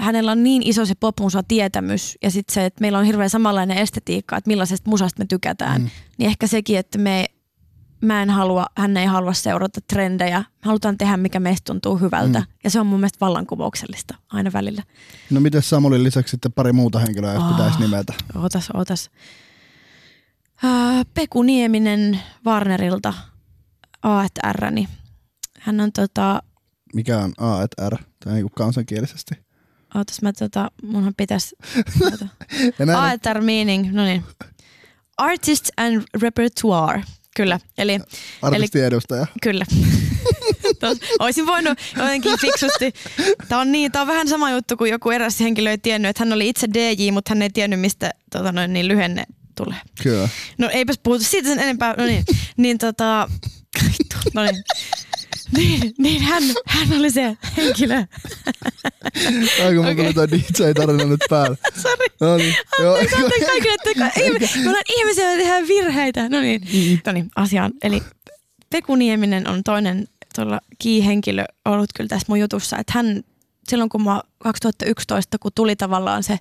hänellä 0.00 0.32
on 0.32 0.42
niin 0.42 0.62
iso 0.62 0.86
se 0.86 0.94
popmusa 1.00 1.42
tietämys 1.42 2.18
ja 2.22 2.30
sitten 2.30 2.54
se, 2.54 2.64
että 2.64 2.80
meillä 2.80 2.98
on 2.98 3.04
hirveän 3.04 3.30
samanlainen 3.30 3.78
estetiikka, 3.78 4.36
että 4.36 4.48
millaisesta 4.48 4.90
musasta 4.90 5.22
me 5.22 5.26
tykätään, 5.28 5.80
mm. 5.80 5.90
niin 6.18 6.26
ehkä 6.30 6.46
sekin, 6.46 6.78
että 6.78 6.98
me, 6.98 7.24
mä 8.00 8.22
en 8.22 8.30
halua, 8.30 8.66
hän 8.76 8.96
ei 8.96 9.06
halua 9.06 9.32
seurata 9.32 9.80
trendejä. 9.80 10.38
Me 10.38 10.44
halutaan 10.64 10.98
tehdä, 10.98 11.16
mikä 11.16 11.40
meistä 11.40 11.64
tuntuu 11.64 11.96
hyvältä. 11.96 12.40
Mm. 12.40 12.46
Ja 12.64 12.70
se 12.70 12.80
on 12.80 12.86
mun 12.86 13.00
mielestä 13.00 13.20
vallankumouksellista 13.20 14.14
aina 14.32 14.52
välillä. 14.52 14.82
No 15.30 15.40
miten 15.40 15.62
Samulin 15.62 16.04
lisäksi 16.04 16.30
sitten 16.30 16.52
pari 16.52 16.72
muuta 16.72 16.98
henkilöä, 16.98 17.34
jos 17.34 17.42
Ah. 17.42 17.56
pitäisi 17.56 17.80
nimetä? 17.80 18.12
Ootas, 18.42 18.70
ootas. 18.74 19.10
Peku 21.14 21.42
Nieminen 21.42 22.20
Warnerilta 22.46 23.14
A&R, 24.02 24.70
niin 24.70 24.88
hän 25.60 25.80
on 25.80 25.92
tota, 25.92 26.42
Mikä 26.94 27.18
on 27.18 27.32
A 27.38 27.62
et 27.62 27.90
R, 27.90 27.96
tai 28.24 28.32
niinku 28.32 28.52
kansankielisesti? 28.56 29.34
ootas 29.94 30.22
mä 30.22 30.32
tota, 30.32 30.70
munhan 30.82 31.14
pitäisi, 31.16 31.56
A&R 32.96 33.40
meaning, 33.40 33.92
no 33.92 34.04
niin. 34.04 34.24
Artist 35.16 35.68
and 35.76 36.02
repertoire, 36.22 37.04
kyllä. 37.36 37.60
Eli 37.78 38.00
artistiedustaja. 38.42 39.26
Kyllä. 39.42 39.64
Tos, 40.80 40.98
olisin 41.18 41.46
voinut 41.46 41.78
jotenkin 41.96 42.38
fiksusti. 42.40 42.92
Tämä 43.48 43.60
on, 43.60 43.72
niin, 43.72 43.92
tämä 43.92 44.00
on 44.00 44.08
vähän 44.08 44.28
sama 44.28 44.50
juttu 44.50 44.76
kuin 44.76 44.90
joku 44.90 45.10
eräs 45.10 45.40
henkilö 45.40 45.70
ei 45.70 45.78
tiennyt, 45.78 46.08
että 46.08 46.24
hän 46.24 46.32
oli 46.32 46.48
itse 46.48 46.66
DJ, 46.74 47.10
mutta 47.10 47.30
hän 47.30 47.42
ei 47.42 47.50
tiennyt, 47.50 47.80
mistä 47.80 48.10
tota, 48.30 48.52
noin, 48.52 48.72
niin 48.72 48.88
lyhenne 48.88 49.24
tulee. 49.54 49.78
Kyllä. 50.02 50.28
No 50.58 50.68
eipäs 50.72 50.98
puhuta 51.02 51.24
siitä 51.24 51.48
sen 51.48 51.58
enempää. 51.58 51.94
No 51.98 52.04
niin, 52.04 52.24
niin 52.56 52.78
tota, 52.78 53.28
no 54.34 54.42
niin. 54.42 54.62
Niin, 55.56 55.94
niin 55.98 56.22
hän, 56.22 56.42
hän 56.66 56.92
oli 56.98 57.10
se 57.10 57.36
henkilö. 57.56 57.94
Aika 59.66 59.82
mun 59.82 59.96
tuli 59.96 60.14
toi 60.14 60.26
DJ-tarina 60.30 61.04
nyt 61.04 61.20
päälle. 61.30 61.58
Sori. 61.82 62.06
No 62.20 62.36
niin. 62.36 62.54
Anteeksi, 62.88 63.16
anteeksi 63.16 64.20
ihme- 64.20 64.62
me 64.62 64.68
ollaan 64.68 64.84
ihmisiä 64.98 65.30
ja 65.32 65.38
tehdään 65.38 65.68
virheitä. 65.68 66.28
No 66.28 66.40
niin, 66.40 66.60
no 67.06 67.12
niin 67.12 67.30
asiaan. 67.36 67.72
Eli 67.82 68.02
Peku 68.70 68.94
Nieminen 68.96 69.48
on 69.48 69.62
toinen 69.64 70.08
tuolla 70.34 70.60
key-henkilö 70.84 71.44
ollut 71.64 71.90
kyllä 71.96 72.08
tässä 72.08 72.26
mun 72.28 72.40
jutussa. 72.40 72.78
Että 72.78 72.92
hän 72.96 73.22
silloin 73.68 73.90
kun 73.90 74.02
mä 74.02 74.22
2011, 74.38 75.38
kun 75.38 75.50
tuli 75.54 75.76
tavallaan 75.76 76.22
se, 76.22 76.38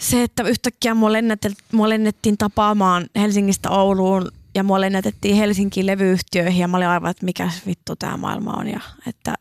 se 0.00 0.22
että 0.22 0.42
yhtäkkiä 0.42 0.94
mua, 0.94 1.08
lennetel- 1.12 1.64
mua 1.72 1.88
lennettiin 1.88 2.38
tapaamaan 2.38 3.06
Helsingistä 3.16 3.70
Ouluun 3.70 4.30
ja 4.54 4.62
mua 4.62 4.80
lennätettiin 4.80 5.36
Helsinkiin 5.36 5.86
levyyhtiöihin 5.86 6.60
ja 6.60 6.68
mä 6.68 6.76
olin 6.76 6.88
aivan, 6.88 7.10
että 7.10 7.24
mikä 7.24 7.50
vittu 7.66 7.96
tämä 7.96 8.16
maailma 8.16 8.52
on. 8.52 8.68
Ja 8.68 8.80
että 9.06 9.34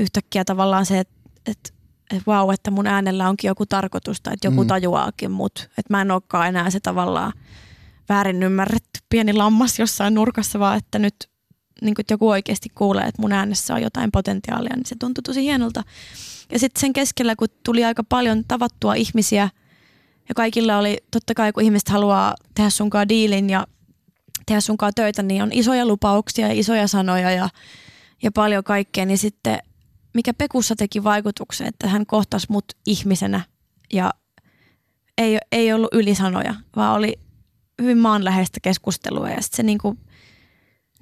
yhtäkkiä 0.00 0.44
tavallaan 0.44 0.86
se, 0.86 0.98
että, 0.98 1.14
että 1.46 1.70
että 2.10 2.22
vau, 2.26 2.50
että 2.50 2.70
mun 2.70 2.86
äänellä 2.86 3.28
onkin 3.28 3.48
joku 3.48 3.66
tarkoitus 3.66 4.20
tai 4.20 4.34
että 4.34 4.46
joku 4.46 4.62
Mm. 4.62 4.66
tajuaakin 4.68 5.30
mut. 5.30 5.58
Että 5.58 5.90
mä 5.90 6.00
en 6.00 6.10
olekaan 6.10 6.48
enää 6.48 6.70
se 6.70 6.80
tavallaan 6.80 7.32
väärin 8.08 8.42
ymmärretty 8.42 9.00
pieni 9.08 9.32
lammas 9.32 9.78
jossain 9.78 10.14
nurkassa, 10.14 10.58
vaan 10.58 10.78
että 10.78 10.98
nyt 10.98 11.14
niin 11.82 11.94
kun 11.94 12.04
joku 12.10 12.28
oikeasti 12.28 12.68
kuulee, 12.74 13.04
että 13.04 13.22
mun 13.22 13.32
äänessä 13.32 13.74
on 13.74 13.82
jotain 13.82 14.10
potentiaalia, 14.10 14.76
niin 14.76 14.86
se 14.86 14.96
tuntui 15.00 15.22
tosi 15.22 15.42
hienolta. 15.42 15.82
Ja 16.52 16.58
sitten 16.58 16.80
sen 16.80 16.92
keskellä, 16.92 17.36
kun 17.36 17.48
tuli 17.62 17.84
aika 17.84 18.04
paljon 18.04 18.44
tavattua 18.48 18.94
ihmisiä 18.94 19.48
ja 20.30 20.34
kaikilla 20.34 20.78
oli, 20.78 20.98
totta 21.10 21.34
kai 21.34 21.52
kun 21.52 21.62
ihmiset 21.62 21.88
haluaa 21.88 22.34
tehdä 22.54 22.70
sunkaan 22.70 23.08
diilin 23.08 23.50
ja 23.50 23.66
tehdä 24.46 24.60
sunkaan 24.60 24.92
töitä, 24.94 25.22
niin 25.22 25.42
on 25.42 25.52
isoja 25.52 25.86
lupauksia 25.86 26.46
ja 26.46 26.60
isoja 26.60 26.88
sanoja 26.88 27.30
ja, 27.30 27.48
ja 28.22 28.32
paljon 28.32 28.64
kaikkea, 28.64 29.06
niin 29.06 29.18
sitten 29.18 29.58
mikä 30.14 30.34
Pekussa 30.34 30.76
teki 30.76 31.04
vaikutuksen, 31.04 31.66
että 31.66 31.88
hän 31.88 32.06
kohtasi 32.06 32.46
mut 32.50 32.64
ihmisenä 32.86 33.40
ja 33.92 34.10
ei, 35.18 35.38
ei 35.52 35.72
ollut 35.72 35.94
ylisanoja, 35.94 36.54
vaan 36.76 36.96
oli 36.96 37.18
hyvin 37.82 37.98
maanläheistä 37.98 38.60
keskustelua 38.60 39.30
ja 39.30 39.42
sitten 39.42 39.56
se 39.56 39.62
niinku, 39.62 39.96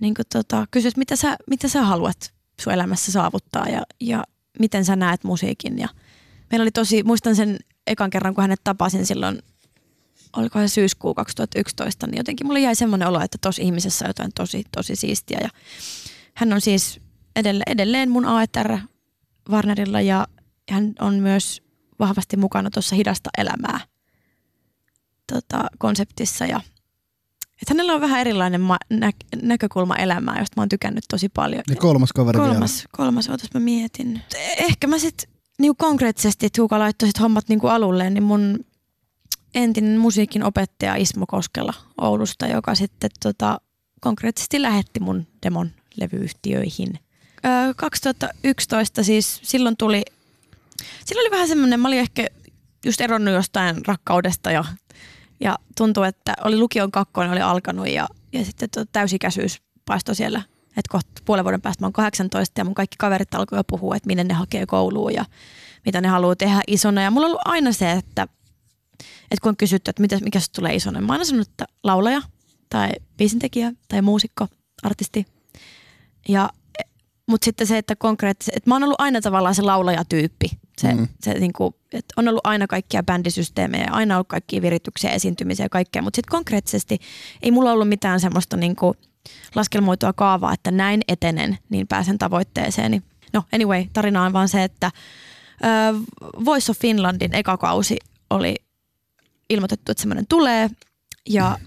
niinku 0.01 0.23
tota, 0.33 0.67
kysyi, 0.71 0.93
mitä 0.97 1.17
sä, 1.17 1.37
mitä 1.51 1.69
sä 1.69 1.83
haluat 1.83 2.33
sun 2.61 2.73
elämässä 2.73 3.13
saavuttaa 3.13 3.69
ja, 3.69 3.83
ja 4.01 4.25
miten 4.59 4.85
sä 4.85 4.97
näet 4.97 5.25
musiikin. 5.25 5.79
Ja 5.79 5.89
meillä 6.51 6.63
oli 6.63 6.71
tosi, 6.71 7.03
muistan 7.03 7.37
sen 7.37 7.59
ekan 7.89 8.11
kerran, 8.11 8.35
kun 8.35 8.43
hänet 8.43 8.61
tapasin 8.65 9.07
silloin, 9.07 9.43
oliko 10.37 10.59
se 10.59 10.69
syyskuu 10.69 11.15
2011, 11.15 12.07
niin 12.07 12.17
jotenkin 12.17 12.47
mulle 12.47 12.61
jäi 12.61 12.75
semmoinen 12.75 13.09
olo, 13.09 13.21
että 13.21 13.39
tuossa 13.41 13.63
ihmisessä 13.63 14.05
on 14.05 14.09
jotain 14.09 14.31
tosi, 14.35 14.65
tosi 14.77 14.97
siistiä. 14.97 15.39
Ja 15.43 15.49
hän 16.35 16.53
on 16.53 16.61
siis 16.61 17.01
edelleen, 17.37 17.73
edelleen 17.73 18.11
mun 18.11 18.27
AETR 18.27 18.79
Warnerilla 19.51 20.01
ja 20.01 20.27
hän 20.71 20.93
on 21.01 21.15
myös 21.15 21.63
vahvasti 21.99 22.37
mukana 22.37 22.71
tuossa 22.71 22.97
hidasta 22.97 23.31
elämää 23.39 23.81
tota, 25.33 25.67
konseptissa 25.79 26.45
ja 26.47 26.61
että 27.63 27.75
hänellä 27.75 27.95
on 27.95 28.01
vähän 28.01 28.21
erilainen 28.21 28.61
ma- 28.61 28.79
nä- 28.91 29.11
näkökulma 29.43 29.97
elämään, 29.97 30.39
josta 30.39 30.53
mä 30.57 30.63
oon 30.63 30.69
tykännyt 30.69 31.05
tosi 31.09 31.29
paljon. 31.29 31.63
Ja 31.71 31.77
kolmas 31.77 32.13
kaveri 32.13 32.39
kolmas, 32.39 32.77
vielä. 32.77 32.89
kolmas, 32.93 33.29
ootas 33.29 33.51
mä 33.55 33.61
mietin. 33.61 34.23
Ehkä 34.59 34.87
mä 34.87 34.99
sit 34.99 35.29
niinku 35.59 35.75
konkreettisesti, 35.85 36.51
Tuuka 36.57 36.79
laittoi 36.79 37.09
sit 37.09 37.21
hommat 37.21 37.49
niinku 37.49 37.67
alulle, 37.67 38.11
niin 38.11 38.23
mun 38.23 38.65
entinen 39.55 39.99
musiikin 39.99 40.43
opettaja 40.43 40.97
Ismo 40.97 41.27
Koskela 41.27 41.75
Oulusta, 42.01 42.47
joka 42.47 42.75
sitten 42.75 43.11
tota, 43.23 43.61
konkreettisesti 44.01 44.63
lähetti 44.63 45.01
mun 45.01 45.27
demon 45.43 45.71
levyyhtiöihin. 45.97 46.99
Öö, 47.45 47.75
2011 47.77 49.03
siis 49.03 49.41
silloin 49.43 49.77
tuli, 49.77 50.03
silloin 51.05 51.27
oli 51.27 51.31
vähän 51.31 51.49
semmoinen, 51.49 51.81
mä 51.81 51.89
olin 51.89 51.99
ehkä 51.99 52.27
just 52.85 53.01
eronnut 53.01 53.35
jostain 53.35 53.87
rakkaudesta 53.87 54.51
ja, 54.51 54.65
ja 55.41 55.59
tuntui, 55.77 56.09
että 56.09 56.35
oli 56.45 56.59
lukion 56.59 56.91
kakkonen 56.91 57.33
oli 57.33 57.41
alkanut 57.41 57.89
ja, 57.89 58.09
ja 58.33 58.45
sitten 58.45 58.71
to, 58.71 58.85
täysikäisyys 58.93 59.63
paistoi 59.85 60.15
siellä. 60.15 60.43
Että 60.79 60.93
kohta 60.93 61.23
puolen 61.25 61.45
vuoden 61.45 61.61
päästä 61.61 61.83
mä 61.83 61.87
oon 61.87 61.93
18 61.93 62.61
ja 62.61 62.65
mun 62.65 62.75
kaikki 62.75 62.97
kaverit 62.99 63.35
alkoi 63.35 63.59
jo 63.59 63.65
puhua, 63.65 63.97
että 63.97 64.07
minne 64.07 64.25
ne 64.25 64.35
hakee 64.35 64.67
kouluun 64.67 65.15
ja 65.15 65.25
mitä 65.87 66.01
ne 66.01 66.09
haluaa 66.09 66.37
tehdä 66.37 66.61
isona. 66.67 67.03
Ja 67.03 67.11
mulla 67.11 67.27
on 67.27 67.31
ollut 67.31 67.43
aina 67.45 67.73
se, 67.73 67.93
että, 67.93 68.23
että 69.23 69.43
kun 69.43 69.49
on 69.49 69.57
kysytty, 69.57 69.91
että 69.91 70.03
mitä, 70.03 70.19
mikä 70.25 70.41
se 70.41 70.53
tulee 70.53 70.75
isona, 70.75 70.99
niin 70.99 71.07
mä 71.07 71.13
oon 71.13 71.15
aina 71.15 71.25
sanonut, 71.25 71.49
että 71.49 71.67
laulaja 71.85 72.23
tai 72.71 72.91
biisintekijä 73.17 73.73
tai 73.89 74.03
muusikko, 74.03 74.47
artisti. 74.83 75.27
Ja, 76.29 76.51
mutta 77.29 77.45
sitten 77.45 77.67
se, 77.67 77.79
että 77.79 77.97
konkreettisesti, 77.97 78.57
että 78.57 78.71
mä 78.71 78.75
oon 78.75 78.83
ollut 78.83 79.01
aina 79.01 79.21
tavallaan 79.21 79.55
se 79.55 79.63
laulajatyyppi. 79.63 80.51
Se, 80.79 80.95
mm. 80.95 81.09
se 81.21 81.35
niin 81.35 81.53
kuin, 81.53 81.75
että 81.93 82.15
on 82.17 82.29
ollut 82.29 82.47
aina 82.47 82.67
kaikkia 82.67 83.03
bändisysteemejä 83.03 83.85
ja 83.85 83.93
aina 83.93 84.15
ollut 84.15 84.29
kaikkia 84.29 84.63
virityksiä, 84.63 85.11
esiintymisiä 85.11 85.65
ja 85.65 85.69
kaikkea. 85.69 86.03
Mutta 86.03 86.17
sitten 86.17 86.31
konkreettisesti 86.31 86.99
ei 87.43 87.51
mulla 87.51 87.73
ollut 87.73 87.89
mitään 87.89 88.21
semmoista 88.21 88.57
niin 88.57 88.77
kuin 88.77 88.95
laskelmoitua 89.55 90.13
kaavaa, 90.13 90.53
että 90.53 90.71
näin 90.71 91.01
etenen, 91.09 91.59
niin 91.71 91.87
pääsen 91.87 92.19
tavoitteeseen. 92.19 93.03
No 93.33 93.43
anyway, 93.53 93.85
tarina 93.93 94.25
on 94.25 94.33
vaan 94.33 94.49
se, 94.49 94.65
että 94.65 94.91
Voice 96.45 96.71
of 96.71 96.79
Finlandin 96.79 97.35
eka 97.35 97.57
kausi 97.57 97.97
oli 98.31 98.57
ilmoitettu, 99.51 99.93
että 99.93 100.03
semmoinen 100.03 100.27
tulee 100.29 100.71
ja 101.29 101.59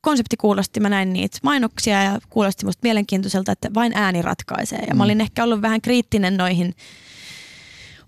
konsepti 0.00 0.36
kuulosti, 0.36 0.80
mä 0.80 0.88
näin 0.88 1.12
niitä 1.12 1.38
mainoksia 1.42 2.02
ja 2.02 2.18
kuulosti 2.30 2.64
musta 2.66 2.80
mielenkiintoiselta, 2.82 3.52
että 3.52 3.74
vain 3.74 3.92
ääni 3.94 4.22
ratkaisee. 4.22 4.84
Ja 4.88 4.94
mä 4.94 5.04
olin 5.04 5.20
ehkä 5.20 5.44
ollut 5.44 5.62
vähän 5.62 5.80
kriittinen 5.80 6.36
noihin, 6.36 6.74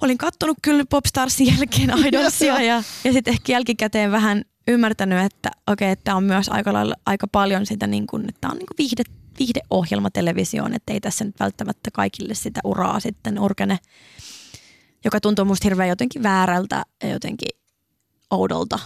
olin 0.00 0.18
kattonut 0.18 0.58
kyllä 0.62 0.84
Popstarsin 0.90 1.46
jälkeen 1.46 1.90
Idolsia 2.06 2.62
ja, 2.62 2.82
ja 3.04 3.12
sitten 3.12 3.34
ehkä 3.34 3.52
jälkikäteen 3.52 4.10
vähän 4.12 4.44
ymmärtänyt, 4.68 5.24
että 5.24 5.50
okei, 5.66 5.86
okay, 5.86 5.92
että 5.92 6.16
on 6.16 6.24
myös 6.24 6.48
aika, 6.48 6.72
lailla, 6.72 6.94
aika 7.06 7.26
paljon 7.26 7.66
sitä, 7.66 7.86
niin 7.86 8.06
kuin, 8.06 8.28
että 8.28 8.48
on 8.48 8.58
niin 8.58 8.66
kuin 8.66 8.76
viihde, 8.78 9.02
viihdeohjelma 9.38 10.10
televisioon, 10.10 10.74
että 10.74 10.92
ei 10.92 11.00
tässä 11.00 11.24
nyt 11.24 11.40
välttämättä 11.40 11.90
kaikille 11.90 12.34
sitä 12.34 12.60
uraa 12.64 13.00
sitten 13.00 13.38
urkene, 13.38 13.78
joka 15.04 15.20
tuntuu 15.20 15.44
musta 15.44 15.64
hirveän 15.64 15.88
jotenkin 15.88 16.22
väärältä 16.22 16.84
ja 17.02 17.08
jotenkin 17.08 17.48
oudolta. 18.30 18.78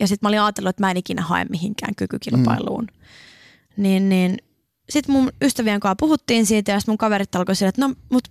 Ja 0.00 0.08
sitten 0.08 0.26
mä 0.26 0.28
olin 0.28 0.40
ajatellut, 0.40 0.70
että 0.70 0.82
mä 0.82 0.90
en 0.90 0.96
ikinä 0.96 1.22
hae 1.22 1.44
mihinkään 1.44 1.94
kykykilpailuun. 1.94 2.84
Mm. 2.84 3.82
Niin, 3.82 4.08
niin 4.08 4.38
sitten 4.90 5.12
mun 5.12 5.32
ystävien 5.42 5.80
kanssa 5.80 5.96
puhuttiin 5.96 6.46
siitä 6.46 6.72
ja 6.72 6.80
sitten 6.80 6.92
mun 6.92 6.98
kaverit 6.98 7.34
alkoi 7.34 7.56
sille, 7.56 7.68
että 7.68 7.86
no 7.86 7.94
mut 8.10 8.28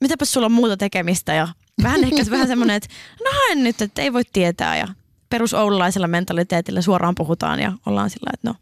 mitäpä 0.00 0.24
sulla 0.24 0.46
on 0.46 0.52
muuta 0.52 0.76
tekemistä 0.76 1.34
ja 1.34 1.48
vähän 1.82 2.04
ehkä 2.04 2.30
vähän 2.30 2.46
semmoinen, 2.46 2.76
että 2.76 2.88
no 3.24 3.30
haen 3.32 3.64
nyt, 3.64 3.82
että 3.82 4.02
ei 4.02 4.12
voi 4.12 4.22
tietää 4.32 4.76
ja 4.76 4.88
perus 5.30 5.54
oululaisella 5.54 6.06
mentaliteetillä 6.06 6.82
suoraan 6.82 7.14
puhutaan 7.14 7.60
ja 7.60 7.72
ollaan 7.86 8.10
sillä 8.10 8.30
että 8.34 8.48
no, 8.48 8.56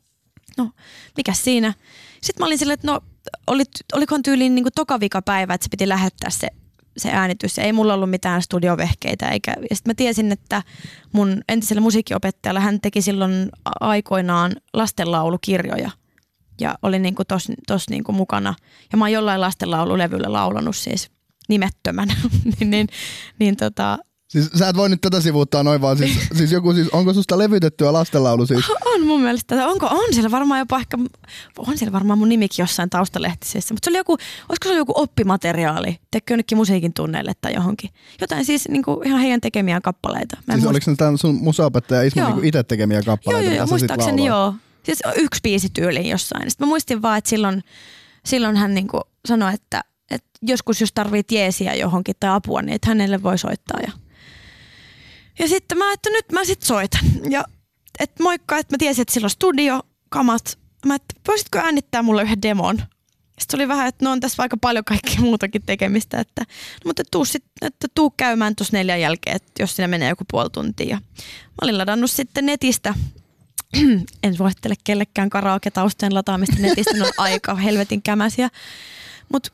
no 0.59 0.71
mikä 1.17 1.33
siinä. 1.33 1.75
Sitten 2.21 2.43
mä 2.43 2.47
olin 2.47 2.59
silleen, 2.59 2.75
että 2.75 2.87
no 2.87 3.01
olit, 3.47 3.71
olikohan 3.93 4.23
tyyliin 4.23 4.55
niin 4.55 4.65
toka 4.75 4.99
päivä, 5.25 5.55
että 5.55 5.65
se 5.65 5.69
piti 5.71 5.89
lähettää 5.89 6.31
se, 6.31 6.49
se 6.97 7.11
äänitys. 7.11 7.59
Ei 7.59 7.73
mulla 7.73 7.95
ollut 7.95 8.11
mitään 8.11 8.43
studiovehkeitä. 8.43 9.29
Eikä, 9.29 9.55
ja 9.71 9.77
sitten 9.77 9.91
mä 9.91 9.95
tiesin, 9.95 10.33
että 10.33 10.63
mun 11.13 11.43
entisellä 11.49 11.81
musiikkiopettajalla 11.81 12.61
hän 12.61 12.81
teki 12.81 13.03
silloin 13.03 13.49
aikoinaan 13.81 14.53
lastenlaulukirjoja. 14.75 15.91
Ja 16.61 16.75
oli 16.83 16.99
niin 16.99 17.15
kuin 17.15 17.27
tos, 17.27 17.49
tos 17.67 17.89
niin 17.89 18.05
mukana. 18.13 18.55
Ja 18.93 18.99
mä 18.99 19.05
oon 19.05 19.13
jollain 19.13 19.41
lastenlaululevyllä 19.41 20.33
laulanut 20.33 20.77
siis 20.77 21.11
nimettömänä. 21.49 22.15
niin, 22.59 22.71
niin, 22.71 22.89
niin 23.39 23.57
tota, 23.57 23.99
Siis 24.33 24.51
sä 24.59 24.69
et 24.69 24.77
voi 24.77 24.89
nyt 24.89 25.01
tätä 25.01 25.21
sivuuttaa 25.21 25.63
noin 25.63 25.81
vaan. 25.81 25.99
Siis, 25.99 26.19
siis 26.39 26.53
joku, 26.53 26.73
siis, 26.73 26.89
onko 26.89 27.15
susta 27.15 27.39
levytettyä 27.39 27.93
lastenlaulu 27.93 28.47
siis? 28.47 28.65
On 28.85 29.07
mun 29.07 29.21
mielestä. 29.21 29.69
Onko, 29.69 29.87
on 29.87 30.15
siellä 30.15 30.31
varmaan 30.31 30.59
jopa 30.59 30.79
ehkä, 30.79 30.99
on 31.59 31.79
siellä 31.79 31.93
varmaan 31.93 32.19
mun 32.19 32.29
nimikin 32.29 32.63
jossain 32.63 32.91
taustalehtisessä. 32.91 33.75
Mutta 33.75 33.85
se 33.85 33.91
oli 33.91 33.99
joku, 33.99 34.13
olisiko 34.13 34.65
se 34.65 34.69
oli 34.69 34.77
joku 34.77 34.93
oppimateriaali? 34.97 35.99
Tekö 36.11 36.33
jonnekin 36.33 36.59
musiikin 36.59 36.93
tunneille 36.95 37.33
tai 37.41 37.55
johonkin? 37.55 37.91
Jotain 38.21 38.45
siis 38.45 38.69
niin 38.69 38.83
kuin 38.83 39.07
ihan 39.07 39.21
heidän 39.21 39.41
tekemiä 39.41 39.81
kappaleita. 39.81 40.37
Mä 40.37 40.55
siis 40.55 40.65
muist... 40.65 40.71
oliko 40.71 40.91
ne 40.91 40.97
tämän 40.97 41.19
sun 41.19 41.35
musaopettaja 41.35 42.03
Ismo 42.03 42.29
niin 42.29 42.45
itse 42.45 42.63
tekemiä 42.63 43.03
kappaleita? 43.03 43.45
Joo, 43.45 43.55
joo, 43.55 43.59
joo 43.59 43.67
muistaakseni 43.67 44.27
joo. 44.27 44.55
Siis 44.83 44.99
yksi 45.17 45.41
biisi 45.43 45.69
tyyliin 45.73 46.09
jossain. 46.09 46.51
Sitten 46.51 46.67
mä 46.67 46.69
muistin 46.69 47.03
vaan, 47.03 47.19
että 47.19 47.31
silloin, 47.31 47.63
silloin 48.27 48.57
hän 48.57 48.75
niin 48.75 48.89
kuin 48.89 49.03
sanoi, 49.29 49.55
että, 49.55 49.85
että 50.11 50.29
joskus 50.43 50.81
jos 50.81 50.93
tarvii 50.93 51.23
jeesiä 51.31 51.75
johonkin 51.75 52.15
tai 52.21 52.31
apua, 52.31 52.63
niin 52.63 52.75
että 52.75 52.89
hänelle 52.89 53.23
voi 53.23 53.39
soittaa 53.39 53.81
ja 53.87 53.93
ja 55.39 55.49
sitten 55.49 55.79
mä, 55.79 55.93
että 55.93 56.11
nyt 56.11 56.33
mä 56.33 56.45
sit 56.45 56.63
soitan. 56.63 57.05
Ja 57.31 57.45
että 57.99 58.23
moikka, 58.23 58.59
että 58.59 58.75
mä 58.75 58.79
tiesin, 58.79 59.03
että 59.03 59.15
sillä 59.15 59.27
on 59.27 59.31
studio, 59.31 59.81
kamat. 60.09 60.59
Mä, 60.87 60.95
että 60.95 61.15
voisitko 61.29 61.59
äänittää 61.59 62.03
mulle 62.03 62.23
yhden 62.23 62.43
demon? 62.43 62.83
Sitten 63.39 63.61
oli 63.61 63.69
vähän, 63.69 63.89
että 63.89 64.05
no 64.05 64.13
on 64.13 64.21
tässä 64.21 64.43
aika 64.43 64.57
paljon 64.57 64.85
kaikkea 64.85 65.21
muutakin 65.21 65.63
tekemistä, 65.67 66.21
että, 66.21 66.41
no, 66.41 66.83
mutta 66.85 67.03
tuu, 67.11 67.25
sit, 67.25 67.45
että 67.63 67.89
tuu 67.95 68.11
käymään 68.11 68.57
tuossa 68.57 68.77
neljän 68.77 69.01
jälkeen, 69.01 69.37
että 69.37 69.63
jos 69.63 69.77
sinne 69.77 69.87
menee 69.89 70.09
joku 70.09 70.25
puoli 70.31 70.51
tuntia. 70.51 70.89
Ja 70.89 70.97
mä 70.97 71.57
olin 71.63 71.79
ladannut 71.79 72.11
sitten 72.11 72.47
netistä, 72.47 72.95
en 74.23 74.37
suosittele 74.37 74.75
kellekään 74.85 75.31
karaoke-taustojen 75.31 76.15
lataamista 76.15 76.57
netistä, 76.61 76.95
ne 76.95 77.03
on 77.03 77.13
aika 77.17 77.55
helvetin 77.55 78.03
kämäsiä. 78.03 78.49
Mutta 79.33 79.53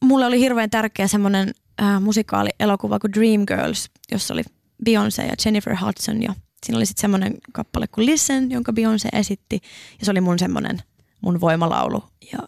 mulle 0.00 0.26
oli 0.26 0.40
hirveän 0.40 0.70
tärkeä 0.70 1.06
semmoinen 1.06 1.50
äh, 1.82 2.00
musikaali-elokuva 2.00 2.98
kuin 2.98 3.12
Dreamgirls, 3.12 3.90
jossa 4.12 4.34
oli 4.34 4.42
Beyoncé 4.84 5.22
ja 5.22 5.34
Jennifer 5.44 5.76
Hudson 5.84 6.22
ja 6.22 6.34
siinä 6.66 6.76
oli 6.76 6.86
sitten 6.86 7.00
semmoinen 7.00 7.34
kappale 7.52 7.86
kuin 7.86 8.06
Listen, 8.06 8.50
jonka 8.50 8.72
Beyoncé 8.72 9.18
esitti 9.18 9.60
ja 9.98 10.04
se 10.04 10.10
oli 10.10 10.20
mun 10.20 10.38
semmoinen 10.38 10.78
mun 11.20 11.40
voimalaulu 11.40 12.04
ja, 12.32 12.38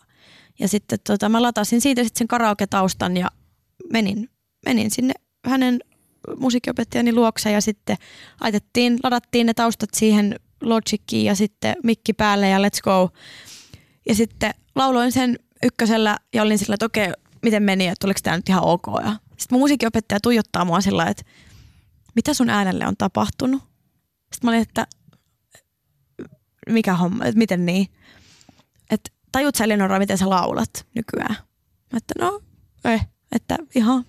ja 0.58 0.68
sitten 0.68 0.98
tota, 1.06 1.28
mä 1.28 1.42
latasin 1.42 1.80
siitä 1.80 2.04
sitten 2.04 2.18
sen 2.18 2.28
karaoke-taustan 2.28 3.16
ja 3.16 3.28
menin, 3.92 4.30
menin 4.64 4.90
sinne 4.90 5.14
hänen 5.46 5.80
musiikkiopettajanni 6.36 7.12
luokse 7.12 7.50
ja 7.50 7.60
sitten 7.60 7.96
laitettiin, 8.40 8.98
ladattiin 9.02 9.46
ne 9.46 9.54
taustat 9.54 9.90
siihen 9.94 10.40
Logiciin 10.60 11.24
ja 11.24 11.34
sitten 11.34 11.76
mikki 11.82 12.12
päälle 12.12 12.48
ja 12.48 12.58
let's 12.58 12.80
go. 12.82 13.10
Ja 14.08 14.14
sitten 14.14 14.54
lauloin 14.74 15.12
sen 15.12 15.38
ykkösellä 15.62 16.16
ja 16.34 16.42
olin 16.42 16.58
sillä, 16.58 16.74
että 16.74 16.86
okei, 16.86 17.12
miten 17.42 17.62
meni, 17.62 17.86
että 17.86 18.06
oliko 18.06 18.20
tämä 18.22 18.36
nyt 18.36 18.48
ihan 18.48 18.64
ok. 18.64 18.86
Ja 19.04 19.16
sitten 19.36 19.56
mun 19.56 19.60
musiikkiopettaja 19.60 20.20
tuijottaa 20.20 20.64
mua 20.64 20.80
sillä, 20.80 21.06
että 21.06 21.22
mitä 22.14 22.34
sun 22.34 22.50
äänelle 22.50 22.86
on 22.86 22.96
tapahtunut? 22.96 23.62
Sitten 24.34 24.40
mä 24.42 24.50
olin, 24.50 24.62
että 24.62 24.86
mikä 26.68 26.94
homma, 26.94 27.24
että 27.24 27.38
miten 27.38 27.66
niin? 27.66 27.88
Että 28.90 29.10
tajut 29.32 29.54
sä 29.54 29.64
Eleonora, 29.64 29.98
miten 29.98 30.18
sä 30.18 30.30
laulat 30.30 30.86
nykyään? 30.94 31.36
Mä 31.92 31.96
että 31.96 32.14
no, 32.18 32.40
ei, 32.84 33.00
että 33.32 33.58
ihan 33.74 34.04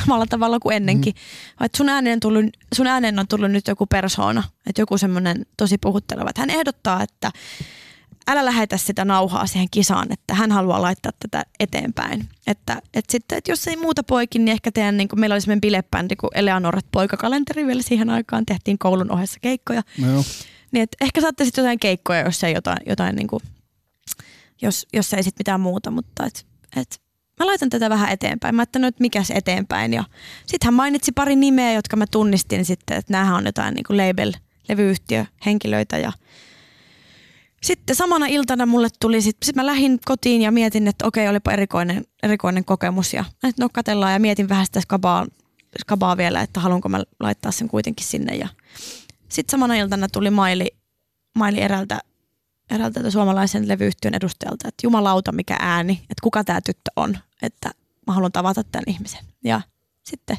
samalla 0.00 0.26
tavalla 0.26 0.60
kuin 0.60 0.76
ennenkin. 0.76 1.14
Mm. 1.14 1.64
Että 1.64 1.78
sun 1.78 1.88
äänen, 1.88 2.12
on 2.12 2.20
tullut, 2.20 2.44
sun 2.74 2.86
äänen 2.86 3.18
on 3.18 3.28
tullut 3.28 3.50
nyt 3.50 3.66
joku 3.68 3.86
persoona, 3.86 4.42
että 4.66 4.82
joku 4.82 4.98
semmoinen 4.98 5.46
tosi 5.56 5.78
puhutteleva. 5.78 6.30
Että 6.30 6.42
hän 6.42 6.50
ehdottaa, 6.50 7.02
että 7.02 7.30
älä 8.28 8.44
lähetä 8.44 8.76
sitä 8.76 9.04
nauhaa 9.04 9.46
siihen 9.46 9.68
kisaan, 9.70 10.12
että 10.12 10.34
hän 10.34 10.52
haluaa 10.52 10.82
laittaa 10.82 11.12
tätä 11.20 11.44
eteenpäin. 11.60 12.28
Että, 12.46 12.82
että 12.94 13.12
sitten, 13.12 13.38
että 13.38 13.52
jos 13.52 13.68
ei 13.68 13.76
muuta 13.76 14.02
poikin, 14.02 14.44
niin 14.44 14.52
ehkä 14.52 14.72
teidän, 14.72 14.96
niin 14.96 15.08
kuin, 15.08 15.20
meillä 15.20 15.34
oli 15.34 15.40
semmoinen 15.40 15.60
bilebändi 15.60 16.16
kuin 16.16 16.30
Eleanoret 16.34 16.86
poikakalenteri 16.92 17.66
vielä 17.66 17.82
siihen 17.82 18.10
aikaan, 18.10 18.46
tehtiin 18.46 18.78
koulun 18.78 19.12
ohessa 19.12 19.40
keikkoja. 19.40 19.82
No 19.98 20.10
joo. 20.12 20.24
Niin, 20.72 20.82
että 20.82 20.96
ehkä 21.00 21.20
saatte 21.20 21.44
sitten 21.44 21.62
jotain 21.62 21.78
keikkoja, 21.78 22.20
jos 22.20 22.44
ei 22.44 22.54
jotain, 22.54 22.78
jotain 22.86 23.16
niin 23.16 23.28
kuin, 23.28 23.42
jos, 24.62 24.86
jos 24.92 25.14
ei 25.14 25.22
sitten 25.22 25.40
mitään 25.40 25.60
muuta, 25.60 25.90
mutta 25.90 26.26
et, 26.26 26.46
et, 26.76 27.00
mä 27.40 27.46
laitan 27.46 27.70
tätä 27.70 27.90
vähän 27.90 28.10
eteenpäin. 28.10 28.54
Mä 28.54 28.62
ajattelin, 28.62 28.84
että 28.84 29.00
mikä 29.00 29.22
se 29.22 29.34
eteenpäin. 29.34 29.92
Ja 29.92 30.04
sitten 30.46 30.66
hän 30.66 30.74
mainitsi 30.74 31.12
pari 31.12 31.36
nimeä, 31.36 31.72
jotka 31.72 31.96
mä 31.96 32.04
tunnistin 32.10 32.64
sitten, 32.64 32.96
että 32.96 33.12
näähän 33.12 33.36
on 33.36 33.46
jotain 33.46 33.74
niin 33.74 33.84
kuin 33.86 33.96
label, 33.96 34.32
levyyhtiöhenkilöitä 34.68 35.98
ja 35.98 36.12
sitten 37.62 37.96
samana 37.96 38.26
iltana 38.26 38.66
mulle 38.66 38.88
tuli, 39.00 39.22
sitten 39.22 39.46
sit 39.46 39.56
mä 39.56 39.66
lähdin 39.66 39.98
kotiin 40.04 40.42
ja 40.42 40.50
mietin, 40.50 40.88
että 40.88 41.06
okei, 41.06 41.28
olipa 41.28 41.52
erikoinen, 41.52 42.04
erikoinen 42.22 42.64
kokemus. 42.64 43.14
Ja 43.14 43.24
että 43.42 43.62
no 43.62 43.68
katellaan 43.72 44.12
ja 44.12 44.20
mietin 44.20 44.48
vähän 44.48 44.66
sitä 44.66 44.80
skabaa, 44.80 45.26
skabaa 45.80 46.16
vielä, 46.16 46.40
että 46.40 46.60
haluanko 46.60 46.88
mä 46.88 47.02
laittaa 47.20 47.52
sen 47.52 47.68
kuitenkin 47.68 48.06
sinne. 48.06 48.36
Ja 48.36 48.48
sitten 49.28 49.50
samana 49.50 49.74
iltana 49.74 50.08
tuli 50.08 50.30
maili, 50.30 50.70
maili 51.38 51.60
eräältä, 51.60 52.00
eräältä 52.70 53.10
suomalaisen 53.10 53.68
levyyhtiön 53.68 54.14
edustajalta, 54.14 54.68
että 54.68 54.86
jumalauta 54.86 55.32
mikä 55.32 55.56
ääni, 55.60 55.92
että 55.92 56.22
kuka 56.22 56.44
tämä 56.44 56.60
tyttö 56.60 56.90
on, 56.96 57.18
että 57.42 57.70
mä 58.06 58.12
haluan 58.12 58.32
tavata 58.32 58.64
tämän 58.64 58.84
ihmisen. 58.86 59.24
Ja 59.44 59.60
sitten 60.04 60.36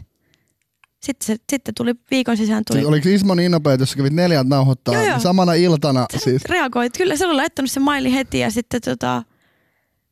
sitten, 1.04 1.26
se, 1.26 1.36
sitten 1.52 1.76
tuli 1.76 1.96
viikon 2.12 2.38
sisään 2.38 2.64
tuli. 2.68 2.80
Siis 2.80 2.88
oliko 2.88 3.10
Ismo 3.10 3.36
niin 3.36 3.52
nopea, 3.52 3.76
jos 3.76 3.92
sä 3.92 3.98
kävit 3.98 4.14
neljältä 4.14 4.50
nauhoittaa 4.50 4.94
Joo, 4.94 5.04
joo. 5.04 5.12
niin 5.12 5.22
samana 5.22 5.54
iltana? 5.54 6.06
Siis. 6.18 6.46
Reagoit, 6.46 6.98
kyllä 6.98 7.16
se 7.16 7.26
oli 7.26 7.36
laittanut 7.36 7.72
se 7.72 7.80
maili 7.80 8.14
heti 8.14 8.40
ja 8.40 8.52
sitten, 8.52 8.82
tota, 8.82 9.24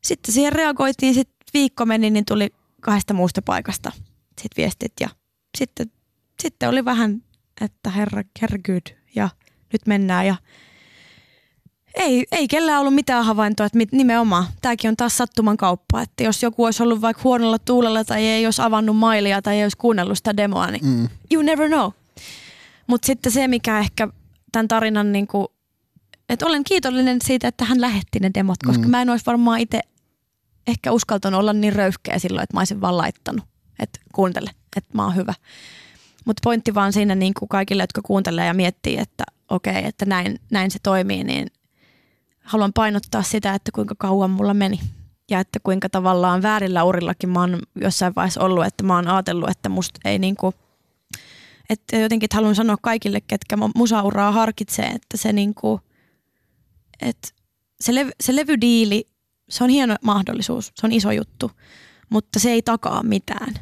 sitten 0.04 0.34
siihen 0.34 0.52
reagoitiin, 0.52 1.14
sitten 1.14 1.36
viikko 1.54 1.86
meni, 1.86 2.10
niin 2.10 2.24
tuli 2.24 2.50
kahdesta 2.80 3.14
muusta 3.14 3.42
paikasta 3.42 3.92
sit 4.42 4.52
viestit 4.56 4.92
ja 5.00 5.08
sitten, 5.58 5.90
sitten 6.42 6.68
oli 6.68 6.84
vähän, 6.84 7.22
että 7.60 7.90
herra, 7.90 8.22
herra 8.42 8.58
good 8.58 8.96
ja 9.14 9.28
nyt 9.72 9.86
mennään 9.86 10.26
ja 10.26 10.36
ei, 11.94 12.26
ei 12.32 12.48
kellään 12.48 12.80
ollut 12.80 12.94
mitään 12.94 13.24
havaintoa, 13.24 13.66
että 13.66 13.78
mit- 13.78 13.92
nimenomaan 13.92 14.44
tämäkin 14.62 14.88
on 14.88 14.96
taas 14.96 15.16
sattuman 15.16 15.56
kauppa, 15.56 16.02
että 16.02 16.24
jos 16.24 16.42
joku 16.42 16.64
olisi 16.64 16.82
ollut 16.82 17.00
vaikka 17.00 17.22
huonolla 17.24 17.58
tuulella 17.58 18.04
tai 18.04 18.26
ei 18.26 18.44
olisi 18.46 18.62
avannut 18.62 18.96
mailia 18.96 19.42
tai 19.42 19.56
ei 19.56 19.62
olisi 19.62 19.76
kuunnellut 19.76 20.18
sitä 20.18 20.36
demoa, 20.36 20.66
niin 20.70 20.84
Mm. 20.86 21.08
you 21.32 21.42
never 21.42 21.68
know. 21.68 21.90
Mutta 22.86 23.06
sitten 23.06 23.32
se, 23.32 23.48
mikä 23.48 23.78
ehkä 23.78 24.08
tämän 24.52 24.68
tarinan, 24.68 25.12
niin 25.12 25.26
kuin, 25.26 25.46
että 26.28 26.46
olen 26.46 26.64
kiitollinen 26.64 27.18
siitä, 27.24 27.48
että 27.48 27.64
hän 27.64 27.80
lähetti 27.80 28.18
ne 28.20 28.30
demot, 28.34 28.58
koska 28.66 28.82
Mm. 28.82 28.90
mä 28.90 29.02
en 29.02 29.10
olisi 29.10 29.26
varmaan 29.26 29.60
itse 29.60 29.80
ehkä 30.66 30.92
uskaltanut 30.92 31.40
olla 31.40 31.52
niin 31.52 31.72
röyhkeä 31.72 32.18
silloin, 32.18 32.42
että 32.42 32.56
mä 32.56 32.60
olisin 32.60 32.80
vaan 32.80 32.96
laittanut, 32.96 33.44
että 33.78 34.00
kuuntele, 34.14 34.50
että 34.76 34.90
mä 34.94 35.04
oon 35.04 35.16
hyvä. 35.16 35.34
Mutta 36.24 36.40
pointti 36.44 36.74
vaan 36.74 36.92
siinä 36.92 37.14
niin 37.14 37.34
kuin 37.38 37.48
kaikille, 37.48 37.82
jotka 37.82 38.00
kuuntelee 38.02 38.46
ja 38.46 38.54
miettii, 38.54 38.98
että 38.98 39.24
okei, 39.48 39.84
että 39.84 40.04
näin, 40.06 40.40
näin 40.50 40.70
se 40.70 40.78
toimii, 40.82 41.24
niin 41.24 41.46
haluan 42.50 42.72
painottaa 42.72 43.22
sitä, 43.22 43.54
että 43.54 43.72
kuinka 43.74 43.94
kauan 43.98 44.30
mulla 44.30 44.54
meni. 44.54 44.80
Ja 45.30 45.40
että 45.40 45.58
kuinka 45.62 45.88
tavallaan 45.88 46.42
väärillä 46.42 46.84
urillakin 46.84 47.28
mä 47.28 47.40
oon 47.40 47.58
jossain 47.80 48.14
vaiheessa 48.16 48.40
ollut, 48.40 48.66
että 48.66 48.84
mä 48.84 48.94
oon 48.94 49.08
ajatellut, 49.08 49.50
että 49.50 49.68
musta 49.68 50.00
ei 50.04 50.18
niinku, 50.18 50.54
että 51.70 51.96
jotenkin 51.96 52.24
että 52.24 52.36
haluan 52.36 52.54
sanoa 52.54 52.76
kaikille, 52.82 53.20
ketkä 53.20 53.58
musauraa 53.74 54.32
harkitsee, 54.32 54.86
että 54.86 55.16
se 55.16 55.32
niinku, 55.32 55.80
että 57.00 57.28
se, 57.80 57.92
lev- 57.92 58.14
se 58.20 58.36
levydiili, 58.36 59.08
se 59.50 59.64
on 59.64 59.70
hieno 59.70 59.96
mahdollisuus, 60.02 60.72
se 60.74 60.86
on 60.86 60.92
iso 60.92 61.10
juttu, 61.10 61.50
mutta 62.08 62.38
se 62.38 62.50
ei 62.50 62.62
takaa 62.62 63.02
mitään. 63.02 63.54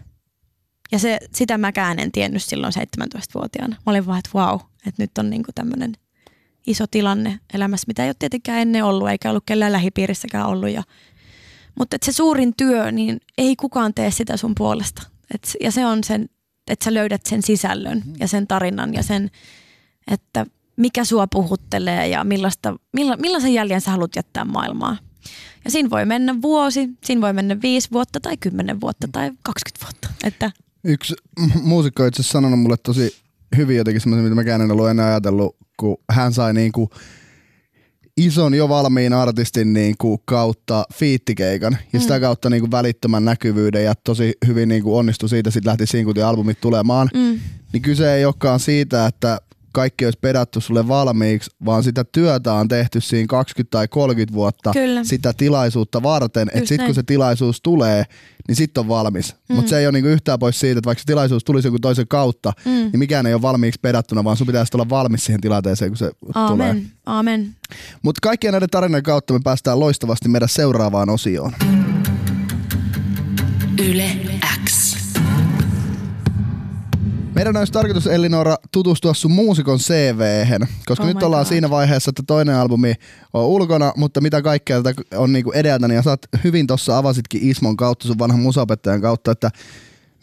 Ja 0.93 0.99
se, 0.99 1.19
sitä 1.35 1.59
mäkään 1.59 1.99
en 1.99 2.13
tiennyt 2.13 2.45
silloin 2.45 2.73
17-vuotiaana. 2.79 3.77
Mä 3.87 3.91
olin 3.91 4.07
vaan, 4.07 4.19
että 4.19 4.31
vau, 4.35 4.59
että 4.87 5.03
nyt 5.03 5.19
on 5.19 5.31
niinku 5.31 5.53
tämmöinen 5.55 5.93
iso 6.67 6.87
tilanne 6.87 7.41
elämässä, 7.55 7.85
mitä 7.87 8.05
ei 8.05 8.09
ole 8.09 8.17
tietenkään 8.19 8.59
ennen 8.59 8.85
ollut, 8.85 9.09
eikä 9.09 9.31
ollut 9.31 9.45
kellään 9.47 9.73
lähipiirissäkään 9.73 10.47
ollut. 10.47 10.71
Ja, 10.71 10.83
mutta 11.79 11.97
se 12.03 12.13
suurin 12.13 12.55
työ, 12.57 12.93
niin 12.93 13.21
ei 13.39 13.57
kukaan 13.57 13.95
tee 13.95 14.11
sitä 14.11 14.37
sun 14.37 14.53
puolesta. 14.59 15.03
Et, 15.35 15.57
ja 15.61 15.71
se 15.71 15.87
on 15.87 16.05
sen, 16.05 16.29
että 16.71 16.85
sä 16.85 16.95
löydät 16.95 17.27
sen 17.27 17.43
sisällön 17.43 18.03
ja 18.21 18.29
sen 18.29 18.47
tarinan 18.47 18.95
ja 18.95 19.03
sen, 19.03 19.31
että 20.11 20.47
mikä 20.77 21.05
sua 21.05 21.27
puhuttelee 21.27 22.09
ja 22.09 22.25
millaista, 22.25 22.77
milla, 22.93 23.17
millaisen 23.17 23.55
jäljen 23.55 23.81
sä 23.81 23.91
haluat 23.91 24.17
jättää 24.17 24.45
maailmaan. 24.45 24.99
Ja 25.65 25.71
siinä 25.71 25.91
voi 25.91 26.05
mennä 26.05 26.43
vuosi, 26.43 26.89
siinä 27.05 27.21
voi 27.21 27.33
mennä 27.33 27.63
viisi 27.63 27.89
vuotta 27.93 28.21
tai 28.21 28.37
kymmenen 28.37 28.81
vuotta 28.81 29.09
tai 29.13 29.31
20 29.43 29.87
vuotta. 29.87 30.09
Että 30.25 30.51
Yksi 30.85 31.15
muusikko 31.63 32.03
on 32.03 32.09
itse 32.09 32.23
asiassa 32.23 32.33
sanonut 32.33 32.61
mulle 32.61 32.77
tosi 32.77 33.17
hyvin 33.57 33.77
jotenkin 33.77 34.01
semmoisen, 34.01 34.25
mitä 34.25 34.35
mäkään 34.35 34.61
en 34.61 34.71
ollut 34.71 34.89
enää 34.89 35.07
ajatellut, 35.07 35.57
kun 35.77 35.97
hän 36.11 36.33
sai 36.33 36.55
niinku 36.55 36.91
ison 38.17 38.55
jo 38.55 38.69
valmiin 38.69 39.13
artistin 39.13 39.73
niinku 39.73 40.19
kautta 40.25 40.85
fiittikeikan. 40.95 41.79
Ja 41.93 42.01
sitä 42.01 42.21
kautta 42.21 42.51
niinku 42.51 42.71
välittömän 42.71 43.25
näkyvyyden 43.25 43.85
ja 43.85 43.95
tosi 44.05 44.33
hyvin 44.47 44.69
niinku 44.69 44.97
onnistui 44.97 45.29
siitä, 45.29 45.51
sitten 45.51 45.71
lähti 45.71 45.87
sinkutin 45.87 46.25
albumit 46.25 46.61
tulemaan. 46.61 47.09
mm, 47.15 47.39
Niin 47.73 47.83
kyse 47.83 48.15
ei 48.15 48.25
olekaan 48.25 48.61
siitä, 48.61 49.07
että 49.07 49.39
kaikki 49.73 50.05
olisi 50.05 50.19
pedattu 50.23 50.61
sulle 50.61 50.89
valmiiksi, 50.89 51.51
vaan 51.65 51.83
sitä 51.83 52.05
työtä 52.05 52.53
on 52.53 52.69
tehty 52.69 53.01
siinä 53.01 53.27
20 53.27 53.71
tai 53.71 53.89
30 53.89 54.35
vuotta 54.35 54.71
Kyllä. 54.73 55.05
sitä 55.05 55.33
tilaisuutta 55.33 56.03
varten, 56.03 56.49
että 56.55 56.69
sitten 56.69 56.87
kun 56.87 56.95
se 56.95 57.03
tilaisuus 57.03 57.61
tulee, 57.61 58.05
niin 58.49 58.57
sitten 58.57 58.81
on 58.81 58.89
valmis. 58.89 59.35
Mm. 59.49 59.57
Mutta 59.57 59.69
se 59.71 59.79
ei 59.79 59.87
ole 59.87 59.93
niinku 59.93 60.09
yhtään 60.09 60.39
pois 60.39 60.61
siitä, 60.61 60.79
että 60.79 60.87
vaikka 60.87 61.01
se 61.01 61.07
tilaisuus 61.07 61.45
tulisi 61.45 61.69
joku 61.69 61.79
toisen 61.79 62.09
kautta, 62.09 62.53
Mm. 62.65 62.71
niin 62.71 62.99
mikään 62.99 63.27
ei 63.27 63.35
ole 63.35 63.43
valmiiksi 63.43 63.81
pedattuna, 63.83 64.25
vaan 64.25 64.37
sun 64.37 64.47
pitäisi 64.47 64.71
olla 64.75 64.89
valmis 64.89 65.25
siihen 65.25 65.41
tilanteeseen, 65.41 65.91
kun 65.91 65.97
se 65.97 66.11
tulee. 66.33 66.71
amen, 66.71 66.91
amen. 67.07 67.55
Mutta 68.03 68.19
kaikkien 68.23 68.53
näiden 68.53 68.71
tarinoiden 68.71 69.03
kautta 69.03 69.33
me 69.35 69.41
päästään 69.45 69.81
loistavasti 69.81 70.29
meidän 70.29 70.49
seuraavaan 70.49 71.11
osioon. 71.11 71.53
Yle 73.89 74.11
X. 74.65 74.68
Meidän 77.39 77.57
olisi 77.57 77.73
tarkoitus, 77.73 78.07
Elinora, 78.07 78.57
tutustua 78.73 79.15
sun 79.15 79.31
muusikon 79.31 79.79
CVhen, 79.79 80.69
koska 80.87 81.05
Oh 81.05 81.09
nyt 81.09 81.23
ollaan 81.23 81.43
God. 81.43 81.49
siinä 81.49 81.71
vaiheessa, 81.71 82.09
että 82.09 82.23
toinen 82.27 82.55
albumi 82.55 82.95
on 83.33 83.45
ulkona, 83.45 83.93
mutta 83.97 84.21
mitä 84.21 84.43
kaikkea 84.43 84.83
tätä 84.83 85.03
on 85.17 85.33
niinku 85.33 85.53
edeltänyt, 85.53 85.95
ja 85.95 86.03
sä 86.03 86.17
hyvin 86.45 86.67
tuossa 86.67 86.99
avasitkin 86.99 87.51
Ismon 87.51 87.77
kautta, 87.77 88.09
sun 88.09 88.19
vanhan 88.19 88.41
musaopettajan 88.41 89.01
kautta, 89.01 89.31
että 89.31 89.51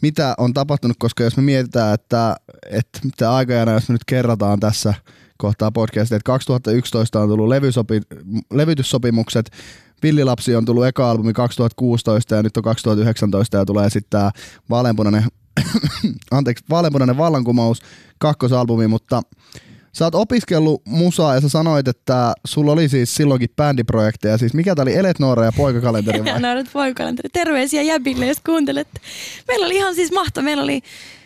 mitä 0.02 0.34
on 0.38 0.54
tapahtunut, 0.54 0.96
koska 1.00 1.24
jos 1.24 1.36
me 1.36 1.42
mietitään, 1.42 1.94
että, 1.94 2.36
että 2.70 3.00
mitä 3.04 3.34
aikajana, 3.34 3.72
jos 3.72 3.88
me 3.88 3.92
nyt 3.92 4.04
kerrataan 4.04 4.60
tässä 4.60 4.94
kohtaa 5.36 5.72
podcastia, 5.72 6.16
että 6.16 6.26
2011 6.26 7.20
on 7.20 7.28
tullut 7.28 7.48
levysopi, 7.48 8.00
levytyssopimukset, 8.52 9.50
Villilapsi 10.02 10.56
on 10.56 10.64
tullut 10.64 10.86
eka 10.86 11.10
albumi 11.10 11.32
2016 11.32 12.34
ja 12.34 12.42
nyt 12.42 12.56
on 12.56 12.62
2019 12.62 13.56
ja 13.56 13.64
tulee 13.64 13.90
sitten 13.90 14.20
tää 14.20 14.30
vaaleanpunainen 14.70 15.24
anteeksi, 16.30 16.64
vaaleanpunainen 16.70 17.16
vallankumous 17.16 17.82
kakkosalbumi, 18.18 18.86
mutta 18.86 19.22
sä 19.92 20.04
oot 20.04 20.14
opiskellut 20.14 20.82
musaa 20.86 21.34
ja 21.34 21.40
sä 21.40 21.48
sanoit, 21.48 21.88
että 21.88 22.34
sulla 22.44 22.72
oli 22.72 22.88
siis 22.88 23.14
silloinkin 23.14 23.48
bändiprojekteja. 23.56 24.38
Siis 24.38 24.54
mikä 24.54 24.74
tää 24.74 24.82
oli, 24.82 24.94
Elet 24.94 25.18
Noora 25.18 25.44
ja 25.44 25.52
poikakalenteri 25.52 26.18
vai? 26.18 26.28
Ja 26.34 26.38
noudat 26.38 26.66
poikalenteri. 26.72 27.28
Terveisiä 27.28 27.82
jäbille, 27.82 28.26
jos 28.26 28.40
kuuntelet. 28.46 28.88
Meillä 29.48 29.66
oli 29.66 29.76
ihan 29.76 29.94
siis 29.94 30.12
mahto. 30.12 30.42
Meillä 30.42 30.62
oli, 30.62 30.82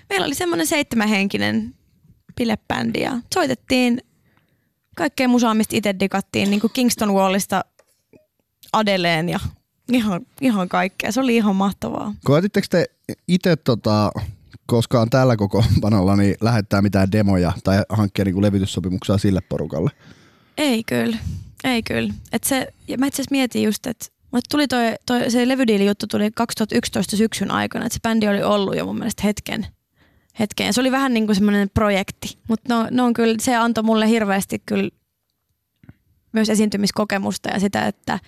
meillä 0.08 0.26
oli 0.26 0.34
semmoinen 0.34 0.66
seitsemänhenkinen 0.66 1.74
bilebändi 2.36 3.00
ja 3.00 3.18
soitettiin 3.34 4.00
kaikkea 4.96 5.28
musaa, 5.28 5.54
mistä 5.54 5.76
itse 5.76 5.94
digattiin, 6.00 6.50
niin 6.50 6.60
kuin 6.60 6.72
Kingston 6.72 7.14
Wallista 7.14 7.64
Adeleen 8.72 9.28
ja 9.28 9.40
ihan, 9.92 10.26
ihan 10.40 10.68
kaikkea. 10.68 11.12
Se 11.12 11.20
oli 11.20 11.36
ihan 11.36 11.56
mahtavaa. 11.56 12.14
Koetitteko 12.24 12.66
te 12.70 12.86
itse 13.28 13.56
tota, 13.56 14.12
koskaan 14.66 15.10
tällä 15.10 15.36
koko 15.36 15.64
panolla 15.80 16.16
niin 16.16 16.34
lähettää 16.40 16.82
mitään 16.82 17.12
demoja 17.12 17.52
tai 17.64 17.82
hankkia 17.88 18.24
niin 18.24 18.42
levytyssopimuksia 18.42 19.18
sille 19.18 19.40
porukalle? 19.40 19.90
Ei 20.56 20.84
kyllä, 20.84 21.16
ei 21.64 21.82
kyllä. 21.82 22.14
Et 22.32 22.44
se, 22.44 22.72
mä 22.98 23.06
itse 23.06 23.22
asiassa 23.22 23.34
mietin 23.34 23.62
just, 23.62 23.86
että 23.86 24.06
tuli 24.50 24.68
toi, 24.68 24.94
toi, 25.06 25.30
se 25.30 25.48
levydiili 25.48 25.86
juttu 25.86 26.06
tuli 26.06 26.30
2011 26.34 27.16
syksyn 27.16 27.50
aikana, 27.50 27.86
että 27.86 27.94
se 27.94 28.00
bändi 28.02 28.28
oli 28.28 28.42
ollut 28.42 28.76
jo 28.76 28.84
mun 28.84 28.98
mielestä 28.98 29.22
hetken. 29.24 29.66
hetken. 30.38 30.74
Se 30.74 30.80
oli 30.80 30.90
vähän 30.90 31.14
niin 31.14 31.26
kuin 31.26 31.36
semmoinen 31.36 31.70
projekti, 31.74 32.38
mutta 32.48 32.74
no, 32.74 32.88
no 32.90 33.04
on 33.04 33.12
kyllä, 33.12 33.36
se 33.40 33.56
antoi 33.56 33.84
mulle 33.84 34.08
hirveästi 34.08 34.62
kyllä 34.66 34.90
myös 36.32 36.50
esiintymiskokemusta 36.50 37.48
ja 37.48 37.60
sitä, 37.60 37.86
että, 37.86 38.18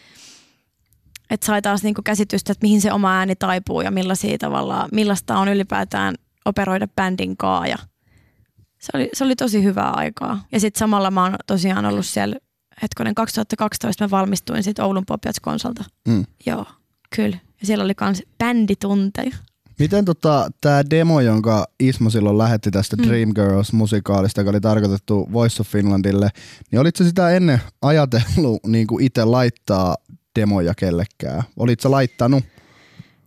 että 1.32 1.46
sai 1.46 1.62
taas 1.62 1.82
niin 1.82 1.94
kuin 1.94 2.04
käsitystä, 2.04 2.52
että 2.52 2.64
mihin 2.64 2.80
se 2.80 2.92
oma 2.92 3.18
ääni 3.18 3.36
taipuu 3.36 3.80
ja 3.80 3.90
millaisia 3.90 4.38
tavalla, 4.38 4.88
millaista 4.92 5.38
on 5.38 5.48
ylipäätään 5.48 6.14
operoida 6.44 6.88
bändin 6.96 7.36
kaa 7.36 7.66
ja 7.66 7.78
se 8.78 8.90
oli, 8.94 9.08
se 9.12 9.24
oli 9.24 9.36
tosi 9.36 9.64
hyvää 9.64 9.90
aikaa. 9.90 10.44
Ja 10.52 10.60
sitten 10.60 10.78
samalla 10.78 11.10
mä 11.10 11.22
oon 11.22 11.36
tosiaan 11.46 11.84
ollut 11.84 12.06
siellä 12.06 12.36
hetkonen 12.82 13.14
2012 13.14 14.04
mä 14.04 14.10
valmistuin 14.10 14.62
sitten 14.62 14.84
Oulun 14.84 15.06
Popiats-konsolta. 15.06 15.84
Mm. 16.08 16.24
Joo, 16.46 16.66
kyllä. 17.16 17.36
Ja 17.60 17.66
siellä 17.66 17.84
oli 17.84 17.94
myös 18.00 18.22
bänditunteja. 18.38 19.36
Miten 19.78 20.04
tota, 20.04 20.50
tämä 20.60 20.82
demo, 20.90 21.20
jonka 21.20 21.66
Ismo 21.80 22.10
silloin 22.10 22.38
lähetti 22.38 22.70
tästä 22.70 22.96
Mm. 22.96 23.02
Dreamgirls-musikaalista, 23.02 24.40
joka 24.40 24.50
oli 24.50 24.60
tarkoitettu 24.60 25.28
Voice 25.32 25.62
of 25.62 25.68
Finlandille, 25.68 26.28
niin 26.70 26.80
olitko 26.80 27.04
sitä 27.04 27.30
ennen 27.30 27.60
ajatellut 27.82 28.66
niin 28.66 28.86
kuin 28.86 29.04
itse 29.04 29.24
laittaa 29.24 29.96
demoja 30.40 30.74
kellekään? 30.74 31.42
Olitko 31.56 31.90
laittanut? 31.90 32.44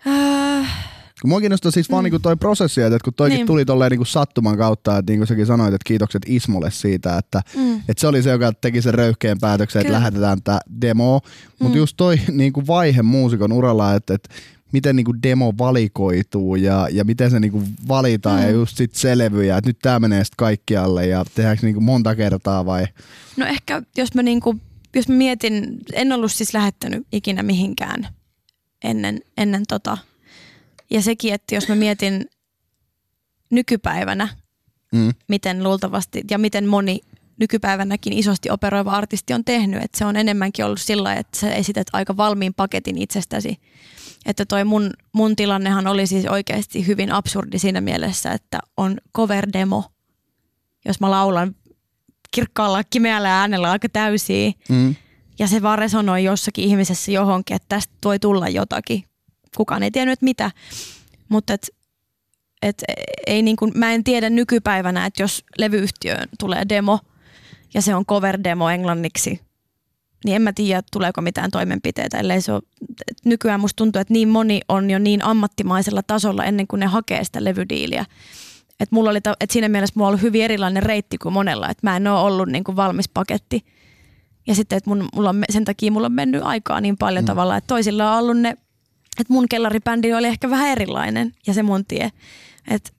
Äh, 0.07 0.85
Kun 1.21 1.29
mua 1.29 1.39
kiinnostaa 1.39 1.71
siis 1.71 1.91
vaan 1.91 2.03
Mm. 2.03 2.05
niinku 2.05 2.19
toi 2.19 2.35
prosessi, 2.35 2.81
että 2.81 2.97
kun 3.03 3.13
toikin 3.13 3.35
Niin. 3.35 3.47
tuli 3.47 3.65
tolleen 3.65 3.91
niinku 3.91 4.05
sattuman 4.05 4.57
kautta, 4.57 4.97
että 4.97 5.11
niin 5.11 5.19
kuin 5.19 5.27
säkin 5.27 5.45
sanoit, 5.45 5.73
että 5.73 5.87
kiitokset 5.87 6.21
Ismolle 6.27 6.71
siitä, 6.71 7.17
että, 7.17 7.41
mm. 7.57 7.75
että 7.75 7.93
se 8.01 8.07
oli 8.07 8.23
se, 8.23 8.29
joka 8.29 8.53
teki 8.53 8.81
sen 8.81 8.93
röyhkeen 8.93 9.37
päätöksen, 9.39 9.79
että 9.81 9.93
lähetetään 9.93 10.41
tämä 10.43 10.59
demo. 10.81 11.21
Mutta 11.59 11.73
Mm. 11.75 11.77
just 11.79 11.97
toi 11.97 12.19
niinku 12.31 12.67
vaihe 12.67 13.01
muusikon 13.01 13.51
uralla, 13.51 13.93
että, 13.95 14.13
että 14.13 14.29
miten 14.71 14.95
niinku 14.95 15.13
demo 15.23 15.53
valikoituu 15.57 16.55
ja, 16.55 16.87
ja 16.91 17.03
miten 17.03 17.31
se 17.31 17.39
niinku 17.39 17.63
valitaan 17.87 18.39
Mm. 18.39 18.45
ja 18.45 18.51
just 18.51 18.77
sit 18.77 18.95
selvyjä, 18.95 19.57
että 19.57 19.69
nyt 19.69 19.79
tämä 19.81 19.99
menee 19.99 20.23
sitten 20.23 20.37
kaikkialle 20.37 21.07
ja 21.07 21.25
tehdäänkö 21.35 21.65
niinku 21.65 21.81
monta 21.81 22.15
kertaa 22.15 22.65
vai? 22.65 22.85
No 23.37 23.45
ehkä 23.45 23.81
jos 23.97 24.13
mä, 24.15 24.23
niinku, 24.23 24.55
jos 24.95 25.07
mä 25.07 25.15
mietin, 25.15 25.77
en 25.93 26.11
ollut 26.11 26.31
siis 26.31 26.53
lähettänyt 26.53 27.07
ikinä 27.11 27.43
mihinkään 27.43 28.07
ennen, 28.83 29.21
ennen 29.37 29.63
tota. 29.67 29.97
Ja 30.91 31.01
sekin, 31.01 31.33
että 31.33 31.55
jos 31.55 31.67
mä 31.67 31.75
mietin 31.75 32.25
nykypäivänä, 33.51 34.27
Mm. 34.91 35.13
miten 35.27 35.63
luultavasti 35.63 36.23
ja 36.31 36.37
miten 36.37 36.67
moni 36.67 36.99
nykypäivänäkin 37.39 38.13
isosti 38.13 38.49
operoiva 38.49 38.91
artisti 38.91 39.33
on 39.33 39.45
tehnyt. 39.45 39.83
Että 39.83 39.97
se 39.97 40.05
on 40.05 40.15
enemmänkin 40.15 40.65
ollut 40.65 40.81
sillä 40.81 41.13
että 41.13 41.39
sä 41.39 41.53
esität 41.53 41.87
aika 41.93 42.17
valmiin 42.17 42.53
paketin 42.53 42.97
itsestäsi. 42.97 43.57
Että 44.25 44.45
toi 44.45 44.63
mun, 44.63 44.91
mun 45.13 45.35
tilannehan 45.35 45.87
oli 45.87 46.07
siis 46.07 46.25
oikeasti 46.25 46.87
hyvin 46.87 47.11
absurdi 47.11 47.59
siinä 47.59 47.81
mielessä, 47.81 48.31
että 48.31 48.59
on 48.77 48.97
cover-demo, 49.17 49.83
jos 50.85 50.99
mä 50.99 51.11
laulan 51.11 51.55
kirkkaalla 52.35 52.83
kimeällä 52.83 53.39
äänellä 53.39 53.71
aika 53.71 53.89
täysiä 53.89 54.51
Mm. 54.69 54.95
ja 55.39 55.47
se 55.47 55.61
vaan 55.61 55.77
resonoi 55.77 56.23
jossakin 56.23 56.65
ihmisessä 56.65 57.11
johonkin, 57.11 57.55
että 57.55 57.65
tästä 57.69 57.93
voi 58.05 58.19
tulla 58.19 58.49
jotakin. 58.49 59.03
Kukaan 59.57 59.83
ei 59.83 59.91
tiennyt, 59.91 60.21
mitä. 60.21 60.51
Mutta 61.29 61.53
et, 61.53 61.69
et, 62.61 62.83
ei 63.27 63.41
niin 63.41 63.55
kuin, 63.55 63.71
mä 63.75 63.91
en 63.91 64.03
tiedä 64.03 64.29
nykypäivänä, 64.29 65.05
että 65.05 65.23
jos 65.23 65.43
levyyhtiöön 65.57 66.29
tulee 66.39 66.63
demo 66.69 66.99
ja 67.73 67.81
se 67.81 67.95
on 67.95 68.05
cover-demo 68.05 68.69
englanniksi, 68.69 69.39
niin 70.25 70.35
en 70.35 70.41
mä 70.41 70.53
tiedä, 70.53 70.81
tuleeko 70.91 71.21
mitään 71.21 71.51
toimenpiteitä, 71.51 72.17
ellei 72.17 72.41
se 72.41 72.51
ole, 72.51 72.61
nykyään 73.25 73.59
musta 73.59 73.75
tuntuu, 73.77 73.99
että 73.99 74.13
niin 74.13 74.29
moni 74.29 74.61
on 74.69 74.89
jo 74.89 74.99
niin 74.99 75.23
ammattimaisella 75.23 76.01
tasolla 76.07 76.43
ennen 76.45 76.67
kuin 76.67 76.79
ne 76.79 76.85
hakee 76.85 77.23
sitä 77.23 77.43
levydiiliä. 77.43 78.05
Et 78.79 78.91
mulla 78.91 79.09
oli, 79.09 79.21
ta- 79.21 79.37
et 79.39 79.51
siinä 79.51 79.69
mielessä 79.69 79.93
mulla 79.95 80.07
on 80.07 80.09
ollut 80.09 80.21
hyvin 80.21 80.41
erilainen 80.43 80.83
reitti 80.83 81.17
kuin 81.17 81.33
monella, 81.33 81.69
että 81.69 81.87
mä 81.87 81.95
en 81.95 82.07
ole 82.07 82.19
ollut 82.19 82.49
niin 82.49 82.63
kuin 82.63 82.75
valmis 82.75 83.09
paketti. 83.09 83.65
Ja 84.47 84.55
sitten, 84.55 84.77
että 84.77 84.89
mun, 84.89 85.09
mulla 85.15 85.29
on, 85.29 85.43
sen 85.49 85.65
takia 85.65 85.91
mulla 85.91 86.05
on 86.05 86.13
mennyt 86.13 86.43
aikaa 86.43 86.81
niin 86.81 86.97
paljon 86.97 87.23
mm. 87.23 87.25
tavallaan, 87.25 87.57
että 87.57 87.67
toisilla 87.67 88.11
on 88.11 88.19
ollut 88.19 88.37
ne, 88.37 88.49
että 89.19 89.33
mun 89.33 89.49
kellaribändi 89.49 90.13
oli 90.13 90.27
ehkä 90.27 90.49
vähän 90.49 90.69
erilainen 90.69 91.33
ja 91.47 91.53
se 91.53 91.63
mun 91.63 91.85
tie. 91.85 92.11
Että 92.67 92.91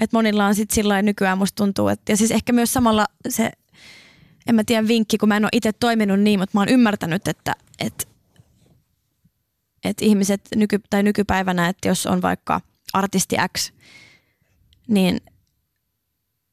et 0.00 0.12
monilla 0.12 0.46
on 0.46 0.54
sitten 0.54 0.74
sillä 0.74 1.02
nykyään 1.02 1.38
musta 1.38 1.56
tuntuu, 1.56 1.88
että 1.88 2.12
ja 2.12 2.16
siis 2.16 2.30
ehkä 2.30 2.52
myös 2.52 2.72
samalla 2.72 3.06
se, 3.28 3.52
en 4.46 4.54
mä 4.54 4.64
tiedä 4.64 4.88
vinkki, 4.88 5.18
kun 5.18 5.28
mä 5.28 5.36
en 5.36 5.44
ole 5.44 5.50
itse 5.52 5.72
toiminut 5.72 6.20
niin, 6.20 6.40
mutta 6.40 6.58
mä 6.58 6.60
oon 6.60 6.68
ymmärtänyt, 6.68 7.28
että, 7.28 7.54
että, 7.78 8.04
että 9.84 10.04
ihmiset 10.04 10.40
nyky, 10.56 10.80
tai 10.90 11.02
nykypäivänä, 11.02 11.68
että 11.68 11.88
jos 11.88 12.06
on 12.06 12.22
vaikka 12.22 12.60
artisti 12.92 13.36
X, 13.58 13.72
niin 14.92 15.20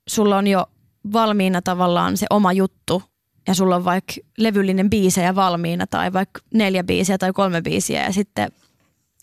sulla 0.10 0.38
on 0.38 0.48
jo 0.48 0.66
valmiina 1.14 1.62
tavallaan 1.62 2.18
se 2.18 2.26
oma 2.30 2.54
juttu 2.54 3.04
ja 3.48 3.54
sulla 3.54 3.76
on 3.76 3.86
vaikka 3.86 4.14
levyllinen 4.38 4.90
biisejä 4.90 5.36
valmiina 5.36 5.88
tai 5.88 6.14
vaikka 6.14 6.42
neljä 6.54 6.84
biisiä 6.84 7.18
tai 7.18 7.34
kolme 7.34 7.62
biisiä 7.62 8.04
ja 8.04 8.14
sitten 8.14 8.52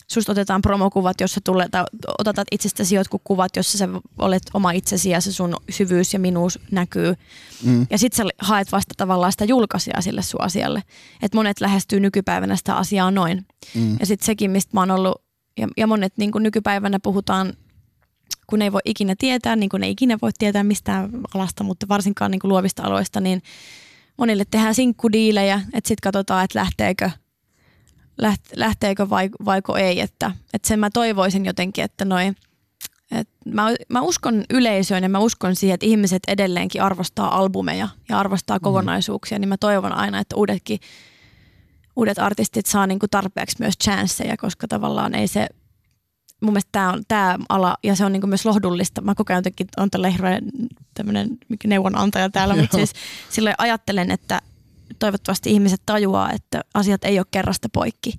susta 0.07 0.31
otetaan 0.31 0.61
promokuvat, 0.61 1.21
jossa 1.21 1.41
tulee, 1.43 1.69
tai 1.69 1.83
otat 2.19 2.47
itsestäsi 2.51 2.95
jotkut 2.95 3.21
kuvat, 3.23 3.55
jossa 3.55 3.77
sä 3.77 3.89
olet 4.17 4.43
oma 4.53 4.71
itsesi 4.71 5.09
ja 5.09 5.21
se 5.21 5.31
sun 5.33 5.55
syvyys 5.69 6.13
ja 6.13 6.19
minuus 6.19 6.59
näkyy. 6.71 7.15
Mm. 7.63 7.87
Ja 7.89 7.97
sit 7.97 8.13
sä 8.13 8.23
haet 8.37 8.71
vasta 8.71 8.93
tavallaan 8.97 9.31
sitä 9.31 9.45
julkaisijaa 9.45 10.01
sille 10.01 10.21
sun 10.21 10.41
asialle. 10.41 10.83
Että 11.21 11.37
monet 11.37 11.61
lähestyy 11.61 11.99
nykypäivänä 11.99 12.55
sitä 12.55 12.75
asiaa 12.75 13.11
noin. 13.11 13.45
Mm. 13.75 13.97
Ja 13.99 14.05
sitten 14.05 14.25
sekin, 14.25 14.51
mistä 14.51 14.71
mä 14.73 14.81
oon 14.81 14.91
ollut, 14.91 15.21
ja, 15.57 15.67
ja 15.77 15.87
monet 15.87 16.13
niin 16.17 16.31
nykypäivänä 16.39 16.99
puhutaan, 17.03 17.53
kun 18.47 18.61
ei 18.61 18.71
voi 18.71 18.81
ikinä 18.85 19.15
tietää, 19.17 19.55
niin 19.55 19.69
kuin 19.69 19.83
ei 19.83 19.91
ikinä 19.91 20.17
voi 20.21 20.31
tietää 20.37 20.63
mistään 20.63 21.09
alasta, 21.33 21.63
mutta 21.63 21.87
varsinkaan 21.87 22.31
niin 22.31 22.39
kuin 22.39 22.49
luovista 22.49 22.83
aloista, 22.83 23.19
niin 23.19 23.41
monille 24.17 24.45
tehdään 24.51 24.75
sinkkudiilejä, 24.75 25.61
että 25.73 25.87
sitten 25.87 26.03
katsotaan, 26.03 26.43
että 26.43 26.59
lähteekö, 26.59 27.09
läht- 28.21 28.53
lähteekö 28.55 29.09
vai, 29.09 29.29
vaiko 29.45 29.77
ei. 29.77 29.99
Että, 29.99 30.31
että 30.53 30.67
sen 30.67 30.79
mä 30.79 30.89
toivoisin 30.89 31.45
jotenkin, 31.45 31.83
että 31.83 32.05
noin, 32.05 32.35
et 33.11 33.29
mä, 33.45 33.67
mä 33.89 34.01
uskon 34.01 34.43
yleisöön 34.49 35.03
ja 35.03 35.09
mä 35.09 35.19
uskon 35.19 35.55
siihen, 35.55 35.73
että 35.73 35.85
ihmiset 35.85 36.23
edelleenkin 36.27 36.81
arvostaa 36.81 37.37
albumeja 37.37 37.87
ja 38.09 38.19
arvostaa 38.19 38.59
kokonaisuuksia, 38.59 39.39
niin 39.39 39.49
mä 39.49 39.57
toivon 39.57 39.93
aina, 39.93 40.19
että 40.19 40.35
uudetkin 40.35 40.79
uudet 41.95 42.19
artistit 42.19 42.65
saa 42.65 42.87
niinku 42.87 43.07
tarpeeksi 43.11 43.55
myös 43.59 43.77
chanceja, 43.83 44.37
koska 44.37 44.67
tavallaan 44.67 45.15
ei 45.15 45.27
se, 45.27 45.47
mun 46.41 46.53
mielestä 46.53 46.69
tämä 46.71 46.91
on 46.93 47.03
tämä 47.07 47.37
ala 47.49 47.77
ja 47.83 47.95
se 47.95 48.05
on 48.05 48.11
niinku 48.11 48.27
myös 48.27 48.45
lohdullista. 48.45 49.01
Mä 49.01 49.15
koko 49.15 49.33
ajan 49.33 49.39
jotenkin 49.39 49.67
on 49.77 49.91
tällä 49.91 50.09
hirveän 50.09 50.43
tämmöinen 50.93 51.29
neuvonantaja 51.65 52.29
täällä, 52.29 52.55
mutta 52.55 52.77
siis 52.77 52.93
silloin 53.29 53.55
ajattelen, 53.57 54.11
että 54.11 54.41
toivottavasti 54.99 55.51
ihmiset 55.51 55.81
tajuaa, 55.85 56.31
että 56.31 56.61
asiat 56.73 57.03
ei 57.03 57.19
ole 57.19 57.25
kerrasta 57.31 57.69
poikki, 57.73 58.13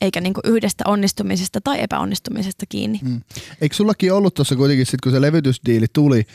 eikä 0.00 0.20
niinku 0.20 0.40
yhdestä 0.44 0.84
onnistumisesta 0.86 1.60
tai 1.60 1.82
epäonnistumisesta 1.82 2.66
kiinni. 2.68 3.00
Mm. 3.02 3.20
Eikö 3.60 3.76
sullakin 3.76 4.12
ollut 4.12 4.34
tuossa 4.34 4.56
kuitenkin 4.56 4.86
sit, 4.86 5.00
kun 5.00 5.12
se 5.12 5.20
levytysdiili 5.20 5.86
tuli, 5.92 6.26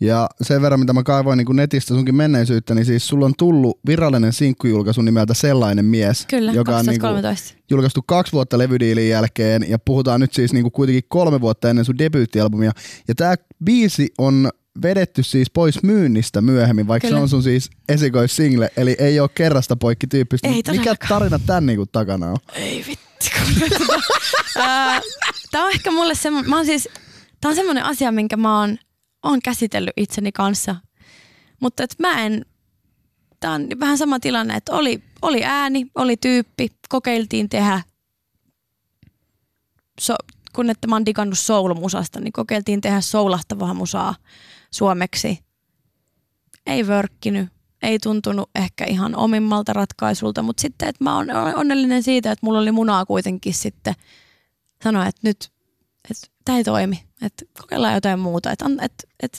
ja 0.00 0.28
sen 0.42 0.62
verran, 0.62 0.80
mitä 0.80 0.92
mä 0.92 1.02
kaivoin 1.02 1.36
niin 1.36 1.56
netistä 1.56 1.94
sunkin 1.94 2.14
menneisyyttä, 2.14 2.74
niin 2.74 2.84
siis 2.84 3.06
sulla 3.06 3.24
on 3.24 3.34
tullut 3.38 3.80
virallinen 3.86 4.32
sinkkujulkaisu 4.32 5.02
nimeltä 5.02 5.34
Sellainen 5.34 5.84
mies, 5.84 6.26
Kyllä, 6.26 6.52
joka 6.52 6.76
on 6.76 6.86
niin 6.86 7.00
kuin 7.00 7.12
2013. 7.14 7.58
julkaistu 7.70 8.02
kaksi 8.06 8.32
vuotta 8.32 8.58
levydiilin 8.58 9.08
jälkeen, 9.08 9.64
ja 9.68 9.78
puhutaan 9.78 10.20
nyt 10.20 10.32
siis 10.32 10.52
niin 10.52 10.62
kuin 10.62 10.72
kuitenkin 10.72 11.04
kolme 11.08 11.40
vuotta 11.40 11.70
ennen 11.70 11.84
sun 11.84 11.98
debyyttialbumia. 11.98 12.72
Ja 13.08 13.14
tämä 13.14 13.34
biisi 13.64 14.12
on 14.18 14.50
vedetty 14.82 15.22
siis 15.22 15.50
pois 15.50 15.82
myynnistä 15.82 16.40
myöhemmin, 16.40 16.88
vaikka 16.88 17.08
Kyllä. 17.08 17.18
se 17.18 17.22
on 17.22 17.28
sun 17.28 17.42
siis 17.42 17.70
esikoissingle, 17.88 18.70
eli 18.76 18.96
ei 18.98 19.20
ole 19.20 19.30
kerrasta 19.34 19.76
poikki 19.76 20.06
tyyppistä. 20.06 20.48
Ei 20.48 20.62
Mikä 20.70 20.94
tarina 21.08 21.40
tän 21.46 21.66
niinku 21.66 21.86
takana 21.86 22.30
on? 22.30 22.36
Ei 22.54 22.84
vitti. 22.88 23.30
Tämä 25.50 25.64
on 25.64 25.70
ehkä 25.70 25.90
mulle 25.90 26.14
semmoinen, 26.14 26.50
mä 26.50 26.56
oon 26.56 26.66
siis, 26.66 26.88
tää 27.40 27.48
on 27.48 27.54
semmoinen 27.54 27.84
asia, 27.84 28.12
minkä 28.12 28.36
mä 28.36 28.60
oon, 28.60 28.78
oon 29.22 29.42
käsitellyt 29.42 29.92
itseni 29.96 30.32
kanssa. 30.32 30.76
Mutta 31.60 31.82
et 31.82 31.94
mä 31.98 32.22
en, 32.22 32.44
tää 33.40 33.52
on 33.52 33.66
vähän 33.80 33.98
sama 33.98 34.20
tilanne, 34.20 34.54
että 34.54 34.72
oli, 34.72 35.02
oli 35.22 35.44
ääni, 35.44 35.86
oli 35.94 36.16
tyyppi, 36.16 36.68
kokeiltiin 36.88 37.48
tehdä, 37.48 37.82
so, 40.00 40.14
kun 40.52 40.70
että 40.70 40.86
mä 40.86 40.94
oon 40.94 41.06
digannut 41.06 41.38
soul-musasta, 41.38 42.20
niin 42.20 42.32
kokeiltiin 42.32 42.80
tehdä 42.80 43.00
soulahtavaa 43.00 43.74
musaa 43.74 44.14
suomeksi. 44.70 45.38
Ei 46.66 46.86
vörkkinyt, 46.86 47.48
ei 47.82 47.98
tuntunut 47.98 48.50
ehkä 48.54 48.84
ihan 48.84 49.16
omimmalta 49.16 49.72
ratkaisulta, 49.72 50.42
mutta 50.42 50.60
sitten, 50.60 50.88
että 50.88 51.04
mä 51.04 51.16
olen 51.16 51.56
onnellinen 51.56 52.02
siitä, 52.02 52.32
että 52.32 52.46
mulla 52.46 52.58
oli 52.58 52.72
munaa 52.72 53.06
kuitenkin 53.06 53.54
sitten 53.54 53.94
sanoa, 54.84 55.06
että 55.06 55.20
nyt, 55.24 55.52
että 56.10 56.26
tämä 56.44 56.58
ei 56.58 56.64
toimi, 56.64 57.09
että 57.22 57.44
kokeillaan 57.60 57.94
jotain 57.94 58.18
muuta, 58.18 58.50
että, 58.52 58.64
että, 58.80 59.04
että, 59.22 59.38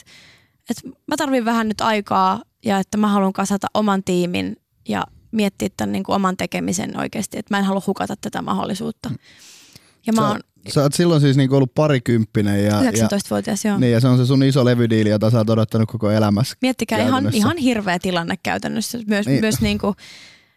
että 0.70 0.88
mä 1.06 1.16
tarvin 1.16 1.44
vähän 1.44 1.68
nyt 1.68 1.80
aikaa 1.80 2.42
ja 2.64 2.78
että 2.78 2.98
mä 2.98 3.08
haluan 3.08 3.32
kasata 3.32 3.66
oman 3.74 4.04
tiimin 4.04 4.56
ja 4.88 5.04
miettiä 5.32 5.68
tämän 5.76 5.92
niin 5.92 6.04
kuin 6.04 6.16
oman 6.16 6.36
tekemisen 6.36 7.00
oikeasti, 7.00 7.38
että 7.38 7.54
mä 7.54 7.58
en 7.58 7.64
halua 7.64 7.82
hukata 7.86 8.14
tätä 8.16 8.42
mahdollisuutta. 8.42 9.10
Ja 10.06 10.12
mä 10.12 10.20
Sä, 10.20 10.28
oon 10.28 10.40
sä 10.68 10.82
oot 10.82 10.94
silloin 10.94 11.20
siis 11.20 11.36
niinku 11.36 11.56
ollut 11.56 11.74
parikymppinen 11.74 12.64
ja, 12.64 12.82
ja, 12.82 12.90
19-vuotias, 12.90 13.64
joo. 13.64 13.78
niin, 13.78 13.92
ja 13.92 14.00
se 14.00 14.08
on 14.08 14.18
se 14.18 14.26
sun 14.26 14.42
iso 14.42 14.64
levydiili, 14.64 15.08
jota 15.08 15.30
sä 15.30 15.38
oot 15.38 15.50
odottanut 15.50 15.90
koko 15.92 16.10
elämässä. 16.10 16.56
Miettikää 16.62 16.98
ihan, 16.98 17.30
ihan 17.32 17.56
hirveä 17.56 17.98
tilanne 17.98 18.34
käytännössä. 18.42 18.98
Myös, 19.06 19.26
Niin. 19.26 19.32
niin. 19.32 19.40
myös 19.40 19.60
niinku, 19.60 19.94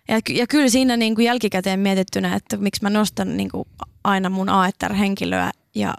ja, 0.07 0.19
ja 0.29 0.47
kyllä 0.47 0.69
siinä 0.69 0.97
niinku 0.97 1.21
jälkikäteen 1.21 1.79
mietittynä, 1.79 2.35
että 2.35 2.57
miksi 2.57 2.83
mä 2.83 2.89
nostan 2.89 3.37
niinku 3.37 3.67
aina 4.03 4.29
mun 4.29 4.49
AETR-henkilöä 4.49 5.51
ja 5.75 5.93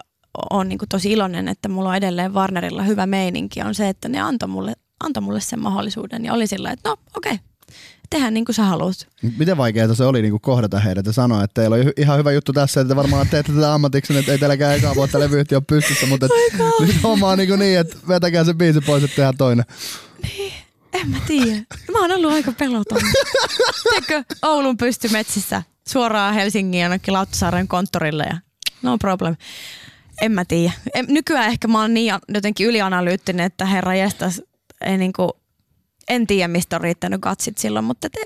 on 0.49 0.69
niinku 0.69 0.85
tosi 0.89 1.11
iloinen, 1.11 1.47
että 1.47 1.69
mulla 1.69 1.89
on 1.89 1.95
edelleen 1.95 2.33
Warnerilla 2.33 2.83
hyvä 2.83 3.05
meininki, 3.05 3.61
on 3.61 3.75
se, 3.75 3.89
että 3.89 4.09
ne 4.09 4.21
antoi 4.21 4.49
mulle, 4.49 4.73
antoi 4.99 5.23
mulle 5.23 5.41
sen 5.41 5.59
mahdollisuuden 5.59 6.25
ja 6.25 6.33
oli 6.33 6.47
sillä, 6.47 6.71
että 6.71 6.89
no 6.89 6.97
okei, 7.17 7.33
okay. 7.33 7.45
tehdä 8.09 8.31
niin 8.31 8.45
kuin 8.45 8.55
sä 8.55 8.63
haluat. 8.63 9.07
Miten 9.37 9.57
vaikeaa 9.57 9.95
se 9.95 10.03
oli 10.03 10.21
niinku 10.21 10.39
kohdata 10.39 10.79
heidät 10.79 11.05
ja 11.05 11.13
sanoa, 11.13 11.43
että 11.43 11.61
teillä 11.61 11.75
on 11.75 11.91
ihan 11.97 12.19
hyvä 12.19 12.31
juttu 12.31 12.53
tässä, 12.53 12.81
että 12.81 12.95
varmaan 12.95 13.27
teette 13.31 13.53
tätä 13.53 13.73
ammatiksi, 13.73 14.17
että 14.17 14.31
ei 14.31 14.37
teilläkään 14.37 14.75
ekaa 14.75 14.95
vuotta 14.95 15.19
levyyhtiö 15.19 15.61
pystyssä, 15.61 16.05
mutta 16.05 16.25
et, 16.25 16.59
nyt 16.87 17.03
homma 17.03 17.29
on 17.29 17.37
niinku 17.37 17.55
niin, 17.55 17.79
että 17.79 17.97
vetäkää 18.07 18.43
se 18.43 18.53
biisi 18.53 18.81
pois, 18.81 19.03
että 19.03 19.15
tehdään 19.15 19.37
toinen. 19.37 19.65
En 20.93 21.09
mä 21.09 21.17
tiedä. 21.27 21.61
Mä 21.91 21.99
oon 21.99 22.11
ollut 22.11 22.31
aika 22.31 22.51
peloton. 22.51 23.01
Tiedätkö, 23.89 24.35
Oulun 24.41 24.77
pystymetsissä 24.77 25.63
suoraan 25.87 26.33
Helsingin 26.33 26.81
jonnekin 26.81 27.13
Lauttasaaren 27.13 27.67
konttorille 27.67 28.23
ja 28.23 28.37
no 28.81 28.97
problem. 28.97 29.35
En 30.21 30.31
mä 30.31 30.45
tiedä. 30.45 30.73
Nykyään 31.07 31.49
ehkä 31.49 31.67
mä 31.67 31.81
oon 31.81 31.93
niin 31.93 32.13
jotenkin 32.27 32.67
ylianalyyttinen, 32.67 33.45
että 33.45 33.65
herra 33.65 33.95
jestas, 33.95 34.41
ei 34.81 34.97
niinku, 34.97 35.29
en 36.07 36.27
tiedä 36.27 36.47
mistä 36.47 36.75
on 36.75 36.81
riittänyt 36.81 37.21
katsit 37.21 37.57
silloin, 37.57 37.85
mutta 37.85 38.09
te, 38.09 38.23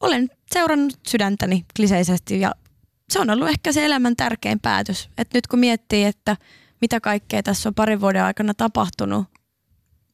olen 0.00 0.30
seurannut 0.52 0.98
sydäntäni 1.08 1.64
kliseisesti 1.76 2.40
ja 2.40 2.54
se 3.10 3.20
on 3.20 3.30
ollut 3.30 3.48
ehkä 3.48 3.72
se 3.72 3.84
elämän 3.84 4.16
tärkein 4.16 4.60
päätös. 4.60 5.08
Et 5.18 5.28
nyt 5.34 5.46
kun 5.46 5.58
miettii, 5.58 6.04
että 6.04 6.36
mitä 6.80 7.00
kaikkea 7.00 7.42
tässä 7.42 7.68
on 7.68 7.74
parin 7.74 8.00
vuoden 8.00 8.24
aikana 8.24 8.54
tapahtunut, 8.54 9.24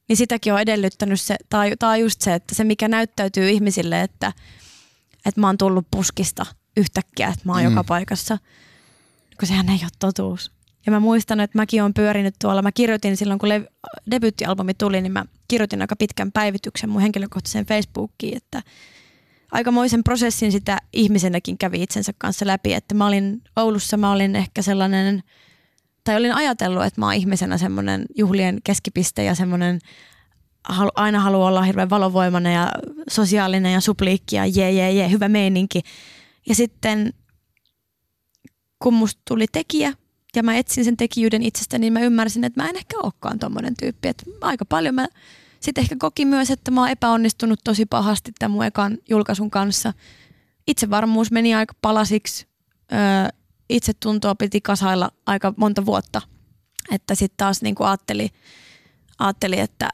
niin 0.09 0.17
sitäkin 0.17 0.53
on 0.53 0.61
edellyttänyt 0.61 1.21
se, 1.21 1.37
tai, 1.51 1.73
tai 1.79 2.01
just 2.01 2.21
se, 2.21 2.35
että 2.35 2.55
se 2.55 2.65
mikä 2.65 2.89
näyttäytyy 2.89 3.51
ihmisille, 3.51 4.03
että, 4.03 4.33
että 5.27 5.41
mä 5.41 5.47
oon 5.47 5.59
tullut 5.59 5.87
puskista 5.91 6.47
yhtäkkiä, 6.77 7.29
että 7.29 7.41
mä 7.45 7.53
oon 7.53 7.63
mm. 7.63 7.71
joka 7.71 7.85
paikassa, 7.85 8.39
kun 9.39 9.49
sehän 9.49 9.69
ei 9.69 9.79
ole 9.83 9.91
totuus. 9.99 10.56
Ja 10.87 10.93
mä 10.93 11.01
muistan, 11.01 11.41
että 11.41 11.59
mäkin 11.59 11.83
oon 11.83 11.95
pyörinyt 11.95 12.35
tuolla, 12.41 12.63
mä 12.63 12.73
kirjoitin 12.73 13.17
silloin, 13.17 13.39
kun 13.39 13.49
lev- 13.49 13.91
debyyttialbumi 14.11 14.75
tuli, 14.75 15.01
niin 15.01 15.13
mä 15.13 15.25
kirjoitin 15.49 15.81
aika 15.81 15.97
pitkän 15.97 16.33
päivityksen 16.33 16.91
mun 16.91 17.01
henkilökohtaiseen 17.01 17.67
Facebookiin, 17.67 18.37
että 18.37 18.63
aikamoisen 19.53 20.05
prosessin 20.05 20.53
sitä 20.53 20.79
ihmisenäkin 20.93 21.59
kävi 21.59 21.83
itsensä 21.83 22.13
kanssa 22.19 22.47
läpi, 22.47 22.75
että 22.75 22.95
mä 22.95 23.07
olin 23.07 23.43
Oulussa, 23.57 23.97
mä 23.97 24.13
olin 24.13 24.37
ehkä 24.37 24.63
sellainen, 24.63 25.23
tai 26.05 26.17
olin 26.17 26.35
ajatellut, 26.35 26.85
että 26.85 27.01
mä 27.01 27.07
oon 27.07 27.15
ihmisenä 27.15 27.59
semmoinen 27.59 28.07
juhlien 28.17 28.61
keskipiste 28.65 29.25
ja 29.25 29.35
semmoinen 29.35 29.79
aina 30.95 31.21
haluaa 31.21 31.49
olla 31.49 31.63
hirveän 31.63 31.91
valovoimainen 31.91 32.55
ja 32.55 32.73
sosiaalinen 33.11 33.73
ja 33.73 33.81
supliikki 33.81 34.37
ja 34.37 34.47
jee, 34.47 34.73
jee, 34.73 34.93
jee, 34.93 35.11
hyvä 35.11 35.29
meininki. 35.29 35.83
Ja 36.49 36.55
sitten 36.55 37.13
kun 38.79 38.95
musta 38.95 39.23
tuli 39.29 39.47
tekijä 39.53 39.93
ja 40.37 40.43
mä 40.43 40.57
etsin 40.57 40.85
sen 40.85 40.97
tekijyyden 40.97 41.43
itsestä, 41.43 41.79
niin 41.79 41.93
mä 41.93 42.01
ymmärsin, 42.01 42.45
että 42.45 42.63
mä 42.63 42.69
en 42.69 42.77
ehkä 42.77 42.97
olekaan 43.03 43.39
tommonen 43.39 43.75
tyyppi. 43.77 44.09
Että 44.09 44.25
aika 44.41 44.65
paljon 44.65 44.95
mä 44.95 45.09
sitten 45.61 45.83
ehkä 45.83 45.97
kokin 45.99 46.29
myös, 46.29 46.51
että 46.51 46.71
mä 46.71 46.81
oon 46.81 46.91
epäonnistunut 46.91 47.61
tosi 47.65 47.87
pahasti 47.87 48.33
tämän 48.39 48.51
mun 48.51 48.65
ekan 48.65 48.99
julkaisun 49.09 49.51
kanssa. 49.51 49.93
Itsevarmuus 50.67 51.31
meni 51.31 51.55
aika 51.55 51.75
palasiksi. 51.83 52.47
Öö, 52.93 52.99
itsetuntoa 53.69 54.35
piti 54.35 54.61
kasailla 54.61 55.11
aika 55.27 55.55
monta 55.57 55.87
vuotta. 55.87 56.23
Että 56.91 57.15
sitten 57.15 57.37
taas 57.37 57.63
niinku 57.63 57.85
ajatteli, 57.85 58.31
ajatteli, 59.19 59.61
että, 59.61 59.89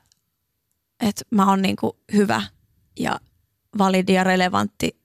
että 1.00 1.24
mä 1.30 1.50
oon 1.50 1.62
niinku 1.62 1.96
hyvä 2.12 2.42
ja 3.00 3.20
validi 3.78 4.12
ja 4.12 4.24
relevantti 4.24 5.01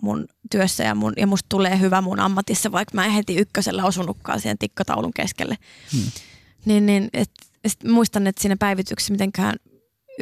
mun 0.00 0.26
työssä 0.50 0.84
ja, 0.84 0.94
mun, 0.94 1.12
ja 1.16 1.26
musta 1.26 1.46
tulee 1.48 1.80
hyvä 1.80 2.00
mun 2.00 2.20
ammatissa, 2.20 2.72
vaikka 2.72 2.94
mä 2.94 3.06
en 3.06 3.12
heti 3.12 3.36
ykkösellä 3.36 3.84
osunutkaan 3.84 4.40
siihen 4.40 4.58
tikkataulun 4.58 5.12
keskelle. 5.14 5.58
Hmm. 5.92 6.10
Niin, 6.64 6.86
niin 6.86 7.08
et, 7.12 7.30
et 7.64 7.84
muistan, 7.84 8.26
että 8.26 8.42
siinä 8.42 8.56
päivityksessä 8.56 9.12
mitenkään 9.12 9.56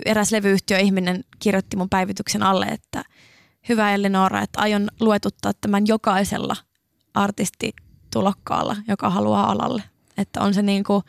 eräs 0.05 0.33
levyyhtiö 0.33 0.79
ihminen 0.79 1.24
kirjoitti 1.39 1.77
mun 1.77 1.89
päivityksen 1.89 2.43
alle, 2.43 2.66
että 2.66 3.05
hyvä 3.68 3.95
Elinora, 3.95 4.43
että 4.43 4.61
aion 4.61 4.89
luetuttaa 5.01 5.53
tämän 5.61 5.87
jokaisella 5.87 6.57
artistitulokkaalla, 7.14 8.77
joka 8.89 9.11
haluaa 9.11 9.51
alalle. 9.53 9.83
Että 10.18 10.41
on 10.41 10.55
se 10.55 10.62
niin 10.62 10.85
kuin, 10.85 11.03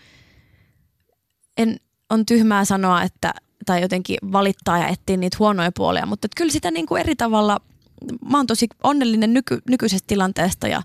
en, 1.58 1.78
on 2.10 2.26
tyhmää 2.26 2.66
sanoa, 2.66 3.04
että 3.04 3.34
tai 3.66 3.82
jotenkin 3.82 4.18
valittaa 4.32 4.78
ja 4.78 4.88
etsiä 4.88 5.18
niitä 5.18 5.38
huonoja 5.40 5.72
puolia, 5.76 6.06
mutta 6.06 6.28
kyllä 6.38 6.52
sitä 6.52 6.72
niin 6.72 6.86
kuin 6.86 7.00
eri 7.00 7.16
tavalla, 7.16 7.60
mä 8.30 8.38
oon 8.38 8.48
tosi 8.48 8.68
onnellinen 8.84 9.34
nyky, 9.34 9.62
nykyisestä 9.70 10.08
tilanteesta 10.08 10.68
ja 10.68 10.82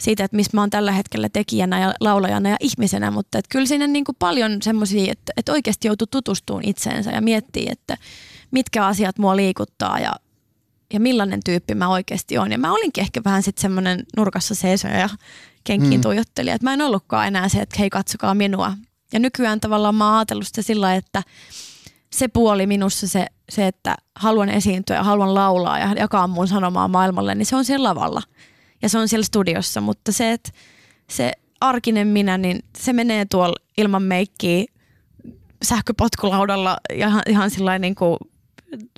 siitä, 0.00 0.24
että 0.24 0.36
missä 0.36 0.50
mä 0.54 0.60
oon 0.60 0.70
tällä 0.70 0.92
hetkellä 0.92 1.28
tekijänä 1.28 1.80
ja 1.80 1.94
laulajana 2.00 2.48
ja 2.48 2.56
ihmisenä, 2.60 3.10
mutta 3.10 3.38
että 3.38 3.48
kyllä 3.52 3.66
siinä 3.66 3.86
niin 3.86 4.04
kuin 4.04 4.16
paljon 4.18 4.62
semmoisia, 4.62 5.12
että, 5.12 5.32
että 5.36 5.52
oikeasti 5.52 5.88
joutuu 5.88 6.06
tutustumaan 6.06 6.68
itseensä 6.68 7.10
ja 7.10 7.20
miettii, 7.20 7.66
että 7.70 7.96
mitkä 8.50 8.86
asiat 8.86 9.18
mua 9.18 9.36
liikuttaa 9.36 9.98
ja, 9.98 10.12
ja 10.92 11.00
millainen 11.00 11.40
tyyppi 11.44 11.74
mä 11.74 11.88
oikeasti 11.88 12.38
on. 12.38 12.52
Ja 12.52 12.58
mä 12.58 12.72
olinkin 12.72 13.02
ehkä 13.02 13.20
vähän 13.24 13.42
sitten 13.42 13.62
semmoinen 13.62 14.04
nurkassa 14.16 14.54
seisoja 14.54 14.98
ja 14.98 15.08
kenkiin 15.64 16.00
mm. 16.00 16.02
tuijottelija, 16.02 16.54
että 16.54 16.64
mä 16.66 16.74
en 16.74 16.82
ollutkaan 16.82 17.26
enää 17.26 17.48
se, 17.48 17.58
että 17.58 17.76
hei 17.78 17.90
katsokaa 17.90 18.34
minua. 18.34 18.72
Ja 19.12 19.18
nykyään 19.18 19.60
tavallaan 19.60 19.94
mä 19.94 20.06
oon 20.06 20.16
ajatellut 20.16 20.46
sitä 20.46 20.62
sillä 20.62 20.94
että 20.94 21.22
se 22.12 22.28
puoli 22.28 22.66
minussa, 22.66 23.08
se, 23.08 23.26
se, 23.48 23.66
että 23.66 23.96
haluan 24.14 24.48
esiintyä 24.48 24.96
ja 24.96 25.02
haluan 25.02 25.34
laulaa 25.34 25.78
ja 25.78 25.92
jakaa 25.98 26.26
mun 26.26 26.48
sanomaa 26.48 26.88
maailmalle, 26.88 27.34
niin 27.34 27.46
se 27.46 27.56
on 27.56 27.64
siellä 27.64 27.88
lavalla– 27.88 28.22
ja 28.82 28.88
se 28.88 28.98
on 28.98 29.08
siellä 29.08 29.24
studiossa, 29.24 29.80
mutta 29.80 30.12
se, 30.12 30.32
että 30.32 30.50
se 31.10 31.32
arkinen 31.60 32.08
minä, 32.08 32.38
niin 32.38 32.64
se 32.78 32.92
menee 32.92 33.24
tuolla 33.24 33.56
ilman 33.78 34.02
meikkiä 34.02 34.64
sähköpotkulaudalla 35.64 36.76
ja 36.90 37.08
ihan, 37.08 37.22
ihan 37.28 37.50
sillä 37.50 37.78
niin 37.78 37.94
kuin, 37.94 38.18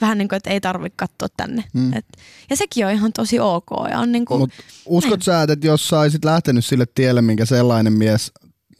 vähän 0.00 0.18
niin 0.18 0.28
kuin, 0.28 0.36
että 0.36 0.50
ei 0.50 0.60
tarvitse 0.60 0.96
katsoa 0.96 1.28
tänne. 1.36 1.64
Mm. 1.72 1.92
Et, 1.92 2.06
ja 2.50 2.56
sekin 2.56 2.86
on 2.86 2.92
ihan 2.92 3.12
tosi 3.12 3.40
ok. 3.40 3.66
Ja 3.90 3.98
on 3.98 4.12
niin 4.12 4.24
kuin, 4.24 4.40
Mut 4.40 4.50
uskot 4.86 5.18
niin. 5.18 5.24
sä, 5.24 5.42
että 5.42 5.66
jos 5.66 5.88
sä 5.88 6.00
olisit 6.00 6.24
lähtenyt 6.24 6.64
sille 6.64 6.86
tielle, 6.94 7.22
minkä 7.22 7.44
sellainen 7.44 7.92
mies 7.92 8.32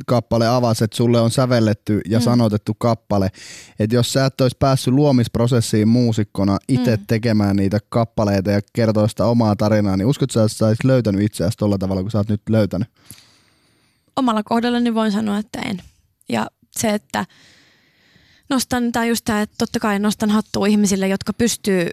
kappale 0.06 0.48
avasi, 0.48 0.84
että 0.84 0.96
sulle 0.96 1.20
on 1.20 1.30
sävelletty 1.30 2.00
ja 2.08 2.18
mm. 2.18 2.22
sanotettu 2.22 2.74
kappale. 2.74 3.30
Että 3.78 3.96
jos 3.96 4.12
sä 4.12 4.26
et 4.26 4.40
olisi 4.40 4.56
päässyt 4.58 4.94
luomisprosessiin 4.94 5.88
muusikkona 5.88 6.58
itse 6.68 6.96
mm. 6.96 7.04
tekemään 7.06 7.56
niitä 7.56 7.78
kappaleita 7.88 8.50
ja 8.50 8.60
kertoa 8.72 9.08
sitä 9.08 9.26
omaa 9.26 9.56
tarinaa, 9.56 9.96
niin 9.96 10.06
uskot 10.06 10.30
sä, 10.30 10.44
että 10.44 10.58
sä 10.58 10.66
olisit 10.66 10.84
löytänyt 10.84 11.22
itseäsi 11.22 11.58
tuolla 11.58 11.78
tavalla, 11.78 12.02
kun 12.02 12.10
sä 12.10 12.18
oot 12.18 12.28
nyt 12.28 12.42
löytänyt? 12.48 12.88
Omalla 14.16 14.42
kohdallani 14.42 14.94
voin 14.94 15.12
sanoa, 15.12 15.38
että 15.38 15.58
en. 15.58 15.82
Ja 16.28 16.46
se, 16.70 16.88
että 16.88 17.26
nostan, 18.50 18.92
tai 18.92 19.08
just 19.08 19.24
tämä, 19.24 19.42
että 19.42 19.54
totta 19.58 19.80
kai 19.80 19.98
nostan 19.98 20.30
hattua 20.30 20.66
ihmisille, 20.66 21.08
jotka 21.08 21.32
pystyy 21.32 21.90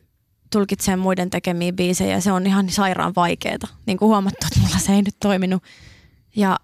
tulkitsemaan 0.51 0.99
muiden 0.99 1.29
tekemiä 1.29 1.73
biisejä 1.73 2.19
se 2.19 2.31
on 2.31 2.47
ihan 2.47 2.69
sairaan 2.69 3.13
vaikeeta. 3.15 3.67
Niin 3.85 3.97
kuin 3.97 4.07
huomattu, 4.07 4.47
että 4.47 4.59
mulla 4.59 4.79
se 4.79 4.93
ei 4.93 5.01
nyt 5.01 5.15
toiminut. 5.19 5.63
Ja 6.35 6.57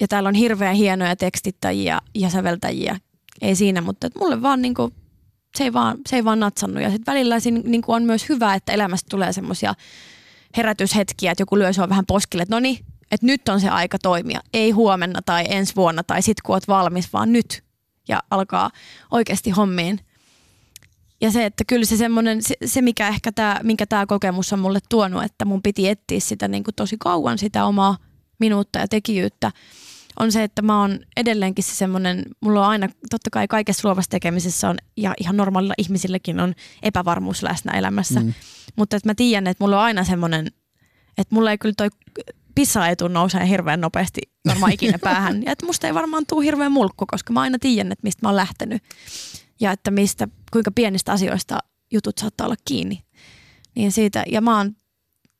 ja 0.00 0.08
täällä 0.08 0.28
on 0.28 0.34
hirveän 0.34 0.74
hienoja 0.74 1.16
tekstittäjiä 1.16 2.00
ja 2.14 2.30
säveltäjiä. 2.30 3.00
Ei 3.40 3.54
siinä, 3.54 3.80
mutta 3.80 4.06
et 4.06 4.14
mulle 4.14 4.42
vaan 4.42 4.62
niinku, 4.62 4.92
se 5.56 5.64
ei 5.64 5.72
vaan, 5.72 5.98
se 6.08 6.16
ei 6.16 6.24
vaan 6.24 6.40
natsannut. 6.40 6.82
Ja 6.82 6.90
sitten 6.90 7.12
välillä 7.12 7.40
siinä 7.40 7.60
niinku 7.64 7.92
on 7.92 8.02
myös 8.02 8.28
hyvä, 8.28 8.54
että 8.54 8.72
elämästä 8.72 9.06
tulee 9.10 9.32
semmoisia 9.32 9.74
herätyshetkiä, 10.56 11.32
että 11.32 11.42
joku 11.42 11.58
lyö 11.58 11.72
sua 11.72 11.88
vähän 11.88 12.06
poskille, 12.06 12.42
että 12.42 12.54
no 12.54 12.60
niin, 12.60 12.78
että 13.10 13.26
nyt 13.26 13.48
on 13.48 13.60
se 13.60 13.68
aika 13.68 13.98
toimia. 13.98 14.40
Ei 14.52 14.70
huomenna 14.70 15.20
tai 15.26 15.44
ensi 15.48 15.76
vuonna 15.76 16.02
tai 16.02 16.22
sit 16.22 16.42
kun 16.42 16.54
oot 16.54 16.68
valmis, 16.68 17.12
vaan 17.12 17.32
nyt. 17.32 17.62
Ja 18.08 18.22
alkaa 18.30 18.70
oikeasti 19.10 19.50
hommiin. 19.50 20.00
Ja 21.20 21.30
se, 21.30 21.44
että 21.44 21.64
kyllä 21.64 21.84
se 21.84 21.96
semmoinen, 21.96 22.42
se, 22.42 22.54
se 22.64 22.82
mikä 22.82 23.08
ehkä 23.08 23.32
tämä, 23.32 23.60
minkä 23.62 23.86
tämä 23.86 24.06
kokemus 24.06 24.52
on 24.52 24.58
mulle 24.58 24.78
tuonut, 24.88 25.24
että 25.24 25.44
mun 25.44 25.62
piti 25.62 25.88
etsiä 25.88 26.20
sitä 26.20 26.48
niin 26.48 26.64
tosi 26.76 26.96
kauan 26.98 27.38
sitä 27.38 27.64
omaa 27.64 27.96
minuutta 28.38 28.78
ja 28.78 28.88
tekijyyttä 28.88 29.52
on 30.18 30.32
se, 30.32 30.42
että 30.42 30.62
mä 30.62 30.80
oon 30.80 30.98
edelleenkin 31.16 31.64
se 31.64 31.74
semmoinen, 31.74 32.22
mulla 32.40 32.60
on 32.60 32.70
aina, 32.70 32.88
totta 33.10 33.30
kai 33.32 33.48
kaikessa 33.48 33.88
luovassa 33.88 34.10
tekemisessä 34.10 34.68
on, 34.68 34.76
ja 34.96 35.14
ihan 35.20 35.36
normaalilla 35.36 35.74
ihmisillekin 35.78 36.40
on 36.40 36.54
epävarmuus 36.82 37.42
läsnä 37.42 37.72
elämässä. 37.78 38.20
Mm. 38.20 38.34
Mutta 38.76 38.96
että 38.96 39.08
mä 39.08 39.14
tiedän, 39.14 39.46
että 39.46 39.64
mulla 39.64 39.76
on 39.76 39.82
aina 39.82 40.04
semmoinen, 40.04 40.46
että 41.18 41.34
mulla 41.34 41.50
ei 41.50 41.58
kyllä 41.58 41.74
toi 41.76 41.88
pissaetu 42.54 43.08
nousee 43.08 43.48
hirveän 43.48 43.80
nopeasti 43.80 44.20
varmaan 44.46 44.72
ikinä 44.72 44.98
päähän. 45.04 45.42
Ja 45.42 45.52
että 45.52 45.66
musta 45.66 45.86
ei 45.86 45.94
varmaan 45.94 46.24
tule 46.28 46.44
hirveän 46.44 46.72
mulkku, 46.72 47.04
koska 47.06 47.32
mä 47.32 47.40
aina 47.40 47.58
tiedän, 47.58 47.92
että 47.92 48.06
mistä 48.06 48.20
mä 48.22 48.28
oon 48.28 48.36
lähtenyt. 48.36 48.82
Ja 49.60 49.72
että 49.72 49.90
mistä, 49.90 50.28
kuinka 50.52 50.70
pienistä 50.70 51.12
asioista 51.12 51.58
jutut 51.92 52.18
saattaa 52.18 52.46
olla 52.46 52.56
kiinni. 52.64 53.02
Niin 53.76 53.92
siitä, 53.92 54.24
ja 54.32 54.40
mä 54.40 54.56
oon 54.56 54.76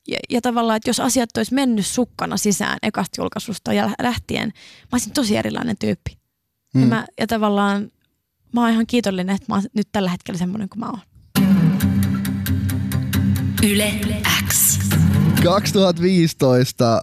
ja, 0.08 0.18
ja 0.30 0.40
tavallaan, 0.40 0.76
että 0.76 0.90
jos 0.90 1.00
asiat 1.00 1.36
olisi 1.36 1.54
mennyt 1.54 1.86
sukkana 1.86 2.36
sisään 2.36 2.78
ekasta 2.82 3.20
julkaisusta 3.20 3.72
ja 3.72 3.90
lähtien, 4.02 4.48
mä 4.48 4.88
olisin 4.92 5.12
tosi 5.12 5.36
erilainen 5.36 5.76
tyyppi. 5.78 6.18
Mm. 6.74 6.80
Ja, 6.80 6.86
mä, 6.86 7.06
ja 7.20 7.26
tavallaan 7.26 7.90
mä 8.52 8.60
oon 8.60 8.70
ihan 8.70 8.86
kiitollinen, 8.86 9.36
että 9.36 9.46
mä 9.48 9.54
oon 9.54 9.64
nyt 9.74 9.88
tällä 9.92 10.10
hetkellä 10.10 10.38
semmoinen 10.38 10.68
kuin 10.68 10.80
mä 10.80 10.86
oon. 10.86 11.00
Yle 13.62 13.94
X. 14.48 14.78
2015 15.44 16.94
äh, 16.94 17.00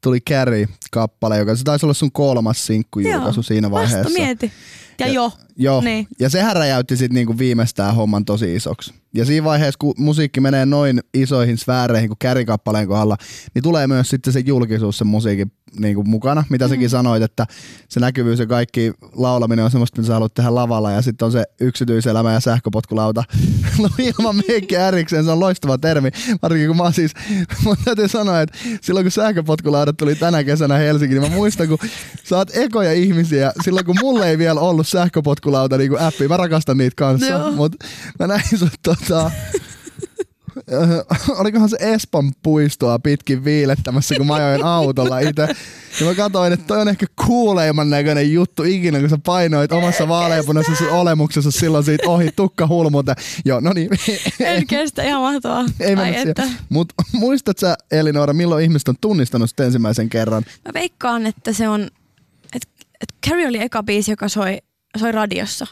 tuli 0.00 0.20
Carrie-kappale, 0.20 1.38
joka 1.38 1.56
se 1.56 1.64
taisi 1.64 1.86
olla 1.86 1.94
sun 1.94 2.12
kolmas 2.12 2.66
sinkkujulkaisu 2.66 3.42
siinä 3.42 3.70
vaiheessa. 3.70 3.98
Vasta 3.98 4.18
mieti. 4.18 4.52
Ja, 4.98 5.06
ja 5.06 5.12
jo. 5.12 5.32
Joo, 5.58 5.80
Niin. 5.80 6.06
ja 6.20 6.30
sehän 6.30 6.56
räjäytti 6.56 6.96
sitten 6.96 7.14
niinku 7.14 7.38
viimeistään 7.38 7.94
homman 7.94 8.24
tosi 8.24 8.54
isoksi. 8.54 8.94
Ja 9.14 9.24
siinä 9.24 9.44
vaiheessa, 9.44 9.78
kun 9.78 9.94
musiikki 9.96 10.40
menee 10.40 10.66
noin 10.66 11.00
isoihin 11.14 11.58
sfääreihin 11.58 12.08
kuin 12.08 12.18
kärikappaleen 12.18 12.88
kohdalla, 12.88 13.16
niin 13.54 13.62
tulee 13.62 13.86
myös 13.86 14.08
sitten 14.08 14.32
se 14.32 14.40
julkisuus 14.40 14.98
sen 14.98 15.06
musiikin 15.06 15.52
niinku 15.78 16.04
mukana. 16.04 16.44
Mitä 16.50 16.64
mm. 16.64 16.68
säkin 16.68 16.90
sanoit, 16.90 17.22
että 17.22 17.46
se 17.88 18.00
näkyvyys 18.00 18.38
ja 18.38 18.46
kaikki 18.46 18.92
laulaminen 19.12 19.64
on 19.64 19.70
semmoista, 19.70 20.00
mitä 20.00 20.06
sä 20.06 20.12
haluat 20.12 20.34
tehdä 20.34 20.54
lavalla. 20.54 20.90
Ja 20.90 21.02
sitten 21.02 21.26
on 21.26 21.32
se 21.32 21.44
yksityiselämä 21.60 22.32
ja 22.32 22.40
sähköpotkulauta 22.40 23.24
no, 23.78 23.88
ilman 24.18 24.42
meikkiä 24.48 24.88
erikseen. 24.88 25.24
Se 25.24 25.30
on 25.30 25.40
loistava 25.40 25.78
termi. 25.78 26.10
Varsinkin 26.42 26.68
kun 26.68 26.76
mä 26.76 26.92
siis, 26.92 27.12
mun 27.64 27.76
täytyy 27.84 28.08
sanoa, 28.08 28.40
että 28.40 28.58
silloin 28.80 29.04
kun 29.04 29.10
sähköpotkulaudat 29.10 29.96
tuli 29.96 30.14
tänä 30.14 30.44
kesänä 30.44 30.74
Helsinkiin, 30.74 31.20
niin 31.20 31.30
mä 31.30 31.36
muistan, 31.36 31.68
kun 31.68 31.78
sä 32.24 32.36
oot 32.36 32.56
ekoja 32.56 32.92
ihmisiä. 32.92 33.52
Silloin 33.64 33.86
kun 33.86 33.96
mulle 34.00 34.30
ei 34.30 34.38
vielä 34.38 34.60
ollut 34.60 34.88
sähköpotkulauta 34.88 35.47
niin 35.78 35.90
kuin 35.90 36.00
appi, 36.02 36.28
mä 36.28 36.36
rakastan 36.36 36.76
niitä 36.78 36.94
kanssa. 36.96 37.26
Joo. 37.26 37.52
Mutta 37.52 37.86
mä 38.18 38.26
näin 38.26 38.58
sut 38.58 38.72
tota, 38.82 39.30
Öö, 40.72 41.04
olikohan 41.40 41.68
se 41.68 41.76
Espan 41.80 42.32
puistoa 42.42 42.98
pitkin 42.98 43.44
viilettämässä, 43.44 44.14
kun 44.14 44.26
mä 44.26 44.34
ajoin 44.34 44.64
autolla 44.64 45.18
itse. 45.18 45.48
Ja 46.00 46.06
mä 46.06 46.14
katsoin, 46.14 46.52
että 46.52 46.66
toi 46.66 46.80
on 46.80 46.88
ehkä 46.88 47.06
kuuleimman 47.26 47.90
näköinen 47.90 48.32
juttu 48.32 48.62
ikinä, 48.62 49.00
kun 49.00 49.08
sä 49.08 49.18
painoit 49.26 49.72
omassa 49.72 50.08
vaaleanpunaisessa 50.08 50.84
olemuksessa 50.84 51.50
silloin 51.50 51.84
siitä 51.84 52.10
ohi 52.10 52.30
tukka 52.36 52.66
hulmuta. 52.66 53.14
Joo, 53.44 53.60
no 53.60 53.72
niin. 53.72 53.90
En 54.40 54.66
kestä, 54.66 55.02
ihan 55.02 55.22
mahtavaa. 55.22 55.64
Ei 55.80 55.88
Ai 55.88 55.96
mennä 55.96 56.22
että. 56.22 56.42
siihen. 56.42 56.60
Mut 56.68 56.92
muistat 57.12 57.58
sä, 57.58 57.76
Elinora, 57.90 58.32
milloin 58.32 58.64
ihmiset 58.64 58.88
on 58.88 58.96
tunnistanut 59.00 59.50
sitä 59.50 59.64
ensimmäisen 59.64 60.08
kerran? 60.08 60.42
Mä 60.64 60.70
veikkaan, 60.74 61.26
että 61.26 61.52
se 61.52 61.68
on, 61.68 61.82
että 62.54 62.68
et 63.00 63.14
Carrie 63.26 63.48
oli 63.48 63.62
eka 63.62 63.82
biisi, 63.82 64.12
joka 64.12 64.28
soi, 64.28 64.58
soi 64.98 65.12
radiossa 65.12 65.66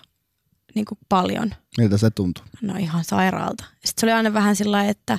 niin 0.74 0.85
kuin 0.85 0.99
paljon. 1.09 1.55
Miltä 1.79 1.99
se 1.99 2.11
tuntuu? 2.11 2.45
No 2.62 2.74
ihan 2.77 3.05
sairaalta. 3.05 3.64
Sitten 3.72 4.01
se 4.01 4.07
oli 4.07 4.12
aina 4.12 4.33
vähän 4.33 4.57
sillä 4.57 4.85
että 4.85 5.18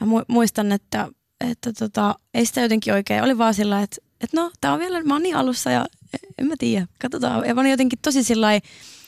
mä 0.00 0.06
mu- 0.06 0.24
muistan, 0.28 0.72
että, 0.72 1.08
että 1.50 1.72
tota, 1.72 2.14
ei 2.34 2.46
sitä 2.46 2.60
jotenkin 2.60 2.94
oikein, 2.94 3.22
oli 3.22 3.38
vaan 3.38 3.54
sillä 3.54 3.82
että, 3.82 3.96
että 4.20 4.40
no 4.40 4.50
tää 4.60 4.72
on 4.72 4.78
vielä, 4.78 5.02
mä 5.02 5.14
oon 5.14 5.22
niin 5.22 5.36
alussa 5.36 5.70
ja 5.70 5.86
en 6.38 6.46
mä 6.46 6.54
tiedä, 6.58 6.86
katsotaan. 6.98 7.48
Ja 7.48 7.54
mä 7.54 7.60
olin 7.60 7.70
jotenkin 7.70 7.98
tosi 8.02 8.22
sillä 8.22 8.52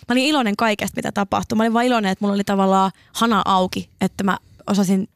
mä 0.08 0.12
olin 0.12 0.24
iloinen 0.24 0.56
kaikesta, 0.56 0.96
mitä 0.96 1.12
tapahtui. 1.12 1.56
Mä 1.56 1.62
olin 1.62 1.72
vaan 1.72 1.84
iloinen, 1.84 2.12
että 2.12 2.24
mulla 2.24 2.34
oli 2.34 2.44
tavallaan 2.44 2.90
hana 3.12 3.42
auki, 3.44 3.90
että 4.00 4.24
mä 4.24 4.38
osasin 4.66 5.08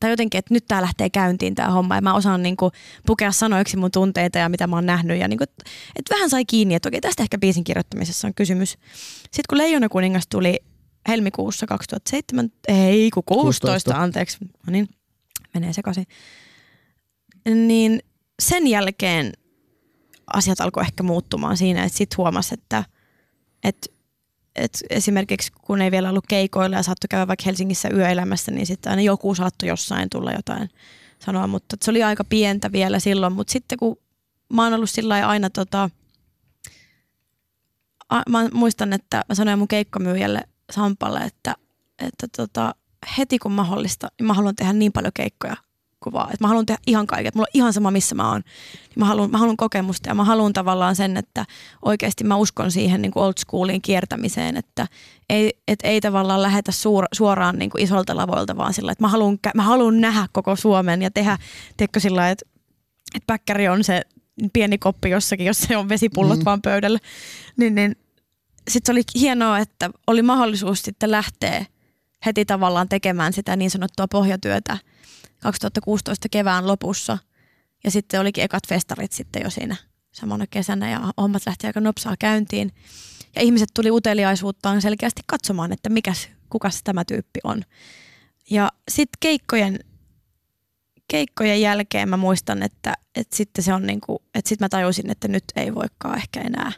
tai 0.00 0.10
jotenkin, 0.10 0.38
että 0.38 0.54
nyt 0.54 0.64
tämä 0.68 0.82
lähtee 0.82 1.10
käyntiin 1.10 1.54
tämä 1.54 1.70
homma 1.70 1.94
ja 1.94 2.00
mä 2.00 2.14
osaan 2.14 2.42
niinku 2.42 2.70
pukea 3.06 3.32
sanoiksi 3.32 3.76
mun 3.76 3.90
tunteita 3.90 4.38
ja 4.38 4.48
mitä 4.48 4.66
mä 4.66 4.76
oon 4.76 4.86
nähnyt 4.86 5.20
ja 5.20 5.28
niinku, 5.28 5.44
että 5.44 6.14
vähän 6.14 6.30
sai 6.30 6.44
kiinni, 6.44 6.74
että 6.74 6.88
okei 6.88 7.00
tästä 7.00 7.22
ehkä 7.22 7.38
biisin 7.38 7.64
kirjoittamisessa 7.64 8.28
on 8.28 8.34
kysymys. 8.34 8.78
Sitten 9.22 9.44
kun 9.48 9.58
Leijona 9.58 9.88
kuningas 9.88 10.26
tuli 10.30 10.60
helmikuussa 11.08 11.66
2007, 11.66 12.52
ei 12.68 13.10
kun 13.10 13.22
16, 13.26 13.66
16. 13.66 14.02
anteeksi, 14.02 14.38
no 14.66 14.70
niin, 14.70 14.88
menee 15.54 15.72
sekaisin, 15.72 16.06
niin 17.48 18.00
sen 18.42 18.66
jälkeen 18.66 19.32
asiat 20.32 20.60
alkoi 20.60 20.82
ehkä 20.82 21.02
muuttumaan 21.02 21.56
siinä, 21.56 21.84
että 21.84 21.98
sitten 21.98 22.16
huomasi, 22.16 22.54
että, 22.54 22.84
että 23.64 23.93
et 24.56 24.78
esimerkiksi 24.90 25.52
kun 25.62 25.82
ei 25.82 25.90
vielä 25.90 26.08
ollut 26.08 26.26
keikoilla 26.28 26.76
ja 26.76 26.82
saattoi 26.82 27.08
käydä 27.08 27.28
vaikka 27.28 27.42
Helsingissä 27.46 27.88
yöelämässä, 27.88 28.52
niin 28.52 28.66
sitten 28.66 28.90
aina 28.90 29.02
joku 29.02 29.34
saattoi 29.34 29.68
jossain 29.68 30.10
tulla 30.10 30.32
jotain 30.32 30.70
sanoa, 31.18 31.46
mutta 31.46 31.76
se 31.82 31.90
oli 31.90 32.02
aika 32.02 32.24
pientä 32.24 32.72
vielä 32.72 32.98
silloin, 32.98 33.32
mutta 33.32 33.52
sitten 33.52 33.78
kun 33.78 33.96
mä 34.52 34.64
oon 34.64 34.74
ollut 34.74 34.90
sillä 34.90 35.28
aina 35.28 35.50
tota, 35.50 35.90
a, 38.08 38.22
mä 38.28 38.48
muistan, 38.52 38.92
että 38.92 39.24
mä 39.28 39.34
sanoin 39.34 39.58
mun 39.58 39.68
keikkamyyjälle 39.68 40.40
Sampalle, 40.72 41.20
että, 41.20 41.54
että 41.98 42.26
tota, 42.36 42.74
heti 43.18 43.38
kun 43.38 43.52
mahdollista, 43.52 44.08
niin 44.18 44.26
mä 44.26 44.34
haluan 44.34 44.56
tehdä 44.56 44.72
niin 44.72 44.92
paljon 44.92 45.12
keikkoja 45.14 45.56
vaan. 46.12 46.26
Että 46.26 46.44
mä 46.44 46.48
haluan 46.48 46.66
tehdä 46.66 46.80
ihan 46.86 47.06
kaiken, 47.06 47.28
että 47.28 47.38
mulla 47.38 47.48
on 47.54 47.58
ihan 47.60 47.72
sama 47.72 47.90
missä 47.90 48.14
mä 48.14 48.30
oon. 48.30 48.40
Niin 48.72 48.98
mä, 48.98 49.04
haluan, 49.04 49.30
mä 49.30 49.38
haluan 49.38 49.56
kokemusta 49.56 50.08
ja 50.08 50.14
mä 50.14 50.24
haluan 50.24 50.52
tavallaan 50.52 50.96
sen, 50.96 51.16
että 51.16 51.46
oikeasti 51.84 52.24
mä 52.24 52.36
uskon 52.36 52.70
siihen 52.70 53.02
niin 53.02 53.12
kuin 53.12 53.22
old 53.22 53.32
schoolin 53.38 53.82
kiertämiseen, 53.82 54.56
että 54.56 54.86
ei, 55.30 55.52
et 55.68 55.78
ei 55.82 56.00
tavallaan 56.00 56.42
lähetä 56.42 56.72
suor, 56.72 57.04
suoraan 57.12 57.58
niin 57.58 57.70
kuin 57.70 57.82
isolta 57.82 58.16
lavoilta, 58.16 58.56
vaan 58.56 58.74
sillä, 58.74 58.92
että 58.92 59.04
mä 59.04 59.08
haluan, 59.08 59.38
mä 59.54 59.62
haluan 59.62 60.00
nähdä 60.00 60.26
koko 60.32 60.56
Suomen 60.56 61.02
ja 61.02 61.10
tehdä, 61.10 61.38
tiedätkö 61.76 62.00
sillä 62.00 62.30
että, 62.30 62.46
että 63.14 63.26
päkkäri 63.26 63.68
on 63.68 63.84
se 63.84 64.02
pieni 64.52 64.78
koppi 64.78 65.10
jossakin, 65.10 65.46
jos 65.46 65.58
se 65.58 65.76
on 65.76 65.88
vesipullot 65.88 66.38
mm. 66.38 66.44
vaan 66.44 66.62
pöydällä. 66.62 66.98
Niin, 67.56 67.74
niin 67.74 67.96
sitten 68.70 68.86
se 68.86 68.92
oli 68.92 69.02
hienoa, 69.14 69.58
että 69.58 69.90
oli 70.06 70.22
mahdollisuus 70.22 70.82
sitten 70.82 71.10
lähteä 71.10 71.66
heti 72.26 72.44
tavallaan 72.44 72.88
tekemään 72.88 73.32
sitä 73.32 73.56
niin 73.56 73.70
sanottua 73.70 74.08
pohjatyötä 74.08 74.78
2016 75.44 76.28
kevään 76.28 76.66
lopussa. 76.66 77.18
Ja 77.84 77.90
sitten 77.90 78.20
olikin 78.20 78.44
ekat 78.44 78.68
festarit 78.68 79.12
sitten 79.12 79.42
jo 79.42 79.50
siinä 79.50 79.76
samana 80.12 80.46
kesänä 80.46 80.90
ja 80.90 81.00
hommat 81.16 81.42
lähti 81.46 81.66
aika 81.66 81.80
nopsaa 81.80 82.14
käyntiin. 82.18 82.72
Ja 83.36 83.42
ihmiset 83.42 83.68
tuli 83.74 83.90
uteliaisuuttaan 83.90 84.82
selkeästi 84.82 85.22
katsomaan, 85.26 85.72
että 85.72 85.88
mikäs, 85.88 86.28
kukas 86.50 86.80
tämä 86.84 87.04
tyyppi 87.04 87.40
on. 87.44 87.62
Ja 88.50 88.72
sitten 88.90 89.18
keikkojen, 89.20 89.78
keikkojen 91.08 91.60
jälkeen 91.60 92.08
mä 92.08 92.16
muistan, 92.16 92.62
että, 92.62 92.94
että 93.14 93.36
sitten 93.36 93.64
se 93.64 93.74
on 93.74 93.86
niinku, 93.86 94.22
että 94.34 94.48
sitten 94.48 94.64
mä 94.64 94.68
tajusin, 94.68 95.10
että 95.10 95.28
nyt 95.28 95.44
ei 95.56 95.74
voikaan 95.74 96.16
ehkä 96.16 96.40
enää 96.40 96.72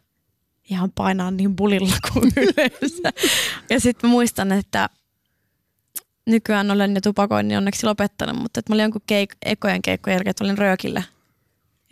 ihan 0.70 0.92
painaa 0.94 1.30
niin 1.30 1.56
bulilla 1.56 1.96
kuin 2.12 2.32
yleensä. 2.46 3.12
ja 3.70 3.80
sitten 3.80 4.10
mä 4.10 4.12
muistan, 4.12 4.52
että 4.52 4.88
nykyään 6.26 6.70
olen 6.70 6.94
jo 6.94 7.00
tupakoinnin 7.00 7.58
onneksi 7.58 7.86
lopettanut, 7.86 8.36
mutta 8.36 8.60
että 8.60 8.72
mä 8.72 8.74
olin 8.74 8.82
jonkun 8.82 9.02
keik- 9.12 9.36
ekojen 9.44 9.82
keikkojen 9.82 10.16
jälkeen, 10.16 10.30
että 10.30 10.44
olin 10.44 10.58
röökillä 10.58 11.02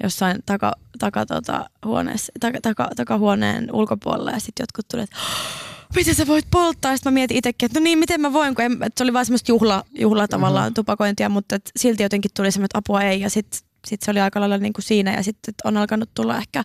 jossain 0.03 0.43
taka, 0.47 0.73
taka, 0.99 1.27
tota, 1.27 1.71
huoneessa, 1.85 2.33
taka, 2.41 2.61
taka, 2.61 2.91
takahuoneen 2.97 3.69
ulkopuolella 3.73 4.31
ja 4.31 4.41
sitten 4.41 4.63
jotkut 4.63 4.89
tulivat, 4.89 5.11
että 5.11 5.23
miten 5.97 6.15
sä 6.15 6.27
voit 6.27 6.47
polttaa? 6.51 6.97
Sitten 6.97 7.13
mä 7.13 7.15
mietin 7.15 7.37
itsekin, 7.37 7.67
että 7.67 7.81
no 7.81 7.85
niin, 7.85 7.99
miten 7.99 8.21
mä 8.21 8.33
voin, 8.33 8.55
kun 8.55 8.65
en, 8.65 8.73
että 8.73 8.93
se 8.97 9.03
oli 9.03 9.13
vaan 9.13 9.27
semmoista 9.27 9.51
juhla, 9.51 9.85
juhla 9.99 10.29
tavallaan 10.29 10.67
mm-hmm. 10.67 10.75
tupakointia, 10.75 11.29
mutta 11.29 11.57
että 11.57 11.71
silti 11.77 12.03
jotenkin 12.03 12.31
tuli 12.37 12.51
semmoinen, 12.51 12.65
että 12.65 12.79
apua 12.79 13.03
ei 13.03 13.21
ja 13.21 13.31
sitten 13.31 13.61
sit 13.87 14.03
se 14.03 14.11
oli 14.11 14.21
aika 14.21 14.41
lailla 14.41 14.59
niin 14.59 14.73
kuin 14.73 14.83
siinä 14.83 15.15
ja 15.15 15.23
sitten 15.23 15.55
on 15.65 15.77
alkanut 15.77 16.11
tulla 16.15 16.39
ehkä 16.39 16.65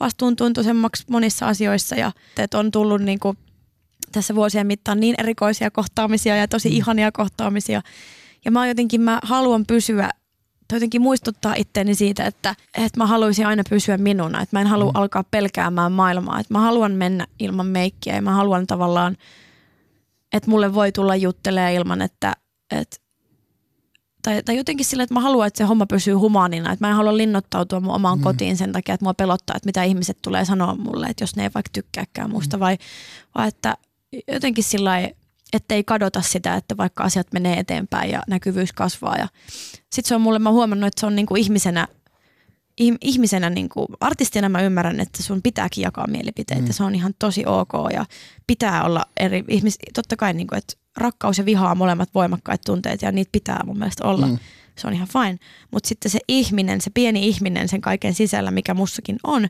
vastuuntuntoisemmaksi 0.00 1.04
monissa 1.10 1.48
asioissa 1.48 1.96
ja 1.96 2.12
että 2.38 2.58
on 2.58 2.70
tullut 2.70 3.02
niin 3.02 3.18
kuin 3.18 3.38
tässä 4.14 4.34
vuosien 4.34 4.66
mittaan 4.66 5.00
niin 5.00 5.14
erikoisia 5.18 5.70
kohtaamisia 5.70 6.36
ja 6.36 6.48
tosi 6.48 6.76
ihania 6.76 7.12
kohtaamisia. 7.12 7.82
Ja 8.44 8.50
mä 8.50 8.66
jotenkin, 8.66 9.00
mä 9.00 9.18
haluan 9.22 9.64
pysyä, 9.66 10.10
tai 10.68 10.76
jotenkin 10.76 11.02
muistuttaa 11.02 11.54
itteeni 11.54 11.94
siitä, 11.94 12.26
että, 12.26 12.54
että 12.74 13.00
mä 13.00 13.06
haluaisin 13.06 13.46
aina 13.46 13.62
pysyä 13.70 13.98
minuna. 13.98 14.42
Että 14.42 14.56
mä 14.56 14.60
en 14.60 14.66
halua 14.66 14.90
mm. 14.90 14.96
alkaa 14.96 15.24
pelkäämään 15.30 15.92
maailmaa. 15.92 16.40
Että 16.40 16.54
mä 16.54 16.60
haluan 16.60 16.92
mennä 16.92 17.26
ilman 17.38 17.66
meikkiä 17.66 18.14
ja 18.14 18.22
mä 18.22 18.34
haluan 18.34 18.66
tavallaan, 18.66 19.16
että 20.32 20.50
mulle 20.50 20.74
voi 20.74 20.92
tulla 20.92 21.16
juttelee 21.16 21.74
ilman, 21.74 22.02
että, 22.02 22.32
että 22.70 22.96
tai, 24.22 24.42
tai 24.42 24.56
jotenkin 24.56 24.86
sillä, 24.86 25.02
että 25.02 25.14
mä 25.14 25.20
haluan, 25.20 25.46
että 25.46 25.58
se 25.58 25.64
homma 25.64 25.86
pysyy 25.86 26.14
humaanina. 26.14 26.72
Että 26.72 26.84
mä 26.84 26.90
en 26.90 26.96
halua 26.96 27.16
linnoittautua 27.16 27.80
mun 27.80 27.94
omaan 27.94 28.18
mm. 28.18 28.22
kotiin 28.22 28.56
sen 28.56 28.72
takia, 28.72 28.94
että 28.94 29.04
mua 29.04 29.14
pelottaa, 29.14 29.56
että 29.56 29.66
mitä 29.66 29.82
ihmiset 29.82 30.18
tulee 30.22 30.44
sanoa 30.44 30.74
mulle, 30.74 31.06
että 31.06 31.22
jos 31.22 31.36
ne 31.36 31.42
ei 31.42 31.50
vaikka 31.54 31.70
tykkääkään 31.72 32.30
musta, 32.30 32.56
mm. 32.56 32.60
vai, 32.60 32.78
vai 33.34 33.48
että 33.48 33.76
jotenkin 34.28 34.64
sillä 34.64 34.90
lailla, 34.90 35.10
ettei 35.52 35.84
kadota 35.84 36.22
sitä, 36.22 36.54
että 36.54 36.76
vaikka 36.76 37.04
asiat 37.04 37.32
menee 37.32 37.58
eteenpäin 37.58 38.10
ja 38.10 38.22
näkyvyys 38.28 38.72
kasvaa. 38.72 39.16
Ja 39.16 39.28
sitten 39.92 40.08
se 40.08 40.14
on 40.14 40.20
mulle, 40.20 40.38
mä 40.38 40.50
huomannut, 40.50 40.86
että 40.86 41.00
se 41.00 41.06
on 41.06 41.16
niinku 41.16 41.36
ihmisenä, 41.36 41.88
ihm- 42.82 42.98
ihmisenä 43.00 43.50
niinku, 43.50 43.86
artistina 44.00 44.48
mä 44.48 44.62
ymmärrän, 44.62 45.00
että 45.00 45.22
sun 45.22 45.42
pitääkin 45.42 45.82
jakaa 45.82 46.06
mielipiteitä. 46.06 46.66
Mm. 46.66 46.72
Se 46.72 46.84
on 46.84 46.94
ihan 46.94 47.14
tosi 47.18 47.42
ok 47.46 47.72
ja 47.92 48.06
pitää 48.46 48.84
olla 48.84 49.06
eri 49.20 49.44
ihmis, 49.48 49.78
totta 49.94 50.16
kai 50.16 50.32
niinku, 50.32 50.54
että 50.54 50.74
rakkaus 50.96 51.38
ja 51.38 51.44
viha 51.44 51.70
on 51.70 51.78
molemmat 51.78 52.08
voimakkaat 52.14 52.60
tunteet 52.66 53.02
ja 53.02 53.12
niitä 53.12 53.32
pitää 53.32 53.60
mun 53.66 53.78
mielestä 53.78 54.04
olla. 54.04 54.26
Mm. 54.26 54.38
Se 54.78 54.86
on 54.86 54.92
ihan 54.92 55.08
fine. 55.08 55.38
Mutta 55.70 55.88
sitten 55.88 56.10
se 56.10 56.18
ihminen, 56.28 56.80
se 56.80 56.90
pieni 56.90 57.28
ihminen 57.28 57.68
sen 57.68 57.80
kaiken 57.80 58.14
sisällä, 58.14 58.50
mikä 58.50 58.74
mussakin 58.74 59.16
on, 59.22 59.48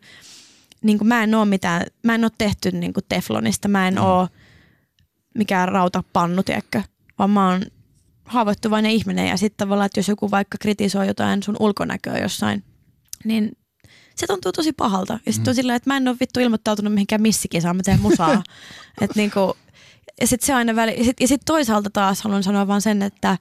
niin 0.83 0.99
kuin 0.99 1.09
mä 1.09 1.23
en 1.23 1.35
oo 1.35 1.45
mitään, 1.45 1.87
mä 2.03 2.15
en 2.15 2.25
oo 2.25 2.31
tehty 2.39 2.73
niin 2.73 2.93
kuin 2.93 3.05
teflonista, 3.09 3.69
mä 3.69 3.89
en 3.89 3.95
mm. 3.95 4.03
oo 4.03 4.29
mikään 5.35 5.69
rautapannu, 5.69 6.43
tiedätkö, 6.43 6.83
vaan 7.19 7.31
mä 7.31 7.51
oon 7.51 7.63
haavoittuvainen 8.25 8.91
ihminen 8.91 9.29
ja 9.29 9.37
sitten 9.37 9.57
tavallaan, 9.57 9.87
että 9.87 9.99
jos 9.99 10.09
joku 10.09 10.31
vaikka 10.31 10.59
kritisoi 10.61 11.07
jotain 11.07 11.43
sun 11.43 11.57
ulkonäköä 11.61 12.19
jossain, 12.19 12.65
niin 13.25 13.57
se 14.15 14.27
tuntuu 14.27 14.53
tosi 14.53 14.73
pahalta. 14.73 15.19
Ja 15.27 15.33
sitten 15.33 15.51
on 15.51 15.55
sillä, 15.55 15.75
että 15.75 15.91
mä 15.91 15.97
en 15.97 16.09
ole 16.09 16.17
vittu 16.21 16.41
ilmoittautunut 16.41 16.95
mihinkään 16.95 17.23
missikisaan, 17.23 17.77
mä 17.77 17.83
teen 17.83 18.01
musaa. 18.01 18.43
Et 19.03 19.17
niinku, 19.17 19.57
ja 20.21 20.27
sitten 20.27 20.47
se 20.47 20.55
aina 20.55 20.77
väli, 20.77 20.99
ja 20.99 21.05
sitten 21.05 21.29
sit 21.29 21.43
toisaalta 21.45 21.91
taas 21.91 22.23
haluan 22.23 22.43
sanoa 22.43 22.67
vaan 22.67 22.83
sen, 22.83 23.03
että 23.03 23.39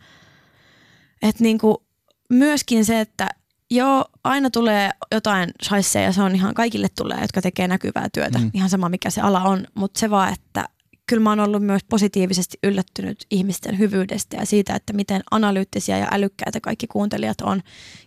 et 1.22 1.40
niinku, 1.40 1.84
myöskin 2.30 2.86
se, 2.86 3.00
että 3.00 3.30
joo, 3.72 4.06
aina 4.24 4.50
tulee 4.50 4.92
jotain 5.12 5.52
shaisseja 5.64 6.06
ja 6.06 6.12
se 6.12 6.22
on 6.22 6.36
ihan 6.36 6.54
kaikille 6.54 6.88
tulee, 6.98 7.22
jotka 7.22 7.42
tekee 7.42 7.68
näkyvää 7.68 8.08
työtä. 8.14 8.40
Mm. 8.40 8.52
Ihan 8.54 8.70
sama 8.70 8.90
mikä 8.90 9.10
se 9.10 9.22
ala 9.22 9.42
on, 9.42 9.68
mutta 9.74 10.00
se 10.00 10.10
vaan, 10.10 10.34
että 10.34 10.66
kyllä 11.14 11.24
mä 11.24 11.30
oon 11.30 11.40
ollut 11.40 11.64
myös 11.64 11.82
positiivisesti 11.90 12.58
yllättynyt 12.64 13.26
ihmisten 13.32 13.80
hyvyydestä 13.80 14.38
ja 14.38 14.46
siitä, 14.46 14.76
että 14.76 14.94
miten 14.94 15.22
analyyttisiä 15.32 15.98
ja 15.98 16.08
älykkäitä 16.12 16.60
kaikki 16.62 16.88
kuuntelijat 16.88 17.42
on 17.42 17.62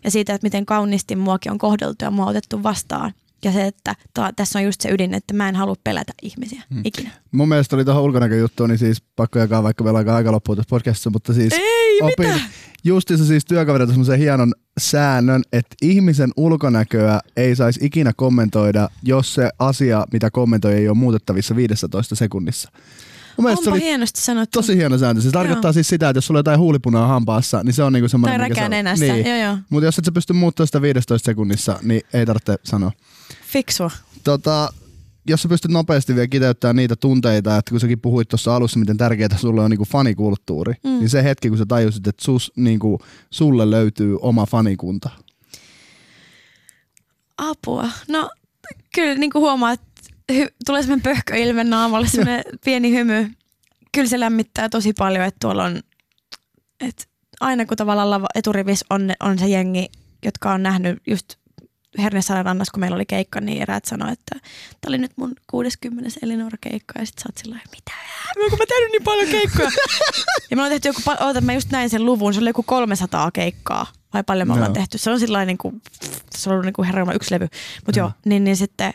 ja 0.05 0.11
siitä, 0.11 0.35
että 0.35 0.45
miten 0.45 0.67
kauniisti 0.67 1.17
muakin 1.17 1.53
on 1.53 1.59
kohdeltu 1.59 2.05
ja 2.05 2.11
mua 2.11 2.27
otettu 2.27 2.63
vastaan. 2.63 3.13
Ja 3.47 3.53
se, 3.53 3.67
että 3.67 3.95
ta, 4.15 4.33
tässä 4.37 4.59
on 4.59 4.65
just 4.65 4.81
se 4.81 4.89
ydin, 4.89 5.15
että 5.15 5.35
mä 5.35 5.49
en 5.49 5.57
halua 5.57 5.75
pelätä 5.85 6.13
ihmisiä 6.23 6.63
hmm. 6.75 6.83
ikinä. 6.85 7.11
Mun 7.33 7.49
mielestä 7.49 7.77
oli 7.77 7.85
tuohon 7.85 8.03
ulkonäköjuttuun, 8.03 8.71
niin 8.71 8.79
siis 8.79 9.03
pakko 9.17 9.39
jakaa, 9.39 9.63
vaikka 9.63 9.85
meillä 9.85 10.01
on 10.01 10.09
aika 10.09 10.33
loppuun 10.33 10.57
tässä 10.57 10.71
podcastissa, 10.71 11.11
mutta 11.11 11.35
siis 11.35 11.53
Ei, 11.53 12.03
opin 12.03 12.29
mitä? 12.29 12.41
justiinsa 12.85 13.25
siis 13.25 13.45
työkaverilta 13.45 13.93
semmoisen 13.93 14.19
hienon 14.19 14.55
säännön, 14.81 15.43
että 15.53 15.77
ihmisen 15.83 16.31
ulkonäköä 16.37 17.21
ei 17.37 17.57
saisi 17.57 17.81
ikinä 17.83 18.13
kommentoida, 18.17 18.89
jos 19.03 19.35
se 19.35 19.51
asia, 19.59 20.05
mitä 20.13 20.31
kommentoi, 20.31 20.75
ei 20.75 20.89
ole 20.89 20.97
muutettavissa 20.97 21.57
15 21.57 22.15
sekunnissa. 22.15 22.71
Onpa 23.39 23.57
se 23.63 23.71
oli 23.71 23.81
hienosti 23.81 24.21
sanottu. 24.21 24.59
Tosi 24.59 24.77
hieno 24.77 24.99
sääntö. 24.99 25.23
Se 25.23 25.31
tarkoittaa 25.31 25.69
joo. 25.69 25.73
siis 25.73 25.89
sitä, 25.89 26.09
että 26.09 26.19
jos 26.19 26.27
sulla 26.27 26.39
on 26.39 26.41
jotain 26.41 26.61
huulipunaa 26.61 27.07
hampaassa, 27.07 27.63
niin 27.65 27.73
se 27.73 27.83
on 27.83 27.93
niinku 27.93 28.09
semmoinen... 28.09 28.41
Tai 28.41 28.49
räkää 28.49 28.69
nenässä, 28.69 29.05
niin. 29.05 29.27
joo 29.27 29.37
joo. 29.37 29.59
Mutta 29.71 29.87
jos 29.87 29.99
et 29.99 30.05
sä 30.05 30.13
pysty 30.13 30.33
muuttamaan 30.33 30.67
sitä 30.67 30.83
15 30.83 31.27
sekunnissa, 31.27 31.79
niin 31.83 32.03
ei 32.13 32.27
tarvitse 32.27 32.57
sanoa. 32.65 32.93
Fiksua. 33.57 33.91
Tota, 34.25 34.73
jos 35.27 35.43
sä 35.43 35.49
pystyt 35.49 35.71
nopeasti 35.71 36.15
vielä 36.15 36.27
kiteyttämään 36.27 36.77
niitä 36.77 36.97
tunteita, 36.97 37.57
että 37.57 37.71
kun 37.71 37.81
säkin 37.81 38.01
puhuit 38.01 38.29
tuossa 38.29 38.57
alussa, 38.57 38.79
miten 38.79 38.97
tärkeää 38.97 39.39
sulle 39.39 39.63
on 39.63 39.71
niinku 39.71 39.85
fanikulttuuri, 39.85 40.75
mm. 40.85 40.91
niin 40.91 41.09
se 41.09 41.25
hetki, 41.25 41.49
kun 41.49 41.59
sä 41.59 41.67
tajusit, 41.69 42.07
että 42.07 42.25
sus, 42.25 42.53
niinku, 42.57 42.99
sulle 43.31 43.71
löytyy 43.71 44.19
oma 44.21 44.47
fanikunta. 44.47 45.11
Apua. 47.39 47.89
No 48.09 48.31
kyllä 48.95 49.15
niin 49.15 49.31
kuin 49.31 49.41
huomaa, 49.41 49.73
että 49.73 49.87
hy- 50.33 50.55
tulee 50.67 50.83
semmoinen 50.83 51.03
pöhköilme 51.03 51.65
naamalle, 51.65 52.09
semmoinen 52.09 52.45
pieni 52.65 52.91
hymy. 52.91 53.31
Kyllä 53.93 54.09
se 54.09 54.21
lämmittää 54.21 54.69
tosi 54.69 54.93
paljon, 54.93 55.25
että 55.25 55.39
tuolla 55.41 55.65
on, 55.65 55.81
että 56.81 57.05
aina 57.41 57.67
kun 57.67 57.77
tavallaan 57.77 58.27
eturivis 58.35 58.85
on, 58.91 59.13
on 59.21 59.39
se 59.39 59.47
jengi, 59.47 59.87
jotka 60.25 60.53
on 60.53 60.63
nähnyt 60.63 60.99
just 61.07 61.37
Hernesaaren 61.99 62.45
rannassa, 62.45 62.73
kun 62.73 62.81
meillä 62.81 62.95
oli 62.95 63.07
keikka, 63.07 63.41
niin 63.41 63.63
eräät 63.63 63.85
sanoi, 63.85 64.13
että 64.13 64.35
tämä 64.81 64.89
oli 64.89 64.99
nyt 64.99 65.13
mun 65.17 65.35
60. 65.47 66.11
Elinora 66.23 66.59
keikka. 66.61 66.99
Ja 66.99 67.07
sitten 67.07 67.23
sä 67.23 67.29
oot 67.29 67.39
sillä 67.39 67.57
mitä? 67.71 67.93
Mä 68.59 68.67
tehnyt 68.69 68.93
niin 68.93 69.05
paljon 69.05 69.29
keikkoja? 69.29 69.71
ja 70.51 70.57
me 70.57 70.63
ollaan 70.63 70.71
tehty 70.71 70.89
joku, 70.89 71.25
oota, 71.27 71.41
mä 71.41 71.53
just 71.53 71.71
näin 71.71 71.91
sen 71.91 72.05
luvun, 72.05 72.35
se 72.35 72.41
oli 72.41 72.49
joku 72.49 72.63
300 72.63 73.31
keikkaa. 73.31 73.87
Vai 74.15 74.23
paljon 74.25 74.49
me 74.49 74.55
ollaan 74.55 74.71
no. 74.71 74.75
tehty. 74.75 74.99
Se 74.99 75.11
on 75.11 75.21
sellainen, 75.21 75.47
niin 75.47 75.59
kuin, 75.59 75.83
se 76.37 76.49
on 76.49 76.53
ollut 76.53 76.65
niin 76.65 76.73
kuin 76.73 76.87
herra 76.87 77.13
yksi 77.13 77.35
levy. 77.35 77.49
Mutta 77.87 78.01
no. 78.01 78.07
joo, 78.07 78.13
niin, 78.25 78.45
niin 78.45 78.57
sitten 78.57 78.95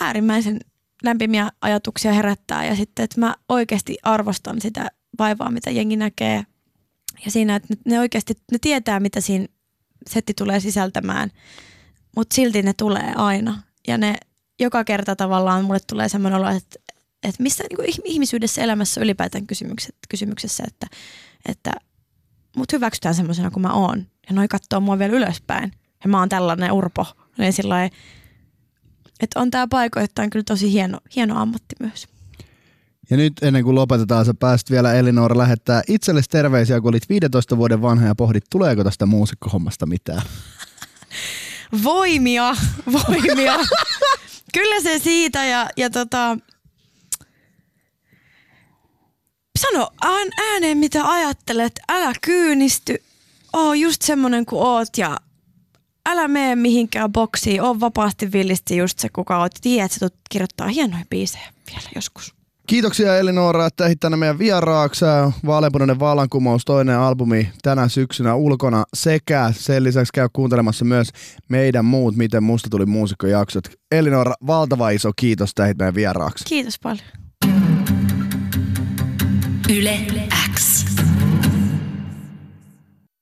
äärimmäisen 0.00 0.60
lämpimiä 1.02 1.50
ajatuksia 1.60 2.12
herättää. 2.12 2.64
Ja 2.64 2.76
sitten, 2.76 3.04
että 3.04 3.20
mä 3.20 3.34
oikeasti 3.48 3.98
arvostan 4.02 4.60
sitä 4.60 4.90
vaivaa, 5.18 5.50
mitä 5.50 5.70
jengi 5.70 5.96
näkee. 5.96 6.46
Ja 7.24 7.30
siinä, 7.30 7.56
että 7.56 7.74
ne 7.84 8.00
oikeasti, 8.00 8.34
ne 8.52 8.58
tietää, 8.60 9.00
mitä 9.00 9.20
siinä 9.20 9.46
setti 10.10 10.34
tulee 10.34 10.60
sisältämään, 10.60 11.30
mutta 12.16 12.34
silti 12.34 12.62
ne 12.62 12.72
tulee 12.72 13.12
aina. 13.16 13.62
Ja 13.88 13.98
ne 13.98 14.14
joka 14.60 14.84
kerta 14.84 15.16
tavallaan 15.16 15.64
mulle 15.64 15.80
tulee 15.86 16.08
semmoinen 16.08 16.40
olo, 16.40 16.48
että, 16.48 16.78
että 17.22 17.42
missä 17.42 17.64
niin 17.70 18.00
ihmisyydessä 18.04 18.62
elämässä 18.62 19.00
ylipäätään 19.00 19.46
kysymykset, 19.46 19.96
kysymyksessä, 20.08 20.64
että, 20.66 20.86
että 21.48 21.70
mut 22.56 22.72
hyväksytään 22.72 23.14
semmoisena 23.14 23.50
kuin 23.50 23.62
mä 23.62 23.72
oon. 23.72 24.06
Ja 24.28 24.34
noi 24.34 24.48
katsoo 24.48 24.80
mua 24.80 24.98
vielä 24.98 25.16
ylöspäin. 25.16 25.72
Ja 26.04 26.10
mä 26.10 26.18
oon 26.18 26.28
tällainen 26.28 26.72
urpo. 26.72 27.06
Niin 27.38 27.52
sillä 27.52 27.90
että 29.20 29.40
on 29.40 29.50
tämä 29.50 29.66
paikoittain 29.66 30.30
kyllä 30.30 30.44
tosi 30.44 30.72
hieno, 30.72 30.98
hieno 31.16 31.40
ammatti 31.40 31.76
myös. 31.80 32.08
Ja 33.10 33.16
nyt 33.16 33.32
ennen 33.42 33.64
kuin 33.64 33.74
lopetetaan, 33.74 34.24
sä 34.24 34.34
pääst 34.34 34.70
vielä 34.70 34.94
Elinora 34.94 35.38
lähettää 35.38 35.82
itsellesi 35.88 36.30
terveisiä, 36.30 36.80
kun 36.80 36.88
olit 36.88 37.08
15 37.08 37.56
vuoden 37.56 37.82
vanha 37.82 38.06
ja 38.06 38.14
pohdit, 38.14 38.44
tuleeko 38.50 38.84
tästä 38.84 39.06
muusikkohommasta 39.06 39.86
mitään. 39.86 40.22
Voimia, 41.84 42.56
voimia. 42.92 43.58
Kyllä 44.54 44.80
se 44.82 44.98
siitä 44.98 45.44
ja, 45.44 45.68
ja 45.76 45.90
tota, 45.90 46.38
sano 49.58 49.90
ääneen 50.38 50.78
mitä 50.78 51.10
ajattelet, 51.10 51.80
älä 51.88 52.12
kyynisty, 52.22 53.02
oo 53.52 53.74
just 53.74 54.02
semmonen 54.02 54.46
kuin 54.46 54.62
oot 54.62 54.98
ja 54.98 55.16
älä 56.06 56.28
mene 56.28 56.56
mihinkään 56.56 57.12
boksiin, 57.12 57.62
on 57.62 57.80
vapaasti 57.80 58.32
villisti 58.32 58.76
just 58.76 58.98
se, 58.98 59.08
kuka 59.08 59.38
oot. 59.38 59.52
Tiedät, 59.60 59.92
sä 59.92 60.08
kirjoittaa 60.30 60.68
hienoja 60.68 61.04
biisejä 61.10 61.52
vielä 61.70 61.88
joskus. 61.94 62.35
Kiitoksia 62.66 63.18
Elinora, 63.18 63.66
että 63.66 63.86
ehit 63.86 64.00
tänne 64.00 64.16
meidän 64.16 64.38
vieraaksi. 64.38 65.04
Vaaleanpunainen 65.46 65.98
vallankumous, 65.98 66.64
toinen 66.64 66.98
albumi 66.98 67.52
tänä 67.62 67.88
syksynä 67.88 68.34
ulkona 68.34 68.84
sekä 68.94 69.52
sen 69.52 69.84
lisäksi 69.84 70.12
käy 70.14 70.28
kuuntelemassa 70.32 70.84
myös 70.84 71.08
meidän 71.48 71.84
muut 71.84 72.16
Miten 72.16 72.42
musta 72.42 72.70
tuli 72.70 72.86
muusikkojaksot. 72.86 73.64
Elinora, 73.92 74.34
valtava 74.46 74.90
iso 74.90 75.10
kiitos, 75.16 75.50
että 75.50 75.64
ehit 75.64 75.78
meidän 75.78 75.94
vieraaksi. 75.94 76.44
Kiitos 76.44 76.78
paljon. 76.78 77.06
Yle 79.68 79.98